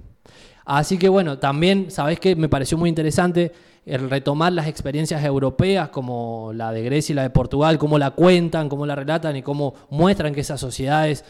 Así 0.64 0.99
que 0.99 1.09
bueno, 1.09 1.38
también, 1.38 1.90
¿sabés 1.90 2.21
qué? 2.21 2.37
Me 2.37 2.49
pareció 2.49 2.79
muy 2.79 2.88
interesante 2.88 3.53
el 3.85 4.09
retomar 4.09 4.53
las 4.53 4.68
experiencias 4.68 5.25
europeas 5.25 5.88
como 5.88 6.53
la 6.55 6.71
de 6.73 6.83
Grecia 6.85 7.12
y 7.12 7.16
la 7.16 7.23
de 7.23 7.31
Portugal, 7.31 7.79
cómo 7.79 7.99
la 7.99 8.12
cuentan, 8.12 8.68
cómo 8.68 8.87
la 8.87 8.95
relatan 8.95 9.37
y 9.37 9.42
cómo 9.42 9.75
muestran 9.90 10.33
que 10.35 10.40
esas 10.42 10.61
sociedades 10.61 11.25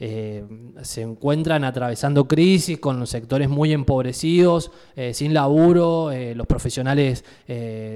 eh, 0.00 0.44
se 0.82 1.02
encuentran 1.02 1.62
atravesando 1.62 2.26
crisis 2.26 2.80
con 2.80 2.98
los 2.98 3.10
sectores 3.10 3.48
muy 3.48 3.72
empobrecidos, 3.72 4.72
eh, 4.96 5.14
sin 5.14 5.32
laburo, 5.32 6.10
eh, 6.10 6.34
los 6.34 6.48
profesionales 6.48 7.24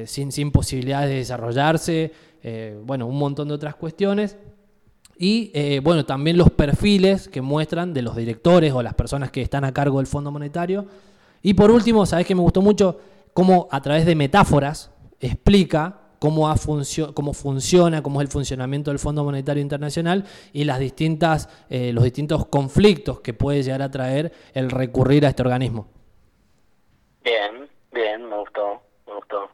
sin, 0.07 0.31
sin 0.31 0.53
posibilidades 0.53 1.11
de 1.11 1.17
desarrollarse, 1.17 2.13
eh, 2.43 2.79
bueno, 2.83 3.07
un 3.07 3.19
montón 3.19 3.49
de 3.49 3.55
otras 3.55 3.75
cuestiones. 3.75 4.37
Y 5.17 5.51
eh, 5.55 5.81
bueno, 5.83 6.07
también 6.07 6.39
los 6.39 6.51
perfiles 6.51 7.29
que 7.29 7.41
muestran 7.41 7.93
de 7.93 8.03
los 8.03 8.15
directores 8.15 8.73
o 8.73 8.83
las 8.83 8.95
personas 8.95 9.31
que 9.33 9.43
están 9.43 9.65
a 9.65 9.73
cargo 9.73 9.99
del 9.99 10.07
Fondo 10.07 10.31
Monetario. 10.31 10.87
Y 11.43 11.55
por 11.55 11.71
último, 11.71 12.07
sabes 12.07 12.27
que 12.27 12.35
me 12.35 12.41
gustó 12.41 12.63
mucho 12.63 13.01
cómo 13.33 13.69
a 13.71 13.81
través 13.81 14.07
de 14.07 14.15
metáforas 14.15 14.93
explica 15.21 16.01
cómo, 16.21 16.49
ha 16.49 16.55
funcio- 16.57 17.15
cómo 17.15 17.33
funciona, 17.33 18.03
cómo 18.03 18.21
es 18.21 18.27
el 18.27 18.33
funcionamiento 18.33 18.91
del 18.91 18.99
Fondo 18.99 19.25
Monetario 19.25 19.61
Internacional 19.61 20.25
y 20.53 20.65
las 20.65 20.79
distintas, 20.79 21.49
eh, 21.69 21.93
los 21.93 22.05
distintos 22.05 22.47
conflictos 22.47 23.21
que 23.21 23.35
puede 23.35 23.63
llegar 23.63 23.83
a 23.83 23.91
traer 23.91 24.33
el 24.55 24.71
recurrir 24.71 25.27
a 25.27 25.31
este 25.31 25.43
organismo. 25.43 25.89
Bien, 27.25 27.69
bien, 27.93 28.29
me 28.29 28.39
gustó, 28.39 28.83
me 29.07 29.15
gustó, 29.15 29.49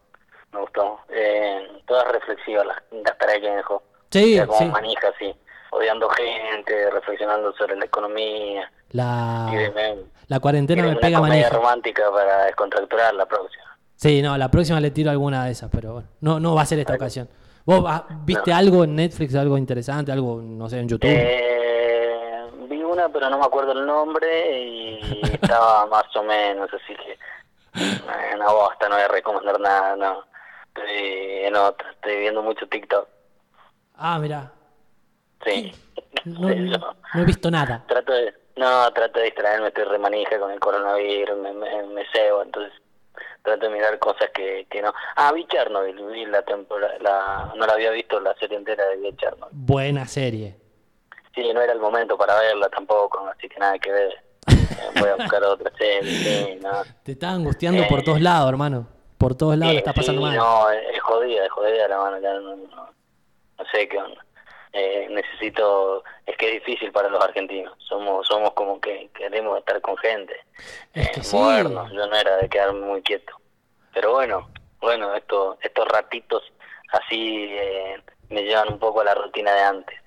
me 0.52 0.60
gustó. 0.60 0.93
Eh, 1.14 1.68
todas 1.86 2.10
reflexivas 2.12 2.66
las, 2.66 2.76
las 2.90 3.18
tareas 3.18 3.40
que 3.40 3.50
me 3.50 3.56
dejó. 3.56 3.82
Sí, 4.10 4.36
Era 4.36 4.46
como 4.46 4.58
sí. 4.58 4.64
manija, 4.66 5.08
así, 5.08 5.34
odiando 5.70 6.08
gente, 6.10 6.90
reflexionando 6.90 7.52
sobre 7.54 7.76
la 7.76 7.84
economía. 7.84 8.70
La, 8.90 10.40
cuarentena 10.40 10.82
me 10.82 10.88
una 10.90 11.00
pega 11.00 11.18
comedia 11.18 11.42
manija. 11.44 11.50
romántica 11.56 12.10
para 12.10 12.44
descontracturar 12.46 13.14
la 13.14 13.26
próxima. 13.26 13.64
Sí, 13.96 14.22
no, 14.22 14.36
la 14.36 14.50
próxima 14.50 14.80
le 14.80 14.90
tiro 14.90 15.10
alguna 15.10 15.44
de 15.46 15.52
esas, 15.52 15.70
pero 15.70 15.94
bueno, 15.94 16.08
no, 16.20 16.40
no 16.40 16.54
va 16.54 16.62
a 16.62 16.66
ser 16.66 16.78
esta 16.78 16.94
ocasión. 16.94 17.28
¿Vos 17.64 17.82
ah, 17.86 18.06
viste 18.24 18.52
algo 18.52 18.84
en 18.84 18.94
Netflix, 18.96 19.34
algo 19.34 19.56
interesante, 19.56 20.12
algo, 20.12 20.40
no 20.42 20.68
sé, 20.68 20.80
en 20.80 20.88
YouTube? 20.88 21.08
Eh, 21.10 22.44
vi 22.68 22.82
una, 22.82 23.08
pero 23.08 23.30
no 23.30 23.38
me 23.38 23.44
acuerdo 23.46 23.72
el 23.72 23.86
nombre 23.86 24.60
y 24.62 25.00
estaba 25.32 25.86
más 25.86 26.04
o 26.16 26.22
menos, 26.22 26.68
así 26.72 26.94
que 26.94 27.12
Eh, 27.82 28.36
No, 28.38 28.54
bosta, 28.54 28.88
no 28.88 28.96
voy 28.96 29.04
a 29.04 29.08
recomendar 29.08 29.58
nada, 29.60 29.96
no. 29.96 30.24
Estoy 30.74 31.44
en 31.44 31.56
otra, 31.56 31.90
estoy 31.92 32.18
viendo 32.18 32.42
mucho 32.42 32.66
TikTok. 32.66 33.08
Ah, 33.96 34.18
mira. 34.18 34.52
Sí. 35.44 35.72
No, 36.26 36.48
he 36.48 37.24
visto 37.26 37.50
nada. 37.50 37.84
trato 37.86 38.12
de, 38.12 38.32
no, 38.56 38.90
trato 38.94 39.18
de 39.18 39.26
distraerme, 39.26 39.68
estoy 39.68 39.84
remanija 39.84 40.38
con 40.38 40.50
el 40.50 40.58
coronavirus, 40.58 41.36
me, 41.36 41.52
me, 41.52 41.82
me 41.82 42.02
cebo, 42.14 42.42
entonces 42.42 42.72
trato 43.42 43.66
de 43.66 43.74
mirar 43.74 43.98
cosas 43.98 44.30
que, 44.32 44.66
que 44.70 44.80
no. 44.80 44.94
Ah, 45.16 45.32
vi 45.32 45.46
Chernobyl, 45.46 46.02
vi 46.06 46.24
la 46.24 46.40
temporada, 46.40 46.94
la, 47.00 47.52
no 47.56 47.66
la 47.66 47.74
había 47.74 47.90
visto 47.90 48.18
la 48.20 48.34
serie 48.36 48.56
entera 48.56 48.86
de 48.86 49.14
Chernobyl. 49.16 49.50
Buena 49.52 50.06
serie. 50.06 50.56
Sí, 51.34 51.52
no 51.52 51.60
era 51.60 51.74
el 51.74 51.80
momento 51.80 52.16
para 52.16 52.38
verla 52.40 52.70
tampoco, 52.70 53.28
así 53.28 53.46
que 53.46 53.58
nada 53.58 53.78
que 53.78 53.92
ver. 53.92 54.12
Eh, 54.48 54.90
Voy 55.00 55.10
a 55.10 55.16
buscar 55.16 55.44
otra 55.44 55.70
serie, 55.76 56.10
sí, 56.10 56.58
no. 56.62 56.70
Te 57.02 57.12
está 57.12 57.32
angustiando 57.32 57.86
por 57.86 58.02
todos 58.02 58.22
lados, 58.22 58.48
hermano. 58.48 58.93
Por 59.24 59.34
todos 59.36 59.56
lados 59.56 59.72
le 59.72 59.78
está 59.78 59.94
pasando 59.94 60.20
sí, 60.20 60.26
mal. 60.26 60.36
No, 60.36 60.70
es 60.70 61.00
jodida, 61.00 61.46
es 61.46 61.50
jodida 61.50 61.88
la 61.88 61.98
mano, 61.98 62.18
ya 62.20 62.34
no, 62.34 62.56
no, 62.56 62.66
no 63.58 63.64
sé 63.72 63.88
qué 63.88 63.96
onda. 63.98 64.22
Eh, 64.74 65.06
necesito, 65.10 66.04
es 66.26 66.36
que 66.36 66.48
es 66.56 66.64
difícil 66.64 66.92
para 66.92 67.08
los 67.08 67.22
argentinos, 67.24 67.72
somos 67.78 68.26
somos 68.26 68.52
como 68.52 68.78
que 68.80 69.08
queremos 69.14 69.56
estar 69.58 69.80
con 69.80 69.96
gente, 69.96 70.34
Es 70.92 71.10
que 71.12 71.20
eh, 71.20 71.24
sí. 71.24 71.36
movernos, 71.36 71.90
yo 71.92 72.06
no 72.06 72.14
era 72.16 72.36
de 72.36 72.48
quedarme 72.50 72.80
muy 72.84 73.00
quieto. 73.00 73.32
Pero 73.94 74.12
bueno, 74.12 74.48
bueno, 74.80 75.14
esto, 75.14 75.56
estos 75.62 75.86
ratitos 75.88 76.42
así 76.92 77.46
eh, 77.50 77.96
me 78.28 78.42
llevan 78.42 78.72
un 78.74 78.78
poco 78.78 79.00
a 79.00 79.04
la 79.04 79.14
rutina 79.14 79.52
de 79.54 79.62
antes. 79.62 80.00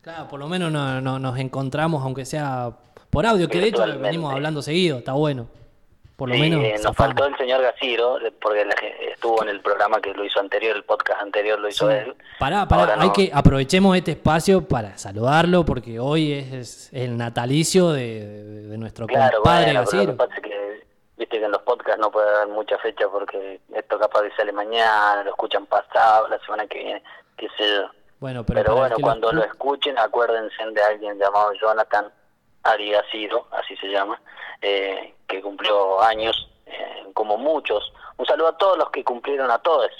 Claro, 0.00 0.26
por 0.28 0.40
lo 0.40 0.48
menos 0.48 0.72
no, 0.72 1.00
no- 1.00 1.18
nos 1.20 1.38
encontramos, 1.38 2.02
aunque 2.02 2.24
sea 2.24 2.72
por 3.10 3.26
audio, 3.26 3.48
que 3.48 3.60
de 3.60 3.68
hecho 3.68 3.84
venimos 3.98 4.32
hablando 4.32 4.60
seguido, 4.62 4.98
está 4.98 5.12
bueno. 5.12 5.46
Por 6.18 6.30
lo 6.30 6.34
Sí, 6.34 6.40
menos 6.40 6.64
eh, 6.64 6.72
nos 6.72 6.82
zafamos. 6.82 6.96
faltó 6.96 7.26
el 7.26 7.36
señor 7.38 7.62
Gaciro, 7.62 8.18
porque 8.42 8.66
estuvo 9.12 9.40
en 9.44 9.50
el 9.50 9.60
programa 9.60 10.00
que 10.00 10.12
lo 10.12 10.24
hizo 10.24 10.40
anterior, 10.40 10.76
el 10.76 10.82
podcast 10.82 11.22
anterior 11.22 11.60
lo 11.60 11.68
hizo 11.68 11.88
él. 11.90 12.12
Pará, 12.40 12.66
pará, 12.66 12.82
Ahora 12.82 12.96
no. 12.96 13.02
hay 13.04 13.12
que 13.12 13.30
aprovechemos 13.32 13.96
este 13.96 14.10
espacio 14.10 14.66
para 14.66 14.98
saludarlo 14.98 15.64
porque 15.64 16.00
hoy 16.00 16.32
es, 16.32 16.52
es 16.52 16.90
el 16.92 17.16
natalicio 17.16 17.90
de, 17.92 18.26
de- 18.26 18.62
de 18.66 18.78
nuestro 18.78 19.06
Claro, 19.06 19.36
compadre 19.38 19.66
bueno, 19.66 19.80
lo 19.80 19.86
Gaciro. 19.86 20.16
viste 21.16 21.38
que 21.38 21.44
en 21.44 21.52
los 21.52 21.62
podcasts 21.62 22.00
no 22.00 22.10
puede 22.10 22.32
dar 22.32 22.48
mucha 22.48 22.76
fecha 22.78 23.08
porque 23.08 23.60
esto 23.74 23.96
capaz 23.98 24.22
que 24.22 24.30
sale 24.36 24.50
mañana, 24.52 25.22
lo 25.22 25.30
escuchan 25.30 25.66
pasado, 25.66 26.26
la 26.26 26.40
semana 26.40 26.66
que 26.66 26.78
viene, 26.78 27.02
qué 27.36 27.46
sé 27.56 27.64
yo. 27.76 27.90
Bueno, 28.18 28.44
pero, 28.44 28.60
Pero, 28.62 28.74
bueno, 28.76 28.96
cuando 29.00 29.30
lo 29.30 29.42
escu- 29.42 29.46
escuchen, 29.52 29.96
acuérdense 29.98 30.56
de 30.72 30.82
alguien 30.82 31.16
llamado 31.16 31.52
Jonathan 31.62 32.06
Arigaciro, 32.72 33.46
así 33.52 33.76
se 33.76 33.88
llama, 33.88 34.20
eh, 34.62 35.14
que 35.26 35.40
cumplió 35.42 36.00
años, 36.02 36.50
eh, 36.66 37.04
como 37.14 37.36
muchos. 37.36 37.92
Un 38.16 38.26
saludo 38.26 38.48
a 38.48 38.56
todos 38.56 38.78
los 38.78 38.90
que 38.90 39.04
cumplieron, 39.04 39.50
a 39.50 39.58
todos 39.58 39.90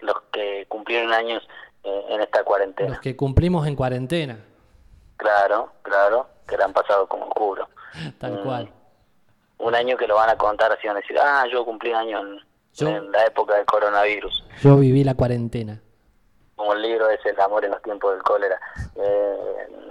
los 0.00 0.16
que 0.32 0.64
cumplieron 0.68 1.12
años 1.12 1.46
eh, 1.84 2.04
en 2.10 2.20
esta 2.20 2.42
cuarentena. 2.44 2.90
los 2.90 3.00
que 3.00 3.16
cumplimos 3.16 3.66
en 3.66 3.76
cuarentena, 3.76 4.38
Claro, 5.16 5.72
claro, 5.82 6.28
que 6.46 6.56
la 6.56 6.64
han 6.66 6.72
pasado 6.72 7.08
como 7.08 7.26
oscuro. 7.26 7.68
tal 8.18 8.32
Mm. 8.34 8.42
cual. 8.44 8.72
Un 9.58 9.74
año 9.74 9.96
que 9.96 10.06
lo 10.06 10.14
van 10.14 10.30
a 10.30 10.36
contar 10.36 10.70
así, 10.72 10.86
van 10.86 10.96
a 10.96 11.00
decir, 11.00 11.18
ah, 11.20 11.44
yo 11.50 11.64
cumplí 11.64 11.90
en, 11.90 12.38
Yo- 12.74 12.88
en 12.88 13.10
la 13.10 13.24
época 13.24 13.56
del 13.56 13.66
coronavirus. 13.66 14.44
Yo 14.62 14.76
viví 14.76 15.02
la 15.02 15.14
cuarentena. 15.14 15.80
Como 16.58 16.72
el 16.74 16.82
libro 16.82 17.08
es 17.08 17.24
El 17.24 17.40
amor 17.40 17.64
en 17.64 17.70
los 17.70 17.80
tiempos 17.82 18.12
del 18.12 18.22
cólera. 18.22 18.58
Eh, 18.96 19.36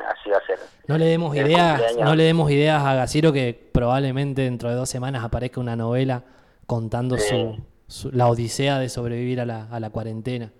así 0.05 0.29
va 0.29 0.37
a 0.37 0.45
ser. 0.45 0.59
No 0.87 0.97
le 0.97 1.05
demos 1.05 1.35
El 1.35 1.47
ideas, 1.47 1.79
cumpleaños. 1.79 2.05
no 2.09 2.15
le 2.15 2.23
demos 2.23 2.51
ideas 2.51 2.83
a 2.83 2.93
Gaciro 2.93 3.31
que 3.33 3.69
probablemente 3.73 4.41
dentro 4.41 4.69
de 4.69 4.75
dos 4.75 4.89
semanas 4.89 5.23
aparezca 5.23 5.59
una 5.61 5.75
novela 5.77 6.23
contando 6.65 7.17
su, 7.17 7.57
su- 7.87 8.11
la 8.11 8.27
odisea 8.27 8.79
de 8.79 8.89
sobrevivir 8.89 9.39
a 9.39 9.45
la, 9.45 9.67
a 9.71 9.79
la 9.79 9.89
cuarentena. 9.89 10.51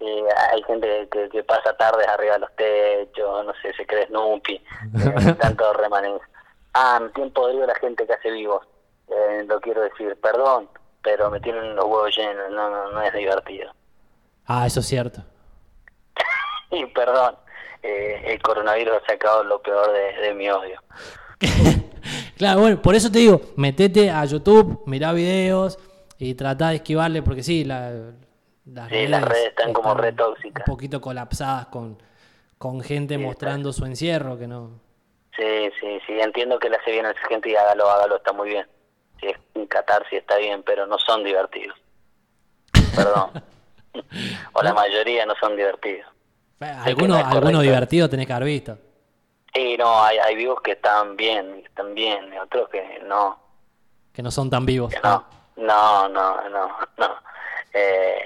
Eh, 0.00 0.22
hay 0.52 0.62
gente 0.64 1.06
que, 1.12 1.28
que 1.28 1.44
pasa 1.44 1.76
tardes 1.76 2.08
arriba 2.08 2.32
de 2.34 2.38
los 2.40 2.56
techos, 2.56 3.44
no 3.44 3.52
sé, 3.62 3.72
se 3.76 3.86
cree 3.86 4.06
Snoopy, 4.06 4.54
eh, 4.54 5.34
tanto 5.40 5.70
remanentes. 5.74 6.26
Ah, 6.74 6.98
me 7.00 7.10
tienen 7.10 7.32
podrido 7.34 7.66
la 7.66 7.74
gente 7.74 8.06
que 8.06 8.14
hace 8.14 8.30
vivos, 8.30 8.66
eh, 9.08 9.44
lo 9.46 9.60
quiero 9.60 9.82
decir, 9.82 10.16
perdón, 10.20 10.68
pero 11.02 11.30
me 11.30 11.38
tienen 11.40 11.76
los 11.76 11.84
huevos 11.84 12.16
llenos, 12.16 12.50
no, 12.50 12.70
no, 12.70 12.90
no 12.90 13.02
es 13.02 13.12
divertido. 13.12 13.70
Ah, 14.46 14.66
eso 14.66 14.80
es 14.80 14.86
cierto. 14.86 15.22
Y 16.72 16.86
perdón, 16.86 17.36
eh, 17.82 18.22
el 18.26 18.42
coronavirus 18.42 18.94
ha 19.02 19.06
sacado 19.06 19.44
lo 19.44 19.60
peor 19.62 19.92
de, 19.92 20.20
de 20.26 20.34
mi 20.34 20.50
odio. 20.50 20.80
Claro, 22.36 22.60
bueno, 22.60 22.82
por 22.82 22.96
eso 22.96 23.12
te 23.12 23.20
digo, 23.20 23.40
metete 23.56 24.10
a 24.10 24.24
YouTube, 24.24 24.82
mirá 24.86 25.12
videos 25.12 25.78
y 26.18 26.34
tratá 26.34 26.70
de 26.70 26.76
esquivarle, 26.76 27.22
porque 27.22 27.44
sí, 27.44 27.62
la- 27.64 27.92
las, 28.64 28.88
Sí, 28.88 29.06
las 29.06 29.22
redes 29.22 29.48
están 29.50 29.72
como 29.72 29.94
re 29.94 30.12
tóxicas. 30.12 30.64
Un 30.66 30.72
poquito 30.74 31.00
colapsadas 31.00 31.66
con, 31.66 32.02
con 32.58 32.80
gente 32.80 33.16
mostrando 33.16 33.72
su 33.72 33.84
encierro, 33.84 34.36
que 34.38 34.48
no... 34.48 34.70
Sí, 35.36 35.70
sí, 35.80 36.00
sí, 36.04 36.18
entiendo 36.18 36.58
que 36.58 36.68
le 36.68 36.76
hace 36.78 36.90
bien 36.90 37.06
a 37.06 37.10
esa 37.12 37.26
gente 37.28 37.48
y 37.50 37.54
hágalo, 37.54 37.88
hágalo, 37.88 38.16
está 38.16 38.32
muy 38.32 38.48
bien. 38.48 38.66
Si 39.20 39.26
es 39.28 39.36
un 39.54 39.66
catarsis 39.66 40.18
está 40.18 40.36
bien, 40.38 40.64
pero 40.64 40.86
no 40.88 40.98
son 40.98 41.22
divertidos. 41.22 41.76
Perdón. 42.96 43.30
o 44.52 44.62
la 44.62 44.74
mayoría 44.74 45.24
no 45.26 45.34
son 45.40 45.56
divertidos. 45.56 46.08
Alguno, 46.62 47.18
no 47.18 47.26
alguno 47.26 47.60
divertido 47.60 48.08
tenés 48.08 48.26
que 48.26 48.32
haber 48.32 48.46
visto. 48.46 48.78
Sí, 49.54 49.76
no, 49.78 50.02
hay, 50.02 50.18
hay 50.18 50.34
vivos 50.34 50.60
que 50.62 50.72
están 50.72 51.16
bien, 51.16 51.62
están 51.64 51.94
bien, 51.94 52.32
y 52.32 52.38
otros 52.38 52.68
que 52.70 53.00
no, 53.06 53.38
Que 54.12 54.22
no 54.22 54.30
son 54.30 54.48
tan 54.50 54.64
vivos. 54.64 54.92
no. 55.02 55.24
No, 55.54 56.08
no, 56.08 56.48
no, 56.48 56.68
no. 56.96 57.08
Eh, 57.74 58.20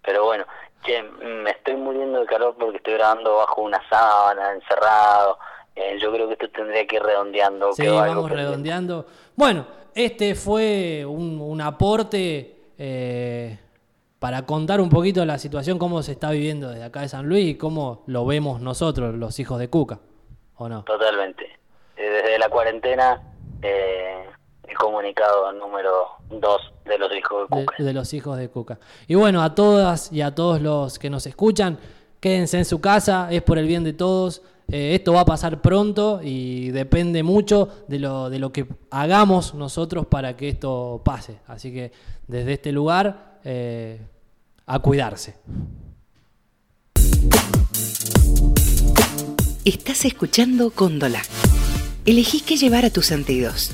pero 0.00 0.24
bueno, 0.24 0.44
che, 0.84 1.02
me 1.02 1.50
estoy 1.50 1.74
muriendo 1.74 2.20
de 2.20 2.26
calor 2.26 2.54
porque 2.58 2.76
estoy 2.76 2.94
grabando 2.94 3.36
bajo 3.36 3.62
una 3.62 3.80
sábana, 3.88 4.52
encerrado. 4.52 5.38
Eh, 5.74 5.98
yo 6.00 6.12
creo 6.12 6.28
que 6.28 6.34
esto 6.34 6.48
tendría 6.50 6.86
que 6.86 6.96
ir 6.96 7.02
redondeando. 7.02 7.72
Sí, 7.72 7.86
vamos 7.86 8.30
redondeando. 8.30 9.06
Bueno, 9.34 9.66
este 9.94 10.34
fue 10.36 11.04
un, 11.04 11.40
un 11.40 11.60
aporte 11.60 12.70
eh, 12.78 13.58
para 14.22 14.46
contar 14.46 14.80
un 14.80 14.88
poquito 14.88 15.24
la 15.24 15.36
situación, 15.36 15.80
cómo 15.80 16.00
se 16.00 16.12
está 16.12 16.30
viviendo 16.30 16.70
desde 16.70 16.84
acá 16.84 17.00
de 17.00 17.08
San 17.08 17.28
Luis 17.28 17.44
y 17.44 17.54
cómo 17.56 18.04
lo 18.06 18.24
vemos 18.24 18.60
nosotros, 18.60 19.16
los 19.16 19.40
hijos 19.40 19.58
de 19.58 19.68
Cuca, 19.68 19.98
¿o 20.54 20.68
no? 20.68 20.84
Totalmente. 20.84 21.44
Eh, 21.96 22.08
Desde 22.08 22.38
la 22.38 22.48
cuarentena, 22.48 23.20
eh, 23.62 24.24
el 24.68 24.76
comunicado 24.76 25.50
número 25.54 25.90
dos 26.30 26.72
de 26.84 26.98
los 26.98 27.12
hijos 27.16 27.50
de 27.50 27.56
de, 27.56 27.66
Cuca. 27.66 27.82
de 27.82 27.92
los 27.92 28.14
hijos 28.14 28.38
de 28.38 28.48
Cuca. 28.48 28.78
Y 29.08 29.16
bueno, 29.16 29.42
a 29.42 29.56
todas 29.56 30.12
y 30.12 30.22
a 30.22 30.32
todos 30.32 30.62
los 30.62 31.00
que 31.00 31.10
nos 31.10 31.26
escuchan, 31.26 31.80
quédense 32.20 32.58
en 32.58 32.64
su 32.64 32.80
casa, 32.80 33.26
es 33.32 33.42
por 33.42 33.58
el 33.58 33.66
bien 33.66 33.82
de 33.82 33.92
todos. 33.92 34.42
Eh, 34.70 34.94
esto 34.94 35.14
va 35.14 35.22
a 35.22 35.24
pasar 35.24 35.60
pronto 35.60 36.20
y 36.22 36.70
depende 36.70 37.24
mucho 37.24 37.68
de 37.88 37.98
lo, 37.98 38.30
de 38.30 38.38
lo 38.38 38.52
que 38.52 38.68
hagamos 38.92 39.52
nosotros 39.54 40.06
para 40.06 40.36
que 40.36 40.48
esto 40.48 41.02
pase. 41.04 41.40
Así 41.48 41.74
que 41.74 41.90
desde 42.28 42.52
este 42.52 42.70
lugar, 42.70 43.31
eh, 43.44 44.00
a 44.66 44.78
cuidarse. 44.78 45.34
Estás 49.64 50.04
escuchando 50.04 50.70
Cóndola. 50.70 51.22
Elegí 52.04 52.40
qué 52.40 52.56
llevar 52.56 52.84
a 52.84 52.90
tus 52.90 53.06
sentidos. 53.06 53.72